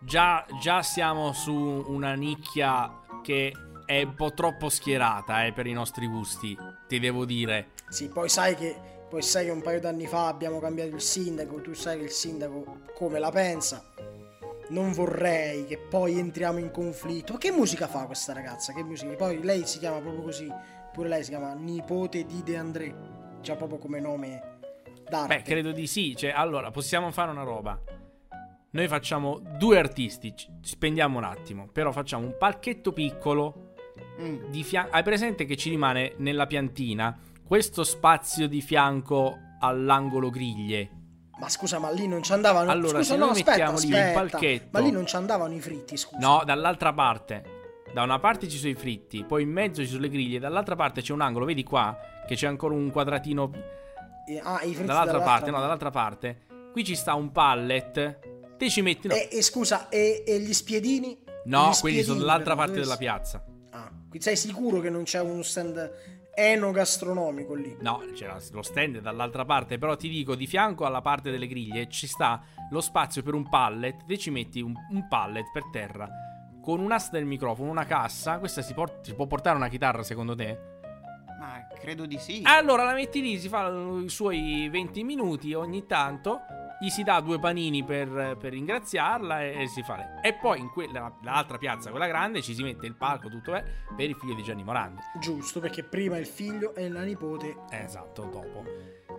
già, 0.00 0.46
già 0.60 0.82
siamo 0.82 1.32
su 1.32 1.52
una 1.88 2.14
nicchia 2.14 3.00
che 3.26 3.52
è 3.84 4.02
un 4.02 4.14
po' 4.14 4.32
troppo 4.32 4.68
schierata 4.68 5.46
eh, 5.46 5.52
per 5.52 5.66
i 5.66 5.72
nostri 5.72 6.06
gusti, 6.06 6.56
ti 6.86 7.00
devo 7.00 7.24
dire. 7.24 7.70
Sì, 7.88 8.08
poi 8.08 8.28
sai 8.28 8.54
che 8.54 8.94
poi 9.08 9.20
sai 9.20 9.46
che 9.46 9.50
un 9.50 9.62
paio 9.62 9.80
d'anni 9.80 10.06
fa 10.06 10.28
abbiamo 10.28 10.60
cambiato 10.60 10.94
il 10.94 11.00
sindaco, 11.00 11.60
tu 11.60 11.74
sai 11.74 11.98
che 11.98 12.04
il 12.04 12.10
sindaco 12.10 12.82
come 12.94 13.18
la 13.18 13.32
pensa. 13.32 13.82
Non 14.68 14.92
vorrei 14.92 15.64
che 15.66 15.76
poi 15.76 16.20
entriamo 16.20 16.58
in 16.58 16.70
conflitto. 16.70 17.32
Ma 17.32 17.38
che 17.40 17.50
musica 17.50 17.88
fa 17.88 18.06
questa 18.06 18.32
ragazza? 18.32 18.72
Che 18.72 18.84
musica? 18.84 19.12
Poi 19.14 19.42
lei 19.42 19.66
si 19.66 19.80
chiama 19.80 19.98
proprio 19.98 20.22
così. 20.22 20.48
Pure 20.92 21.08
lei 21.08 21.24
si 21.24 21.30
chiama 21.30 21.52
nipote 21.54 22.26
di 22.26 22.42
De 22.44 22.56
André. 22.56 22.94
Già 23.40 23.56
proprio 23.56 23.78
come 23.78 24.00
nome 24.00 24.58
d'arte. 25.08 25.36
Beh, 25.36 25.42
credo 25.42 25.72
di 25.72 25.86
sì. 25.86 26.14
Cioè, 26.16 26.30
allora, 26.30 26.70
possiamo 26.70 27.10
fare 27.10 27.30
una 27.30 27.44
roba. 27.44 27.80
Noi 28.70 28.88
facciamo 28.88 29.40
due 29.58 29.78
artisti, 29.78 30.34
spendiamo 30.60 31.18
un 31.18 31.24
attimo, 31.24 31.68
però 31.72 31.92
facciamo 31.92 32.26
un 32.26 32.36
palchetto 32.38 32.92
piccolo 32.92 33.72
Mm. 34.20 34.50
di 34.50 34.62
fianco. 34.62 34.94
Hai 34.94 35.02
presente 35.02 35.44
che 35.46 35.56
ci 35.56 35.70
rimane 35.70 36.14
nella 36.18 36.46
piantina 36.46 37.18
questo 37.46 37.84
spazio 37.84 38.48
di 38.48 38.60
fianco 38.60 39.36
all'angolo 39.60 40.30
griglie? 40.30 40.90
Ma 41.38 41.48
scusa, 41.48 41.78
ma 41.78 41.90
lì 41.90 42.06
non 42.06 42.22
ci 42.22 42.32
andavano. 42.32 42.70
Allora, 42.70 42.98
scusa, 42.98 43.12
se 43.12 43.16
no, 43.18 43.26
noi 43.26 43.30
aspetta, 43.34 43.50
mettiamo 43.50 43.78
lì 43.78 43.86
un 43.86 43.92
aspetta. 43.94 44.20
palchetto- 44.20 44.68
Ma 44.72 44.78
lì 44.80 44.90
non 44.90 45.06
ci 45.06 45.16
andavano 45.16 45.54
i 45.54 45.60
fritti, 45.60 45.96
scusa. 45.96 46.18
No, 46.18 46.42
dall'altra 46.44 46.92
parte. 46.92 47.54
Da 47.92 48.02
una 48.02 48.18
parte 48.18 48.48
ci 48.48 48.56
sono 48.58 48.72
i 48.72 48.74
fritti, 48.74 49.24
poi 49.24 49.42
in 49.42 49.50
mezzo 49.50 49.80
ci 49.82 49.88
sono 49.88 50.00
le 50.02 50.08
griglie, 50.10 50.38
dall'altra 50.38 50.76
parte 50.76 51.00
c'è 51.02 51.12
un 51.12 51.20
angolo, 51.20 51.44
vedi 51.46 51.62
qua 51.62 51.96
che 52.26 52.34
c'è 52.34 52.46
ancora 52.46 52.74
un 52.74 52.90
quadratino 52.90 53.50
Eh, 54.28 54.40
Ah, 54.42 54.56
i 54.64 54.74
fritti 54.74 54.84
dall'altra 54.86 55.12
dall'altra 55.12 55.20
parte, 55.20 55.50
no, 55.52 55.60
dall'altra 55.60 55.90
parte. 55.90 56.40
Qui 56.72 56.82
ci 56.84 56.94
sta 56.96 57.14
un 57.14 57.30
pallet. 57.32 58.18
Te 58.56 58.70
ci 58.70 58.80
metti 58.82 59.08
no, 59.08 59.14
E, 59.14 59.28
e 59.30 59.42
scusa, 59.42 59.88
e, 59.88 60.24
e 60.26 60.38
gli 60.40 60.52
spiedini? 60.52 61.18
no 61.44 61.70
Gli 61.70 61.74
quelli 61.80 62.02
sono 62.02 62.18
spiedini, 62.18 62.18
dall'altra 62.18 62.54
però, 62.54 62.56
parte 62.56 62.72
dove 62.72 62.82
della 62.84 62.96
piazza. 62.96 63.44
Ah, 63.70 63.90
quindi 63.90 64.20
sei 64.20 64.36
sicuro 64.36 64.80
che 64.80 64.90
non 64.90 65.02
c'è 65.04 65.20
uno 65.20 65.42
stand 65.42 65.92
enogastronomico 66.34 67.54
lì? 67.54 67.76
No, 67.80 68.02
c'era 68.14 68.38
lo 68.50 68.62
stand 68.62 68.96
è 68.96 69.00
dall'altra 69.00 69.44
parte, 69.44 69.78
però 69.78 69.96
ti 69.96 70.08
dico, 70.08 70.34
di 70.34 70.46
fianco 70.46 70.84
alla 70.84 71.00
parte 71.00 71.30
delle 71.30 71.46
griglie 71.46 71.88
ci 71.88 72.06
sta 72.06 72.42
lo 72.70 72.80
spazio 72.80 73.22
per 73.22 73.34
un 73.34 73.48
pallet, 73.48 74.04
te 74.06 74.18
ci 74.18 74.30
metti 74.30 74.60
un, 74.60 74.74
un 74.90 75.06
pallet 75.08 75.50
per 75.52 75.64
terra 75.70 76.08
con 76.66 76.80
un'asta 76.80 77.16
del 77.16 77.26
microfono, 77.26 77.70
una 77.70 77.84
cassa, 77.84 78.38
questa 78.40 78.60
si, 78.60 78.74
port- 78.74 79.04
si 79.04 79.14
può 79.14 79.26
portare 79.26 79.56
una 79.56 79.68
chitarra 79.68 80.02
secondo 80.02 80.34
te? 80.34 80.58
Ma 81.38 81.64
credo 81.78 82.06
di 82.06 82.18
sì. 82.18 82.40
Allora 82.42 82.82
la 82.82 82.92
metti 82.92 83.20
lì, 83.22 83.38
si 83.38 83.48
fa 83.48 83.68
i 83.68 84.08
suoi 84.08 84.68
20 84.68 85.04
minuti 85.04 85.54
ogni 85.54 85.86
tanto, 85.86 86.40
gli 86.78 86.88
si 86.88 87.02
dà 87.02 87.20
due 87.20 87.38
panini 87.38 87.84
per, 87.84 88.36
per 88.38 88.52
ringraziarla 88.52 89.42
e, 89.42 89.62
e 89.62 89.66
si 89.66 89.82
fa 89.82 89.96
lei. 89.96 90.06
E 90.22 90.34
poi 90.34 90.60
in 90.60 90.70
quella, 90.70 91.12
l'altra 91.22 91.58
piazza, 91.58 91.90
quella 91.90 92.06
grande, 92.06 92.42
ci 92.42 92.54
si 92.54 92.62
mette 92.62 92.86
il 92.86 92.94
palco 92.94 93.28
tutto 93.28 93.54
eh, 93.54 93.64
per 93.96 94.08
il 94.08 94.16
figlio 94.16 94.34
di 94.34 94.42
Gianni 94.42 94.64
Morandi. 94.64 95.00
Giusto, 95.18 95.60
perché 95.60 95.82
prima 95.82 96.18
il 96.18 96.26
figlio 96.26 96.74
e 96.74 96.88
la 96.88 97.02
nipote. 97.02 97.56
Esatto, 97.70 98.24
dopo. 98.24 98.64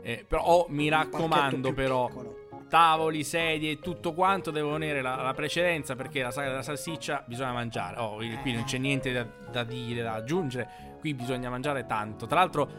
Eh, 0.02 0.24
però 0.28 0.44
oh, 0.44 0.66
mi 0.70 0.90
raccomando 0.90 1.74
però, 1.74 2.08
piccolo. 2.08 2.66
tavoli, 2.70 3.24
sedie 3.24 3.72
e 3.72 3.80
tutto 3.80 4.14
quanto 4.14 4.52
devono 4.52 4.76
avere 4.76 5.02
la, 5.02 5.16
la 5.16 5.34
precedenza 5.34 5.96
perché 5.96 6.22
la 6.22 6.32
saga 6.32 6.50
della 6.50 6.62
salsiccia 6.62 7.24
bisogna 7.26 7.54
mangiare. 7.54 8.00
Oh, 8.00 8.18
qui 8.18 8.54
non 8.54 8.64
c'è 8.66 8.78
niente 8.78 9.12
da, 9.12 9.24
da 9.24 9.64
dire, 9.64 10.04
da 10.04 10.14
aggiungere, 10.14 10.96
qui 11.00 11.14
bisogna 11.14 11.50
mangiare 11.50 11.86
tanto. 11.86 12.28
Tra 12.28 12.40
l'altro 12.40 12.70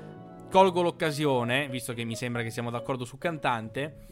colgo 0.51 0.81
l'occasione, 0.83 1.69
visto 1.69 1.93
che 1.93 2.05
mi 2.05 2.15
sembra 2.15 2.43
che 2.43 2.51
siamo 2.51 2.71
d'accordo 2.71 3.05
su 3.05 3.19
cantante, 3.19 4.07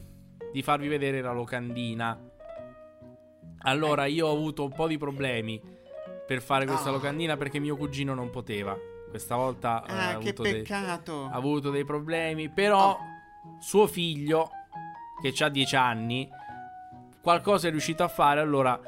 di 0.52 0.62
farvi 0.62 0.88
vedere 0.88 1.20
la 1.20 1.32
locandina. 1.32 2.18
Allora, 3.60 4.04
io 4.06 4.26
ho 4.28 4.32
avuto 4.32 4.64
un 4.64 4.72
po' 4.72 4.86
di 4.86 4.98
problemi 4.98 5.60
per 6.26 6.40
fare 6.40 6.66
questa 6.66 6.88
Ah. 6.88 6.92
locandina 6.92 7.36
perché 7.36 7.58
mio 7.58 7.76
cugino 7.76 8.14
non 8.14 8.30
poteva. 8.30 8.76
Questa 9.08 9.36
volta 9.36 9.84
eh, 9.86 9.92
ha 9.92 10.08
Ah, 10.08 10.18
che 10.18 10.28
avuto 10.30 10.42
dei- 10.42 10.64
ha 10.68 11.30
avuto 11.30 11.70
dei 11.70 11.84
problemi, 11.84 12.48
però 12.50 12.98
suo 13.60 13.86
figlio, 13.86 14.50
che 15.22 15.32
ha 15.44 15.48
10 15.48 15.76
anni, 15.76 16.28
qualcosa 17.22 17.68
è 17.68 17.70
riuscito 17.70 18.02
a 18.02 18.08
fare. 18.08 18.40
Allora, 18.40 18.78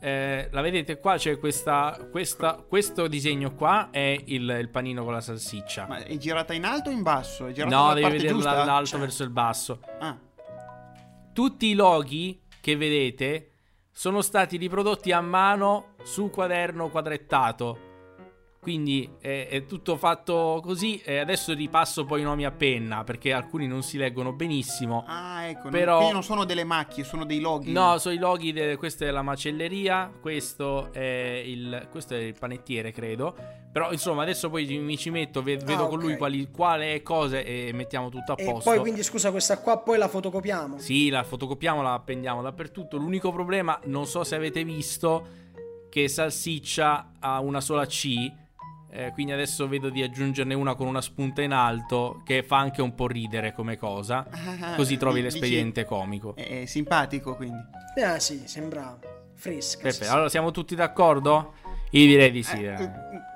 eh, 0.00 0.48
la 0.52 0.60
vedete 0.60 0.98
qua? 0.98 1.16
C'è 1.16 1.38
questa, 1.38 1.96
questa- 2.10 2.54
questo 2.68 3.06
disegno 3.08 3.54
qua, 3.54 3.88
è 3.90 4.20
il, 4.26 4.48
il 4.60 4.68
panino 4.68 5.04
con 5.04 5.12
la 5.12 5.20
salsiccia. 5.20 5.86
Ma 5.88 5.98
è 6.04 6.16
girata 6.16 6.52
in 6.52 6.64
alto 6.64 6.90
o 6.90 6.92
in 6.92 7.02
basso? 7.02 7.44
No, 7.64 7.94
devi 7.94 8.10
vederla 8.10 8.52
dall'alto 8.54 8.90
Cioè- 8.90 9.00
verso 9.00 9.22
il 9.24 9.30
basso. 9.30 9.80
Ah, 10.00 10.16
Tutti 11.38 11.66
i 11.66 11.74
loghi 11.74 12.40
che 12.60 12.76
vedete 12.76 13.50
sono 13.92 14.22
stati 14.22 14.56
riprodotti 14.56 15.12
a 15.12 15.20
mano 15.20 15.94
su 16.02 16.30
quaderno 16.30 16.90
quadrettato. 16.90 17.87
Quindi 18.68 19.08
è, 19.18 19.46
è 19.48 19.64
tutto 19.64 19.96
fatto 19.96 20.60
così. 20.62 21.00
E 21.02 21.16
adesso 21.16 21.54
ripasso 21.54 22.04
poi 22.04 22.20
i 22.20 22.24
nomi 22.24 22.44
a 22.44 22.50
penna 22.50 23.02
perché 23.02 23.32
alcuni 23.32 23.66
non 23.66 23.82
si 23.82 23.96
leggono 23.96 24.34
benissimo. 24.34 25.04
ah, 25.06 25.44
ecco. 25.44 25.70
Però- 25.70 25.96
Quindi 25.96 26.12
non 26.12 26.22
sono 26.22 26.44
delle 26.44 26.64
macchie, 26.64 27.02
sono 27.02 27.24
dei 27.24 27.40
loghi. 27.40 27.72
No, 27.72 27.96
sono 27.96 28.14
i 28.14 28.18
loghi. 28.18 28.52
de- 28.52 28.76
questa 28.76 29.06
è 29.06 29.10
la 29.10 29.22
macelleria. 29.22 30.12
Questo 30.20 30.92
è 30.92 31.42
il, 31.46 31.88
questo 31.90 32.14
è 32.14 32.18
il 32.18 32.34
panettiere, 32.38 32.92
credo. 32.92 33.34
Però 33.72 33.90
insomma, 33.90 34.20
adesso 34.22 34.50
poi 34.50 34.66
mi 34.78 34.98
ci 34.98 35.08
metto, 35.08 35.42
ve- 35.42 35.56
vedo 35.56 35.84
Ah, 35.84 35.88
con 35.88 35.98
lui 35.98 36.18
quali, 36.18 36.50
quale 36.50 37.02
cose 37.02 37.42
e 37.46 37.72
mettiamo 37.72 38.10
tutto 38.10 38.32
a 38.32 38.34
E 38.36 38.44
posto. 38.44 38.68
poi 38.68 38.80
quindi 38.80 39.02
scusa, 39.02 39.30
questa 39.30 39.60
qua 39.60 39.78
poi 39.78 39.96
la 39.96 40.08
fotocopiamo. 40.08 40.78
Sì, 40.78 41.08
la 41.08 41.22
fotocopiamo, 41.22 41.80
la 41.80 41.94
appendiamo 41.94 42.42
dappertutto. 42.42 42.98
L'unico 42.98 43.32
problema, 43.32 43.80
non 43.84 44.04
so 44.06 44.24
se 44.24 44.34
avete 44.34 44.62
visto, 44.62 45.26
che 45.88 46.06
salsiccia 46.06 47.12
ha 47.18 47.40
una 47.40 47.62
sola 47.62 47.86
C. 47.86 48.30
eh, 48.90 49.10
quindi 49.12 49.32
adesso 49.32 49.68
vedo 49.68 49.90
di 49.90 50.02
aggiungerne 50.02 50.54
una 50.54 50.74
con 50.74 50.86
una 50.86 51.00
spunta 51.00 51.42
in 51.42 51.52
alto, 51.52 52.22
che 52.24 52.42
fa 52.42 52.58
anche 52.58 52.82
un 52.82 52.94
po' 52.94 53.06
ridere 53.06 53.52
come 53.52 53.76
cosa. 53.76 54.26
Ah, 54.30 54.74
Così 54.76 54.96
trovi 54.96 55.20
dici- 55.20 55.32
l'espediente 55.32 55.84
comico. 55.84 56.34
È, 56.34 56.62
è 56.62 56.64
simpatico, 56.66 57.36
quindi. 57.36 57.62
Eh 57.94 58.18
sì, 58.20 58.42
sembra 58.46 58.98
fresca. 59.34 59.82
Peppe, 59.82 59.92
sì, 59.92 60.04
sì. 60.04 60.10
allora 60.10 60.28
siamo 60.28 60.50
tutti 60.50 60.74
d'accordo? 60.74 61.54
Io 61.92 62.06
direi 62.06 62.30
di 62.30 62.42
sì. 62.42 62.62
Eh, 62.62 62.66
eh. 62.66 62.82
eh, 62.82 62.90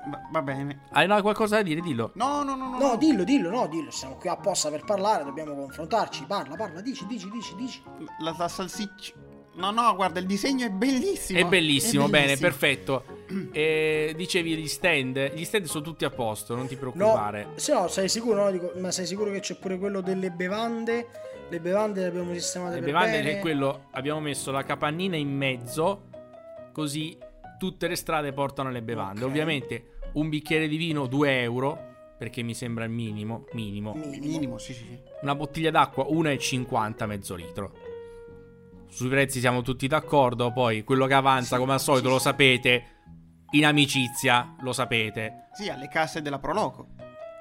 va- 0.09 0.21
va 0.31 0.41
bene. 0.41 0.81
Hai 0.91 1.07
no, 1.07 1.19
qualcosa 1.21 1.57
da 1.57 1.63
dire? 1.63 1.81
Dillo. 1.81 2.11
No, 2.15 2.43
no, 2.43 2.55
no, 2.55 2.69
no. 2.69 2.77
No, 2.77 2.95
dillo, 2.97 3.23
dillo, 3.23 3.49
no, 3.49 3.67
dillo, 3.67 3.89
siamo 3.91 4.15
qui 4.15 4.29
apposta 4.29 4.69
per 4.69 4.83
parlare, 4.85 5.23
dobbiamo 5.23 5.55
confrontarci. 5.55 6.25
Parla, 6.25 6.55
parla, 6.55 6.81
dici, 6.81 7.05
dici, 7.07 7.29
dici, 7.29 7.55
dici. 7.55 7.81
La, 8.19 8.35
la 8.37 8.47
salsiccia. 8.47 9.13
No, 9.55 9.69
no, 9.71 9.95
guarda, 9.95 10.19
il 10.19 10.25
disegno 10.25 10.65
è 10.65 10.69
bellissimo. 10.69 11.39
È 11.39 11.45
bellissimo, 11.45 12.07
bene, 12.07 12.35
bellissimo. 12.35 12.47
perfetto. 12.49 13.03
E 13.51 14.13
dicevi 14.17 14.55
gli 14.55 14.67
stand. 14.67 15.33
Gli 15.35 15.43
stand 15.43 15.65
sono 15.65 15.83
tutti 15.83 16.05
a 16.05 16.09
posto, 16.09 16.55
non 16.55 16.67
ti 16.67 16.73
No, 16.73 16.79
preoccupare. 16.79 17.49
se 17.55 17.73
no, 17.73 17.87
sei 17.87 18.09
sicuro, 18.09 18.43
no? 18.45 18.51
Dico, 18.51 18.71
ma 18.77 18.91
sei 18.91 19.05
sicuro 19.05 19.31
che 19.31 19.39
c'è 19.41 19.55
pure 19.55 19.77
quello 19.77 20.01
delle 20.01 20.31
bevande? 20.31 21.07
Le 21.49 21.59
bevande 21.59 22.01
le 22.01 22.07
abbiamo 22.07 22.33
sistemate 22.33 22.75
Le 22.75 22.79
per 22.81 22.89
bevande 22.91 23.21
bene? 23.21 23.37
è 23.37 23.39
quello 23.39 23.87
abbiamo 23.91 24.19
messo 24.21 24.49
la 24.51 24.63
capannina 24.63 25.15
in 25.17 25.29
mezzo, 25.35 26.07
così 26.71 27.15
tutte 27.59 27.87
le 27.87 27.95
strade 27.95 28.33
portano 28.33 28.71
le 28.71 28.81
bevande. 28.81 29.21
Ok. 29.23 29.27
Ovviamente 29.29 29.85
un 30.13 30.29
bicchiere 30.29 30.67
di 30.67 30.77
vino 30.77 31.05
2 31.05 31.41
euro, 31.41 31.91
perché 32.17 32.41
mi 32.41 32.55
sembra 32.55 32.85
il 32.85 32.89
minimo, 32.91 33.45
minimo. 33.51 33.93
Minimo. 33.93 34.25
Minimo, 34.25 34.57
sì, 34.57 34.73
sì, 34.73 34.79
sì. 34.79 34.99
Una 35.21 35.35
bottiglia 35.35 35.69
d'acqua 35.69 36.05
1,50 36.05 37.05
mezzo 37.05 37.35
litro. 37.35 37.73
Sui 38.93 39.09
prezzi 39.09 39.39
siamo 39.39 39.63
tutti 39.63 39.87
d'accordo, 39.87 40.51
poi 40.53 40.83
quello 40.83 41.07
che 41.07 41.15
avanza 41.15 41.55
Sì, 41.55 41.61
come 41.61 41.73
al 41.73 41.79
solito 41.81 42.09
lo 42.09 42.19
sapete, 42.19 42.85
in 43.51 43.65
amicizia 43.65 44.55
lo 44.61 44.71
sapete. 44.71 45.47
Sì, 45.53 45.67
alle 45.67 45.87
casse 45.87 46.21
della 46.21 46.37
Proloco. 46.37 46.89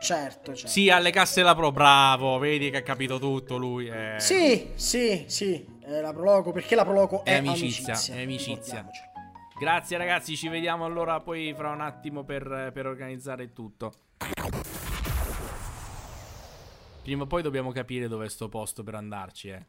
Certo, 0.00 0.54
certo. 0.54 0.66
Sì, 0.66 0.88
alle 0.88 1.10
casse 1.10 1.40
della 1.42 1.54
Pro, 1.54 1.70
bravo, 1.70 2.38
vedi 2.38 2.70
che 2.70 2.78
ha 2.78 2.82
capito 2.82 3.18
tutto 3.18 3.58
lui. 3.58 3.86
eh. 3.88 4.14
Sì, 4.18 4.70
sì, 4.74 5.24
sì, 5.28 5.64
è 5.82 6.00
la 6.00 6.12
Proloco, 6.14 6.52
perché 6.52 6.74
la 6.74 6.84
Proloco 6.84 7.22
È 7.22 7.32
è, 7.32 7.36
amicizia, 7.36 7.92
amicizia. 7.92 8.14
è 8.14 8.22
amicizia. 8.22 8.90
Grazie 9.58 9.96
ragazzi, 9.98 10.34
ci 10.36 10.48
vediamo 10.48 10.86
allora 10.86 11.20
poi 11.20 11.52
fra 11.54 11.70
un 11.70 11.82
attimo 11.82 12.24
per, 12.24 12.70
per 12.72 12.86
organizzare 12.86 13.42
il 13.44 13.52
tutto. 13.52 13.92
Prima 17.02 17.24
o 17.24 17.26
poi 17.26 17.42
dobbiamo 17.42 17.70
capire 17.72 18.08
dove 18.08 18.24
è 18.24 18.28
sto 18.30 18.48
posto 18.48 18.82
per 18.82 18.94
andarci, 18.94 19.48
eh. 19.50 19.66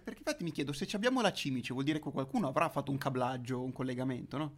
Perché 0.00 0.18
infatti 0.18 0.42
mi 0.42 0.52
chiedo, 0.52 0.72
se 0.72 0.86
ci 0.86 0.96
abbiamo 0.96 1.20
la 1.20 1.32
cimice 1.32 1.72
vuol 1.74 1.84
dire 1.84 2.00
che 2.00 2.10
qualcuno 2.10 2.48
avrà 2.48 2.68
fatto 2.70 2.90
un 2.90 2.96
cablaggio, 2.96 3.62
un 3.62 3.72
collegamento, 3.72 4.38
no? 4.38 4.52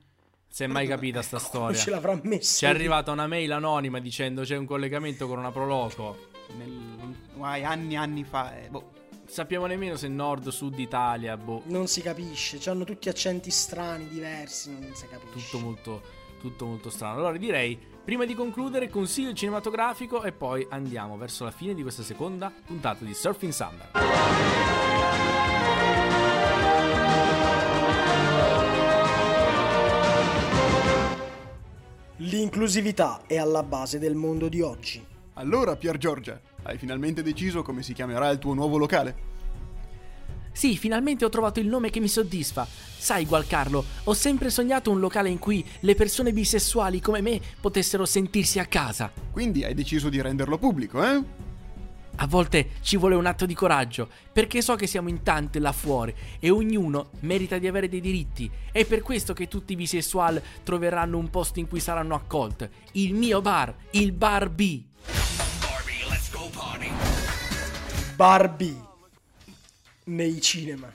Si 0.48 0.62
è 0.62 0.68
mai 0.68 0.86
capita 0.86 1.20
sta 1.22 1.38
Non 1.38 1.46
storia? 1.46 1.78
ce 1.80 1.90
l'avrà 1.90 2.18
messa. 2.22 2.58
Ci 2.58 2.64
è 2.66 2.68
arrivata 2.68 3.10
una 3.10 3.26
mail 3.26 3.50
anonima 3.50 3.98
dicendo 3.98 4.42
c'è 4.42 4.56
un 4.56 4.66
collegamento 4.66 5.26
con 5.26 5.38
una 5.38 5.50
Proloco. 5.50 6.28
Nel, 6.56 7.16
guai, 7.34 7.64
anni 7.64 7.94
e 7.94 7.96
anni 7.96 8.22
fa. 8.22 8.56
eh, 8.56 8.68
boh. 8.68 8.92
Sappiamo 9.26 9.66
nemmeno 9.66 9.96
se 9.96 10.06
nord, 10.06 10.48
sud 10.50 10.78
Italia, 10.78 11.36
boh. 11.36 11.62
Non 11.64 11.88
si 11.88 12.00
capisce, 12.00 12.60
hanno 12.70 12.84
tutti 12.84 13.08
accenti 13.08 13.50
strani, 13.50 14.06
diversi, 14.06 14.70
non 14.78 14.94
si 14.94 15.08
capisce. 15.08 15.50
Tutto 15.50 15.64
molto, 15.64 16.02
tutto 16.40 16.66
molto 16.66 16.90
strano. 16.90 17.16
Allora 17.16 17.36
direi, 17.36 17.76
prima 18.04 18.24
di 18.24 18.34
concludere, 18.34 18.88
consiglio 18.88 19.32
cinematografico 19.32 20.22
e 20.22 20.30
poi 20.30 20.64
andiamo 20.70 21.16
verso 21.16 21.42
la 21.42 21.50
fine 21.50 21.74
di 21.74 21.82
questa 21.82 22.04
seconda 22.04 22.52
puntata 22.64 23.04
di 23.04 23.14
Surfing 23.14 23.50
Summer. 23.50 24.73
L'inclusività 32.18 33.22
è 33.26 33.36
alla 33.36 33.62
base 33.62 33.98
del 33.98 34.14
mondo 34.14 34.48
di 34.48 34.60
oggi. 34.60 35.04
Allora, 35.34 35.76
Pier 35.76 35.98
Giorgia, 35.98 36.40
hai 36.62 36.78
finalmente 36.78 37.22
deciso 37.22 37.62
come 37.62 37.82
si 37.82 37.92
chiamerà 37.92 38.30
il 38.30 38.38
tuo 38.38 38.54
nuovo 38.54 38.78
locale? 38.78 39.32
Sì, 40.52 40.76
finalmente 40.76 41.24
ho 41.24 41.28
trovato 41.28 41.60
il 41.60 41.66
nome 41.66 41.90
che 41.90 42.00
mi 42.00 42.08
soddisfa. 42.08 42.66
Sai, 42.66 43.26
Gualcarlo, 43.26 43.84
ho 44.04 44.14
sempre 44.14 44.50
sognato 44.50 44.90
un 44.90 45.00
locale 45.00 45.28
in 45.28 45.38
cui 45.38 45.64
le 45.80 45.94
persone 45.94 46.32
bisessuali 46.32 47.00
come 47.00 47.20
me 47.20 47.40
potessero 47.60 48.06
sentirsi 48.06 48.58
a 48.58 48.66
casa. 48.66 49.12
Quindi 49.30 49.64
hai 49.64 49.74
deciso 49.74 50.08
di 50.08 50.22
renderlo 50.22 50.56
pubblico, 50.56 51.04
eh? 51.04 51.43
A 52.16 52.26
volte 52.26 52.70
ci 52.80 52.96
vuole 52.96 53.16
un 53.16 53.26
atto 53.26 53.44
di 53.44 53.54
coraggio, 53.54 54.08
perché 54.32 54.62
so 54.62 54.76
che 54.76 54.86
siamo 54.86 55.08
in 55.08 55.22
tante 55.22 55.58
là 55.58 55.72
fuori 55.72 56.14
e 56.38 56.50
ognuno 56.50 57.10
merita 57.20 57.58
di 57.58 57.66
avere 57.66 57.88
dei 57.88 58.00
diritti. 58.00 58.50
È 58.70 58.84
per 58.84 59.02
questo 59.02 59.32
che 59.32 59.48
tutti 59.48 59.72
i 59.72 59.76
bisessuali 59.76 60.40
troveranno 60.62 61.18
un 61.18 61.28
posto 61.28 61.58
in 61.58 61.68
cui 61.68 61.80
saranno 61.80 62.14
accolti. 62.14 62.68
Il 62.92 63.14
mio 63.14 63.40
bar, 63.40 63.74
il 63.90 64.12
Bar 64.12 64.48
B. 64.48 64.82
Barbie 68.14 68.80
nei 70.04 70.40
cinema. 70.40 70.92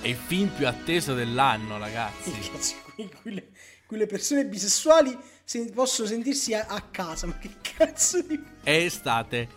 È 0.00 0.06
il 0.06 0.16
film 0.16 0.48
più 0.48 0.68
atteso 0.68 1.14
dell'anno, 1.14 1.76
ragazzi. 1.76 2.30
Cazzo, 2.52 2.74
qui, 2.94 3.10
qui 3.20 3.34
le, 3.34 3.48
qui 3.84 3.96
le 3.96 4.06
persone 4.06 4.46
bisessuali 4.46 5.16
se- 5.42 5.72
possono 5.72 6.06
sentirsi 6.06 6.54
a, 6.54 6.66
a 6.68 6.80
casa, 6.82 7.26
ma 7.26 7.36
che 7.38 7.50
cazzo 7.60 8.22
di... 8.22 8.40
È 8.62 8.70
estate, 8.70 9.48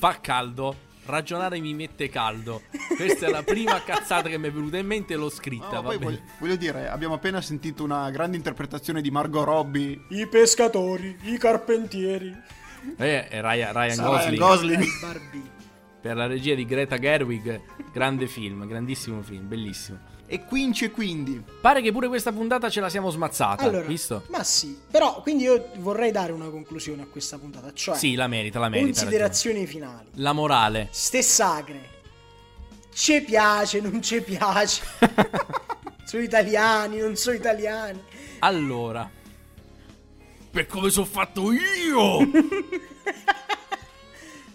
fa 0.00 0.18
caldo, 0.18 0.74
ragionare 1.04 1.60
mi 1.60 1.74
mette 1.74 2.08
caldo. 2.08 2.62
Questa 2.96 3.26
è 3.26 3.30
la 3.30 3.42
prima 3.42 3.82
cazzata 3.84 4.30
che 4.30 4.38
mi 4.38 4.48
è 4.48 4.50
venuta 4.50 4.78
in 4.78 4.86
mente 4.86 5.12
e 5.12 5.16
l'ho 5.18 5.28
scritta. 5.28 5.74
No, 5.74 5.82
va 5.82 5.88
poi 5.88 5.98
bene. 5.98 6.10
voglio, 6.10 6.20
voglio 6.38 6.56
dire, 6.56 6.88
abbiamo 6.88 7.12
appena 7.12 7.42
sentito 7.42 7.84
una 7.84 8.08
grande 8.08 8.38
interpretazione 8.38 9.02
di 9.02 9.10
Margot 9.10 9.44
Robbie. 9.44 10.06
I 10.08 10.26
pescatori, 10.26 11.18
i 11.24 11.36
carpentieri. 11.36 12.34
Eh, 12.96 13.28
è 13.28 13.42
Ryan, 13.42 13.72
Ryan 13.74 13.96
Ryan 13.96 14.04
Gosling. 14.06 14.38
Gosling. 14.38 14.84
Per 16.00 16.16
la 16.16 16.26
regia 16.26 16.54
di 16.54 16.64
Greta 16.64 16.96
Gerwig, 16.96 17.60
grande 17.92 18.26
film, 18.26 18.66
grandissimo 18.66 19.20
film, 19.20 19.46
bellissimo. 19.46 19.98
E 20.32 20.44
quinci 20.44 20.84
e 20.84 20.92
quindi. 20.92 21.42
Pare 21.60 21.82
che 21.82 21.90
pure 21.90 22.06
questa 22.06 22.30
puntata 22.30 22.70
ce 22.70 22.78
la 22.80 22.88
siamo 22.88 23.10
smazzata, 23.10 23.64
Allora, 23.64 23.84
visto? 23.84 24.22
ma 24.28 24.44
sì, 24.44 24.78
però 24.88 25.22
quindi 25.22 25.42
io 25.42 25.70
vorrei 25.78 26.12
dare 26.12 26.30
una 26.30 26.48
conclusione 26.48 27.02
a 27.02 27.06
questa 27.06 27.36
puntata, 27.36 27.72
cioè 27.72 27.96
Sì, 27.96 28.14
la 28.14 28.28
merita, 28.28 28.60
la 28.60 28.68
merita. 28.68 29.00
considerazioni 29.00 29.66
finali. 29.66 30.06
La 30.14 30.32
morale. 30.32 30.86
Ste 30.92 31.20
sagre. 31.22 31.98
Ci 32.94 33.22
piace, 33.22 33.80
non 33.80 34.00
ci 34.00 34.20
piace. 34.22 34.82
sono 36.06 36.22
italiani, 36.22 36.98
non 36.98 37.16
sono 37.16 37.34
italiani. 37.34 38.00
Allora. 38.38 39.10
Per 40.52 40.66
come 40.68 40.90
sono 40.90 41.06
fatto 41.06 41.50
io! 41.50 42.18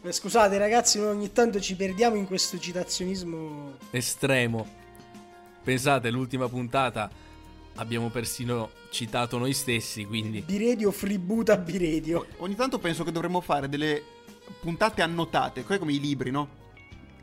Beh, 0.01 0.11
Scusate 0.11 0.57
ragazzi, 0.57 0.99
noi 0.99 1.07
ogni 1.09 1.31
tanto 1.33 1.59
ci 1.59 1.75
perdiamo 1.75 2.15
in 2.15 2.27
questo 2.27 2.57
citazionismo. 2.59 3.73
Estremo. 3.91 4.83
Pensate, 5.65 6.11
l'ultima 6.11 6.47
puntata 6.47 7.09
abbiamo 7.77 8.09
persino 8.09 8.69
citato 8.91 9.39
noi 9.39 9.51
stessi, 9.51 10.05
quindi... 10.05 10.41
Biredio 10.41 10.91
fributa 10.91 11.57
Biredio. 11.57 12.27
Ogni 12.37 12.53
tanto 12.53 12.77
penso 12.77 13.03
che 13.03 13.11
dovremmo 13.11 13.41
fare 13.41 13.67
delle 13.67 13.99
puntate 14.59 15.01
annotate, 15.01 15.61
poi 15.63 15.79
come 15.79 15.93
i 15.93 15.99
libri, 15.99 16.29
no? 16.29 16.47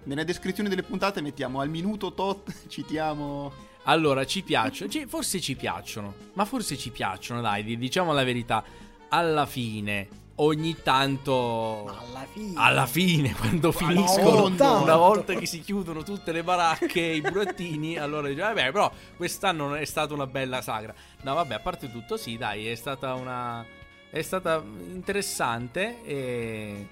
Nelle 0.02 0.24
descrizioni 0.24 0.68
delle 0.68 0.82
puntate 0.82 1.20
mettiamo 1.20 1.60
al 1.60 1.68
minuto 1.68 2.14
tot, 2.14 2.52
citiamo... 2.66 3.52
Allora, 3.84 4.26
ci 4.26 4.42
piacciono, 4.42 4.90
ci- 4.90 5.06
forse 5.06 5.40
ci 5.40 5.54
piacciono, 5.54 6.12
ma 6.32 6.44
forse 6.44 6.76
ci 6.76 6.90
piacciono, 6.90 7.40
dai, 7.40 7.62
di- 7.62 7.78
diciamo 7.78 8.12
la 8.12 8.24
verità. 8.24 8.64
Alla 9.08 9.46
fine, 9.46 10.08
ogni 10.36 10.76
tanto... 10.82 11.84
Ma 11.86 11.98
alla 11.98 12.26
fine. 12.30 12.52
Alla 12.56 12.86
fine, 12.86 13.34
quando 13.38 13.68
Alla 13.68 13.76
finiscono, 13.76 14.30
volta. 14.30 14.70
una 14.78 14.96
volta 14.96 15.34
che 15.34 15.46
si 15.46 15.60
chiudono 15.60 16.02
tutte 16.02 16.32
le 16.32 16.42
baracche 16.42 17.00
i 17.00 17.20
burattini, 17.20 17.96
allora 17.98 18.28
dice, 18.28 18.40
vabbè, 18.40 18.72
però 18.72 18.90
quest'anno 19.16 19.68
non 19.68 19.76
è 19.76 19.84
stata 19.84 20.14
una 20.14 20.26
bella 20.26 20.62
sagra. 20.62 20.94
No, 21.22 21.34
vabbè, 21.34 21.54
a 21.54 21.60
parte 21.60 21.90
tutto, 21.90 22.16
sì, 22.16 22.36
dai, 22.36 22.66
è 22.66 22.74
stata 22.74 23.14
una... 23.14 23.64
è 24.10 24.22
stata 24.22 24.62
interessante 24.90 26.02
e... 26.04 26.86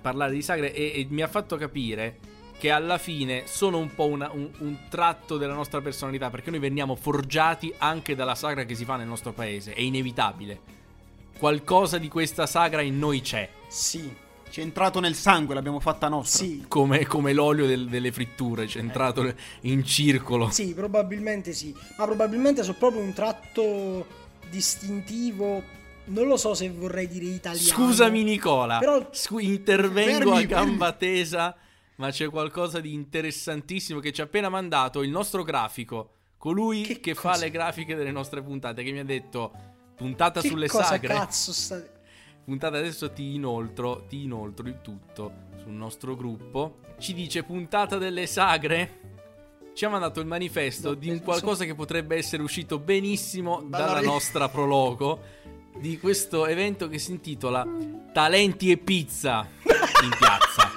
parlare 0.00 0.32
di 0.32 0.42
sagre 0.42 0.72
e, 0.72 1.00
e 1.00 1.06
mi 1.10 1.22
ha 1.22 1.28
fatto 1.28 1.56
capire 1.56 2.18
che 2.62 2.70
alla 2.70 2.98
fine 2.98 3.48
sono 3.48 3.78
un 3.78 3.92
po' 3.92 4.06
una- 4.06 4.30
un, 4.30 4.48
un 4.58 4.78
tratto 4.88 5.36
della 5.36 5.52
nostra 5.52 5.80
personalità, 5.80 6.30
perché 6.30 6.50
noi 6.50 6.60
veniamo 6.60 6.94
forgiati 6.94 7.74
anche 7.78 8.14
dalla 8.14 8.36
sagra 8.36 8.62
che 8.62 8.76
si 8.76 8.84
fa 8.84 8.94
nel 8.94 9.08
nostro 9.08 9.32
paese, 9.32 9.72
è 9.74 9.80
inevitabile. 9.80 10.81
Qualcosa 11.38 11.98
di 11.98 12.08
questa 12.08 12.46
sagra 12.46 12.82
in 12.82 12.98
noi 12.98 13.20
c'è. 13.20 13.48
Sì, 13.68 14.20
Ci 14.52 14.60
è 14.60 14.62
entrato 14.62 15.00
nel 15.00 15.14
sangue, 15.14 15.54
l'abbiamo 15.54 15.80
fatta 15.80 16.08
nostra. 16.08 16.44
sì. 16.44 16.64
Come, 16.68 17.06
come 17.06 17.32
l'olio 17.32 17.66
del- 17.66 17.88
delle 17.88 18.12
fritture, 18.12 18.66
centrato 18.68 19.32
in 19.62 19.82
circolo. 19.82 20.50
Sì, 20.50 20.74
probabilmente 20.74 21.54
sì. 21.54 21.74
Ma 21.96 22.04
probabilmente 22.04 22.62
sono 22.62 22.76
proprio 22.78 23.00
un 23.00 23.14
tratto 23.14 24.06
distintivo. 24.50 25.62
Non 26.04 26.26
lo 26.26 26.36
so 26.36 26.52
se 26.52 26.68
vorrei 26.70 27.08
dire 27.08 27.24
italiano. 27.26 27.66
Scusami 27.66 28.22
Nicola, 28.24 28.78
Però- 28.78 29.08
scu- 29.12 29.40
intervengo 29.42 30.32
Fermi, 30.34 30.42
a 30.42 30.46
gamba 30.46 30.92
tesa, 30.92 31.56
ma 31.96 32.10
c'è 32.10 32.28
qualcosa 32.28 32.78
di 32.80 32.92
interessantissimo 32.92 34.00
che 34.00 34.12
ci 34.12 34.20
ha 34.20 34.24
appena 34.24 34.48
mandato 34.50 35.02
il 35.02 35.08
nostro 35.10 35.44
grafico, 35.44 36.10
colui 36.36 36.82
che, 36.82 37.00
Che 37.00 37.14
fa 37.14 37.38
le 37.38 37.50
grafiche 37.50 37.94
delle 37.94 38.10
nostre 38.10 38.42
puntate, 38.42 38.82
che 38.82 38.90
mi 38.92 38.98
ha 38.98 39.04
detto 39.04 39.52
puntata 39.96 40.40
Che 40.40 40.48
sulle 40.48 40.68
cosa 40.68 40.84
sagre. 40.84 41.14
cazzo 41.14 41.52
sta... 41.52 41.82
Puntata 42.44 42.76
adesso 42.78 43.10
ti 43.12 43.34
inoltro, 43.34 44.04
ti 44.08 44.24
inoltro 44.24 44.66
il 44.66 44.80
tutto 44.82 45.32
sul 45.60 45.72
nostro 45.72 46.16
gruppo. 46.16 46.78
Ci 46.98 47.14
dice 47.14 47.44
puntata 47.44 47.98
delle 47.98 48.26
sagre. 48.26 49.00
ci 49.74 49.84
ha 49.84 49.88
mandato 49.88 50.20
il 50.20 50.26
manifesto 50.26 50.88
No, 50.90 50.94
di 50.94 51.08
un 51.08 51.20
qualcosa 51.22 51.64
che 51.64 51.74
potrebbe 51.74 52.16
essere 52.16 52.42
uscito 52.42 52.78
benissimo 52.78 53.62
Dalla 53.62 53.86
dalla 53.86 53.98
ri- 54.00 54.06
nostra 54.06 54.48
prologo 54.48 55.20
di 55.78 55.98
questo 55.98 56.46
evento 56.46 56.88
che 56.88 56.98
si 56.98 57.12
intitola 57.12 57.66
Talenti 58.12 58.70
e 58.70 58.76
pizza 58.76 59.46
in 60.02 60.10
piazza. 60.18 60.64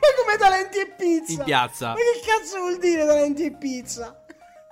Ma 0.00 0.08
come 0.22 0.36
talenti 0.38 0.78
e 0.78 0.94
pizza? 0.96 1.32
In 1.32 1.42
piazza. 1.44 1.88
Ma 1.88 1.94
che 1.96 2.20
cazzo 2.24 2.58
vuol 2.58 2.78
dire 2.78 3.04
talenti 3.06 3.44
e 3.44 3.52
pizza? 3.56 4.24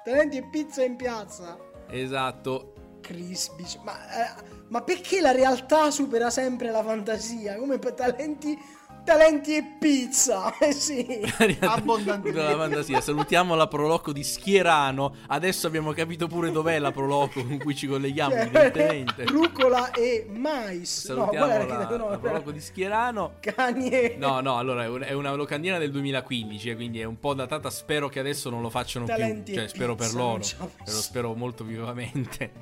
Talenti 0.05 0.37
e 0.39 0.49
pizza 0.51 0.83
in 0.85 0.97
piazza. 0.97 1.59
Esatto. 1.89 2.72
Crispy. 3.13 3.65
Ma, 3.85 3.93
eh, 3.95 4.43
ma 4.69 4.81
perché 4.83 5.21
la 5.21 5.33
realtà 5.33 5.91
supera 5.91 6.31
sempre 6.31 6.71
la 6.71 6.83
fantasia? 6.83 7.57
Come 7.57 7.79
per 7.79 7.93
talenti, 7.93 8.59
talenti 9.05 9.57
e 9.57 9.65
pizza? 9.79 10.55
Eh 10.63 10.73
sì. 10.73 11.21
Abbondantemente. 11.61 12.41
La 12.41 12.57
fantasia. 12.57 13.01
Salutiamo 13.01 13.55
la 13.55 13.67
Proloco 13.67 14.13
di 14.13 14.23
Schierano. 14.23 15.15
Adesso 15.27 15.67
abbiamo 15.67 15.93
capito 15.93 16.27
pure 16.29 16.51
dov'è 16.51 16.79
la 16.79 16.93
Proloco 16.93 17.43
con 17.45 17.59
cui 17.59 17.75
ci 17.75 17.87
colleghiamo, 17.87 18.33
Cioè, 18.33 18.43
evidentemente. 18.43 19.25
rucola 19.27 19.91
e 19.91 20.27
mais. 20.31 21.07
No, 21.09 21.15
Salutiamo 21.15 21.47
qual 21.47 21.51
era 21.61 21.77
la, 21.91 21.97
no, 21.97 22.09
la 22.11 22.19
Proloco 22.19 22.51
di 22.53 22.61
Schierano. 22.61 23.35
Cani 23.41 23.89
e... 23.91 24.17
No, 24.19 24.41
no, 24.41 24.57
allora 24.57 24.85
è, 24.85 24.89
un- 24.89 25.03
è 25.03 25.13
una 25.13 25.35
locandina 25.35 25.79
del 25.79 25.91
2015, 25.91 26.71
eh, 26.71 26.75
quindi 26.77 27.01
è 27.01 27.05
un 27.05 27.19
po' 27.19 27.35
datata. 27.35 27.71
Spero 27.71 28.09
che 28.09 28.21
adesso 28.21 28.49
non 28.51 28.63
lo 28.63 28.71
facciano 28.71 29.05
Talenti 29.05 29.51
più. 29.53 29.61
Cioè, 29.61 29.69
spero 29.69 29.95
per 29.97 30.07
pizza, 30.07 30.19
loro. 30.19 30.39
la 30.39 30.65
E 30.65 30.69
posso. 30.79 30.97
lo 30.97 31.03
spero 31.03 31.35
molto 31.35 31.65
vivamente. 31.65 32.53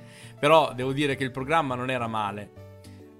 Però 0.40 0.72
devo 0.74 0.92
dire 0.92 1.14
che 1.16 1.24
il 1.24 1.30
programma 1.30 1.74
non 1.74 1.90
era 1.90 2.06
male. 2.06 2.50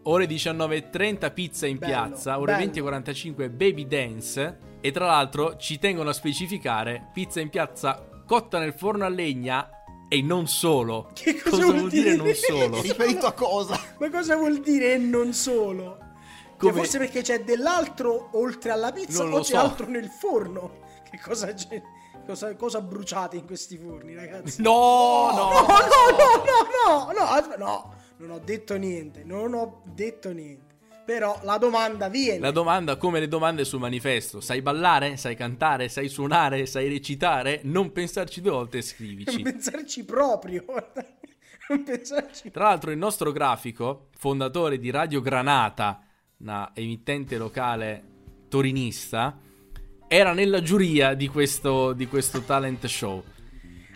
Ore 0.04 0.24
19.30 0.26 1.32
pizza 1.32 1.66
in 1.66 1.76
Bello, 1.76 1.92
piazza, 1.92 2.38
ore 2.40 2.56
bello. 2.56 2.90
20.45 2.90 3.50
baby 3.50 3.86
dance. 3.86 4.58
E 4.80 4.90
tra 4.90 5.06
l'altro 5.06 5.56
ci 5.58 5.78
tengono 5.78 6.08
a 6.08 6.12
specificare 6.14 7.10
pizza 7.12 7.38
in 7.40 7.50
piazza 7.50 8.08
cotta 8.26 8.58
nel 8.58 8.72
forno 8.72 9.04
a 9.04 9.08
legna 9.08 9.68
e 10.08 10.22
non 10.22 10.46
solo. 10.48 11.10
Che 11.14 11.40
cosa 11.42 11.66
vuol 11.66 11.90
dire 11.90 12.12
dire? 12.12 12.16
non 12.16 12.34
solo? 12.34 12.80
Riferito 12.82 13.26
a 13.26 13.32
cosa? 13.32 13.78
Ma 13.98 14.08
cosa 14.10 14.36
vuol 14.36 14.60
dire 14.60 14.94
e 14.94 14.96
non 14.98 15.34
solo? 15.34 15.98
Cioè, 16.00 16.56
Come- 16.56 16.72
forse 16.72 16.98
perché 16.98 17.20
c'è 17.20 17.42
dell'altro 17.42 18.30
oltre 18.32 18.70
alla 18.70 18.92
pizza 18.92 19.22
Non 19.22 19.34
o 19.34 19.38
c'è 19.40 19.44
so. 19.44 19.58
altro 19.58 19.86
nel 19.86 20.08
forno? 20.08 20.78
Che 21.10 21.18
cosa 21.20 21.52
c'è? 21.52 21.82
Cosa, 22.30 22.54
cosa 22.54 22.80
bruciate 22.80 23.36
in 23.36 23.44
questi 23.44 23.76
forni, 23.76 24.14
ragazzi? 24.14 24.62
No, 24.62 25.30
no, 25.32 25.50
no, 25.50 25.66
no, 25.66 26.42
no, 26.46 27.12
no, 27.12 27.12
no, 27.12 27.24
asp- 27.24 27.56
no, 27.56 27.94
non 28.18 28.30
ho 28.30 28.38
detto 28.38 28.76
niente, 28.76 29.24
non 29.24 29.52
ho 29.54 29.82
detto 29.84 30.30
niente. 30.30 30.68
Però 31.04 31.40
la 31.42 31.58
domanda 31.58 32.08
viene. 32.08 32.38
La 32.38 32.52
domanda, 32.52 32.96
come 32.96 33.18
le 33.18 33.26
domande 33.26 33.64
sul 33.64 33.80
manifesto, 33.80 34.40
sai 34.40 34.62
ballare? 34.62 35.16
Sai 35.16 35.34
cantare? 35.34 35.88
Sai 35.88 36.08
suonare? 36.08 36.66
Sai 36.66 36.88
recitare? 36.88 37.62
Non 37.64 37.90
pensarci 37.90 38.40
due 38.40 38.52
volte 38.52 38.76
e 38.78 38.80
Non 38.80 38.88
scrivici. 38.88 39.42
pensarci 39.42 40.04
proprio. 40.04 40.64
non 41.68 41.82
pensarci. 41.82 42.52
Tra 42.52 42.64
l'altro 42.64 42.92
il 42.92 42.98
nostro 42.98 43.32
grafico, 43.32 44.10
fondatore 44.16 44.78
di 44.78 44.90
Radio 44.90 45.20
Granata, 45.20 46.00
una 46.38 46.70
emittente 46.74 47.36
locale 47.38 48.04
torinista, 48.48 49.36
era 50.12 50.32
nella 50.32 50.60
giuria 50.60 51.14
di 51.14 51.28
questo, 51.28 51.92
di 51.92 52.08
questo 52.08 52.40
talent 52.40 52.84
show. 52.86 53.22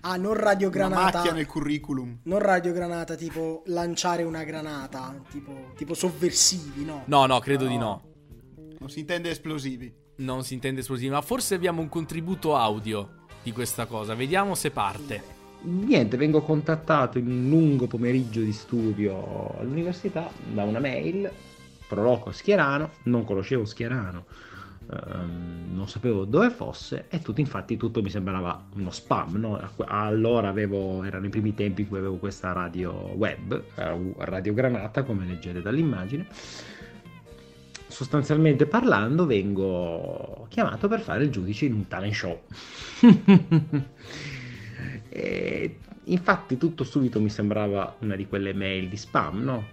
Ah, 0.03 0.15
non 0.17 0.35
radio 0.35 0.69
Una 0.69 0.77
granata. 0.77 1.19
macchia 1.19 1.33
nel 1.33 1.47
curriculum. 1.47 2.21
Non 2.23 2.39
radio 2.39 2.73
granata, 2.73 3.17
tipo 3.17 3.65
lanciare 3.67 4.23
una 4.23 4.45
granata, 4.45 5.13
tipo, 5.29 5.73
tipo 5.77 5.93
sovversivi, 5.95 6.85
no? 6.85 7.03
No, 7.07 7.27
no, 7.27 7.41
credo 7.41 7.67
di 7.67 7.77
no. 7.77 8.03
Non 8.79 8.91
si 8.91 9.01
intende 9.01 9.31
esplosivi. 9.31 9.93
Non 10.19 10.45
si 10.45 10.55
intende 10.55 10.83
esplosivi, 10.83 11.11
ma 11.11 11.21
forse 11.21 11.57
abbiamo 11.57 11.81
un 11.81 11.89
contributo 11.89 12.55
audio 12.55 13.25
di 13.43 13.51
questa 13.51 13.87
cosa. 13.87 14.15
Vediamo 14.15 14.55
se 14.55 14.71
parte. 14.71 15.21
Niente, 15.63 16.17
vengo 16.17 16.43
contattato 16.43 17.19
in 17.19 17.27
un 17.27 17.49
lungo 17.49 17.89
pomeriggio 17.89 18.41
di 18.41 18.53
studio 18.53 19.57
all'università 19.59 20.31
da 20.53 20.63
una 20.63 20.79
mail, 20.79 21.29
Proloco 21.89 22.31
Schierano, 22.31 22.91
non 23.05 23.25
conoscevo 23.25 23.65
Schierano, 23.65 24.27
ehm, 24.91 25.75
non 25.75 25.89
sapevo 25.89 26.25
dove 26.25 26.51
fosse 26.51 27.07
e 27.09 27.21
tutto 27.21 27.41
infatti 27.41 27.77
tutto 27.77 28.03
mi 28.03 28.11
sembrava 28.11 28.65
uno 28.75 28.91
spam, 28.91 29.37
no? 29.37 29.61
Allora 29.87 30.49
avevo, 30.49 31.03
erano 31.03 31.27
i 31.27 31.31
primi 31.31 31.55
tempi 31.55 31.83
in 31.83 31.89
cui 31.89 31.99
avevo 31.99 32.17
questa 32.17 32.53
radio 32.53 32.93
web, 33.15 33.63
Radio 34.19 34.55
Granata 34.55 35.03
come 35.03 35.27
leggete 35.27 35.61
dall'immagine. 35.61 36.27
Sostanzialmente 37.87 38.67
parlando 38.67 39.25
vengo 39.25 40.47
chiamato 40.49 40.89
per 40.89 41.01
fare 41.01 41.25
il 41.25 41.31
giudice 41.31 41.67
in 41.67 41.75
un 41.75 41.89
talent 41.89 42.15
show. 42.15 42.43
E 45.17 45.79
infatti 46.05 46.57
tutto 46.57 46.83
subito 46.83 47.21
mi 47.21 47.31
sembrava 47.31 47.95
una 48.01 48.17
di 48.17 48.27
quelle 48.27 48.53
mail 48.53 48.89
di 48.89 48.97
spam, 48.97 49.45
no? 49.45 49.65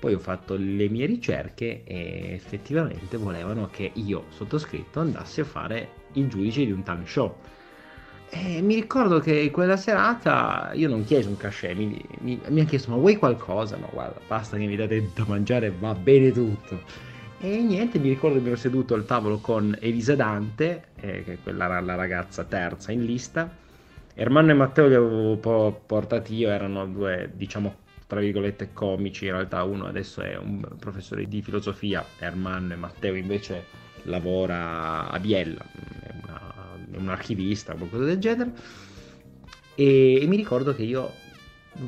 Poi 0.00 0.14
ho 0.14 0.18
fatto 0.18 0.56
le 0.58 0.88
mie 0.88 1.04
ricerche 1.04 1.82
e 1.84 2.32
effettivamente 2.32 3.18
volevano 3.18 3.68
che 3.70 3.90
io, 3.94 4.24
sottoscritto, 4.30 4.98
andassi 4.98 5.42
a 5.42 5.44
fare 5.44 5.88
il 6.14 6.26
giudice 6.26 6.64
di 6.64 6.72
un 6.72 6.82
talent 6.82 7.06
show. 7.06 7.36
E 8.30 8.62
mi 8.62 8.74
ricordo 8.74 9.18
che 9.18 9.50
quella 9.50 9.76
serata 9.76 10.70
io 10.72 10.88
non 10.88 11.04
chiesi 11.04 11.28
un 11.28 11.36
cachet, 11.36 11.76
mi, 11.76 12.00
mi, 12.20 12.40
mi 12.48 12.60
ha 12.60 12.64
chiesto 12.64 12.90
ma 12.90 12.96
vuoi 12.96 13.16
qualcosa? 13.16 13.76
No, 13.76 13.88
guarda, 13.92 14.20
basta 14.26 14.56
che 14.56 14.66
mi 14.66 14.76
date 14.76 15.10
da 15.14 15.24
mangiare, 15.28 15.70
va 15.70 15.94
bene 15.94 16.32
tutto. 16.32 16.80
E 17.38 17.58
niente, 17.58 17.98
mi 17.98 18.08
ricordo 18.08 18.36
che 18.36 18.42
mi 18.42 18.48
ero 18.48 18.56
seduto 18.56 18.94
al 18.94 19.04
tavolo 19.04 19.38
con 19.38 19.76
Elisa 19.80 20.14
Dante, 20.14 20.84
eh, 20.96 21.24
che 21.24 21.32
è 21.34 21.38
quella 21.42 21.80
la 21.80 21.94
ragazza 21.94 22.44
terza 22.44 22.92
in 22.92 23.04
lista, 23.04 23.50
Ermanno 24.14 24.50
e 24.50 24.54
Matteo 24.54 24.86
li 24.86 24.94
avevo 24.94 25.36
po- 25.36 25.82
portati 25.86 26.34
io, 26.34 26.50
erano 26.50 26.86
due, 26.86 27.30
diciamo, 27.34 27.74
tra 28.10 28.18
virgolette, 28.18 28.70
comici. 28.72 29.26
In 29.26 29.32
realtà 29.32 29.62
uno 29.62 29.86
adesso 29.86 30.20
è 30.20 30.36
un 30.36 30.66
professore 30.80 31.28
di 31.28 31.42
filosofia, 31.42 32.04
Ermanno 32.18 32.72
e 32.72 32.76
Matteo 32.76 33.14
invece 33.14 33.64
lavora 34.02 35.08
a 35.08 35.18
Biella, 35.20 35.64
è, 36.02 36.12
una- 36.20 36.54
è 36.90 36.96
un 36.96 37.08
archivista 37.08 37.72
o 37.72 37.76
qualcosa 37.76 38.04
del 38.04 38.18
genere. 38.18 38.50
E, 39.76 40.20
e 40.20 40.26
mi 40.26 40.36
ricordo 40.36 40.74
che 40.74 40.82
io 40.82 41.12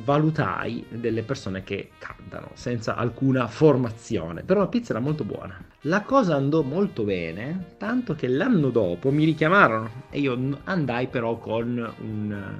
valutai 0.05 0.85
delle 0.89 1.23
persone 1.23 1.63
che 1.63 1.89
cantano 1.97 2.51
senza 2.53 2.95
alcuna 2.95 3.47
formazione, 3.47 4.43
però 4.43 4.61
la 4.61 4.67
pizza 4.67 4.93
era 4.93 5.01
molto 5.01 5.25
buona. 5.25 5.61
La 5.81 6.03
cosa 6.03 6.35
andò 6.35 6.61
molto 6.61 7.03
bene, 7.03 7.73
tanto 7.77 8.15
che 8.15 8.29
l'anno 8.29 8.69
dopo 8.69 9.11
mi 9.11 9.25
richiamarono 9.25 10.05
e 10.09 10.19
io 10.19 10.61
andai 10.63 11.07
però 11.07 11.37
con 11.37 11.93
un, 11.99 12.55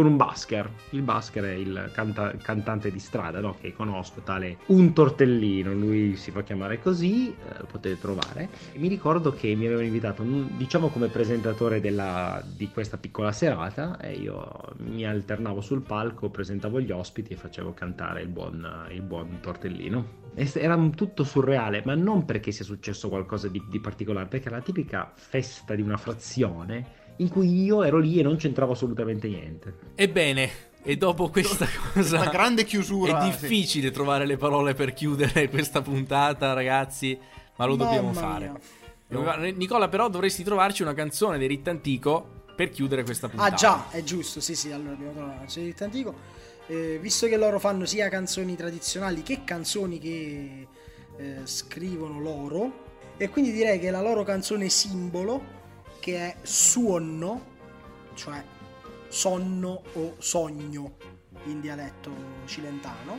con 0.00 0.08
un 0.08 0.16
basker. 0.16 0.70
Il 0.90 1.02
basker 1.02 1.44
è 1.44 1.52
il 1.52 1.90
canta- 1.92 2.34
cantante 2.38 2.90
di 2.90 2.98
strada 2.98 3.40
no? 3.40 3.56
che 3.60 3.74
conosco, 3.74 4.22
tale 4.22 4.56
Un 4.66 4.94
Tortellino, 4.94 5.74
lui 5.74 6.16
si 6.16 6.30
fa 6.30 6.42
chiamare 6.42 6.80
così, 6.80 7.28
eh, 7.28 7.58
lo 7.58 7.66
potete 7.70 8.00
trovare. 8.00 8.48
E 8.72 8.78
mi 8.78 8.88
ricordo 8.88 9.34
che 9.34 9.54
mi 9.54 9.66
avevano 9.66 9.86
invitato, 9.86 10.22
mm, 10.22 10.56
diciamo 10.56 10.88
come 10.88 11.08
presentatore 11.08 11.80
della- 11.80 12.42
di 12.46 12.70
questa 12.70 12.96
piccola 12.96 13.30
serata 13.30 13.98
e 14.00 14.12
io 14.14 14.50
mi 14.78 15.04
alternavo 15.04 15.60
sul 15.60 15.82
palco, 15.82 16.30
presentavo 16.30 16.80
gli 16.80 16.92
ospiti 16.92 17.34
e 17.34 17.36
facevo 17.36 17.74
cantare 17.74 18.22
il 18.22 18.28
buon, 18.28 18.86
il 18.92 19.02
buon 19.02 19.40
Tortellino. 19.42 20.18
Era 20.34 20.78
tutto 20.94 21.24
surreale, 21.24 21.82
ma 21.84 21.94
non 21.94 22.24
perché 22.24 22.52
sia 22.52 22.64
successo 22.64 23.10
qualcosa 23.10 23.48
di, 23.48 23.62
di 23.68 23.80
particolare, 23.80 24.28
perché 24.28 24.46
era 24.46 24.56
la 24.56 24.62
tipica 24.62 25.12
festa 25.14 25.74
di 25.74 25.82
una 25.82 25.98
frazione 25.98 26.99
in 27.16 27.28
cui 27.28 27.62
io 27.62 27.82
ero 27.82 27.98
lì 27.98 28.18
e 28.18 28.22
non 28.22 28.36
c'entravo 28.36 28.72
assolutamente 28.72 29.28
niente. 29.28 29.74
Ebbene, 29.94 30.50
e 30.82 30.96
dopo 30.96 31.28
questa 31.28 31.66
cosa... 31.66 32.18
Questa 32.18 32.30
grande 32.30 32.64
chiusura. 32.64 33.20
È 33.20 33.24
difficile 33.24 33.90
trovare 33.90 34.26
le 34.26 34.36
parole 34.36 34.74
per 34.74 34.92
chiudere 34.92 35.48
questa 35.48 35.82
puntata, 35.82 36.52
ragazzi, 36.52 37.18
ma 37.56 37.64
lo 37.66 37.76
dobbiamo 37.76 38.12
Mamma 38.12 38.20
fare. 38.20 38.48
mia. 38.48 38.60
Dobbiamo- 39.06 39.44
Nicola, 39.44 39.88
però, 39.88 40.08
dovresti 40.08 40.42
trovarci 40.44 40.82
una 40.82 40.94
canzone 40.94 41.36
dei 41.36 41.48
Rittantico 41.48 42.44
per 42.54 42.70
chiudere 42.70 43.02
questa 43.04 43.28
puntata. 43.28 43.52
Ah 43.52 43.56
già, 43.56 43.90
è 43.90 44.02
giusto, 44.02 44.40
sì 44.40 44.54
sì, 44.54 44.70
allora 44.70 44.90
dobbiamo 44.90 45.12
trovare 45.12 45.32
una 45.32 45.40
canzone 45.40 45.66
di 45.66 45.74
Tantico. 45.74 46.14
Eh, 46.66 46.98
visto 47.00 47.26
che 47.26 47.36
loro 47.36 47.58
fanno 47.58 47.84
sia 47.84 48.08
canzoni 48.08 48.54
tradizionali 48.54 49.22
che 49.22 49.40
canzoni 49.44 49.98
che 49.98 50.66
eh, 51.16 51.36
scrivono 51.42 52.20
loro, 52.20 52.88
e 53.16 53.28
quindi 53.28 53.50
direi 53.50 53.80
che 53.80 53.90
la 53.90 54.00
loro 54.00 54.22
canzone 54.22 54.68
simbolo, 54.68 55.58
che 56.00 56.16
è 56.16 56.36
Suonno, 56.42 57.46
cioè 58.14 58.42
sonno 59.08 59.82
o 59.94 60.14
sogno 60.18 60.96
in 61.44 61.60
dialetto 61.60 62.10
cilentano, 62.46 63.18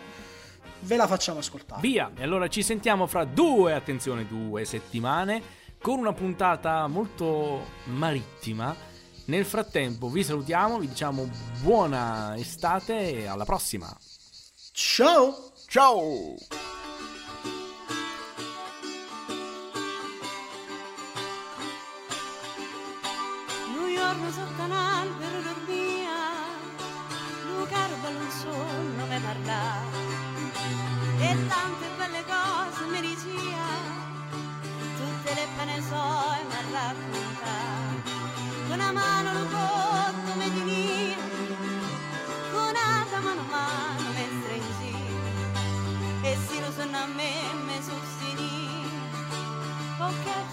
ve 0.81 0.95
la 0.95 1.07
facciamo 1.07 1.39
ascoltare. 1.39 1.81
Via, 1.81 2.11
e 2.15 2.23
allora 2.23 2.47
ci 2.47 2.63
sentiamo 2.63 3.07
fra 3.07 3.23
due, 3.23 3.73
attenzione, 3.73 4.27
due 4.27 4.65
settimane 4.65 5.59
con 5.81 5.99
una 5.99 6.13
puntata 6.13 6.87
molto 6.87 7.65
marittima. 7.85 8.75
Nel 9.25 9.45
frattempo 9.45 10.09
vi 10.09 10.23
salutiamo, 10.23 10.79
vi 10.79 10.87
diciamo 10.87 11.29
buona 11.61 12.35
estate 12.37 13.19
e 13.19 13.25
alla 13.27 13.45
prossima. 13.45 13.95
Ciao! 14.73 15.51
Ciao! 15.67 16.70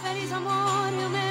feliz 0.08 0.32
amor 0.32 0.92
eu 1.02 1.10
me 1.10 1.27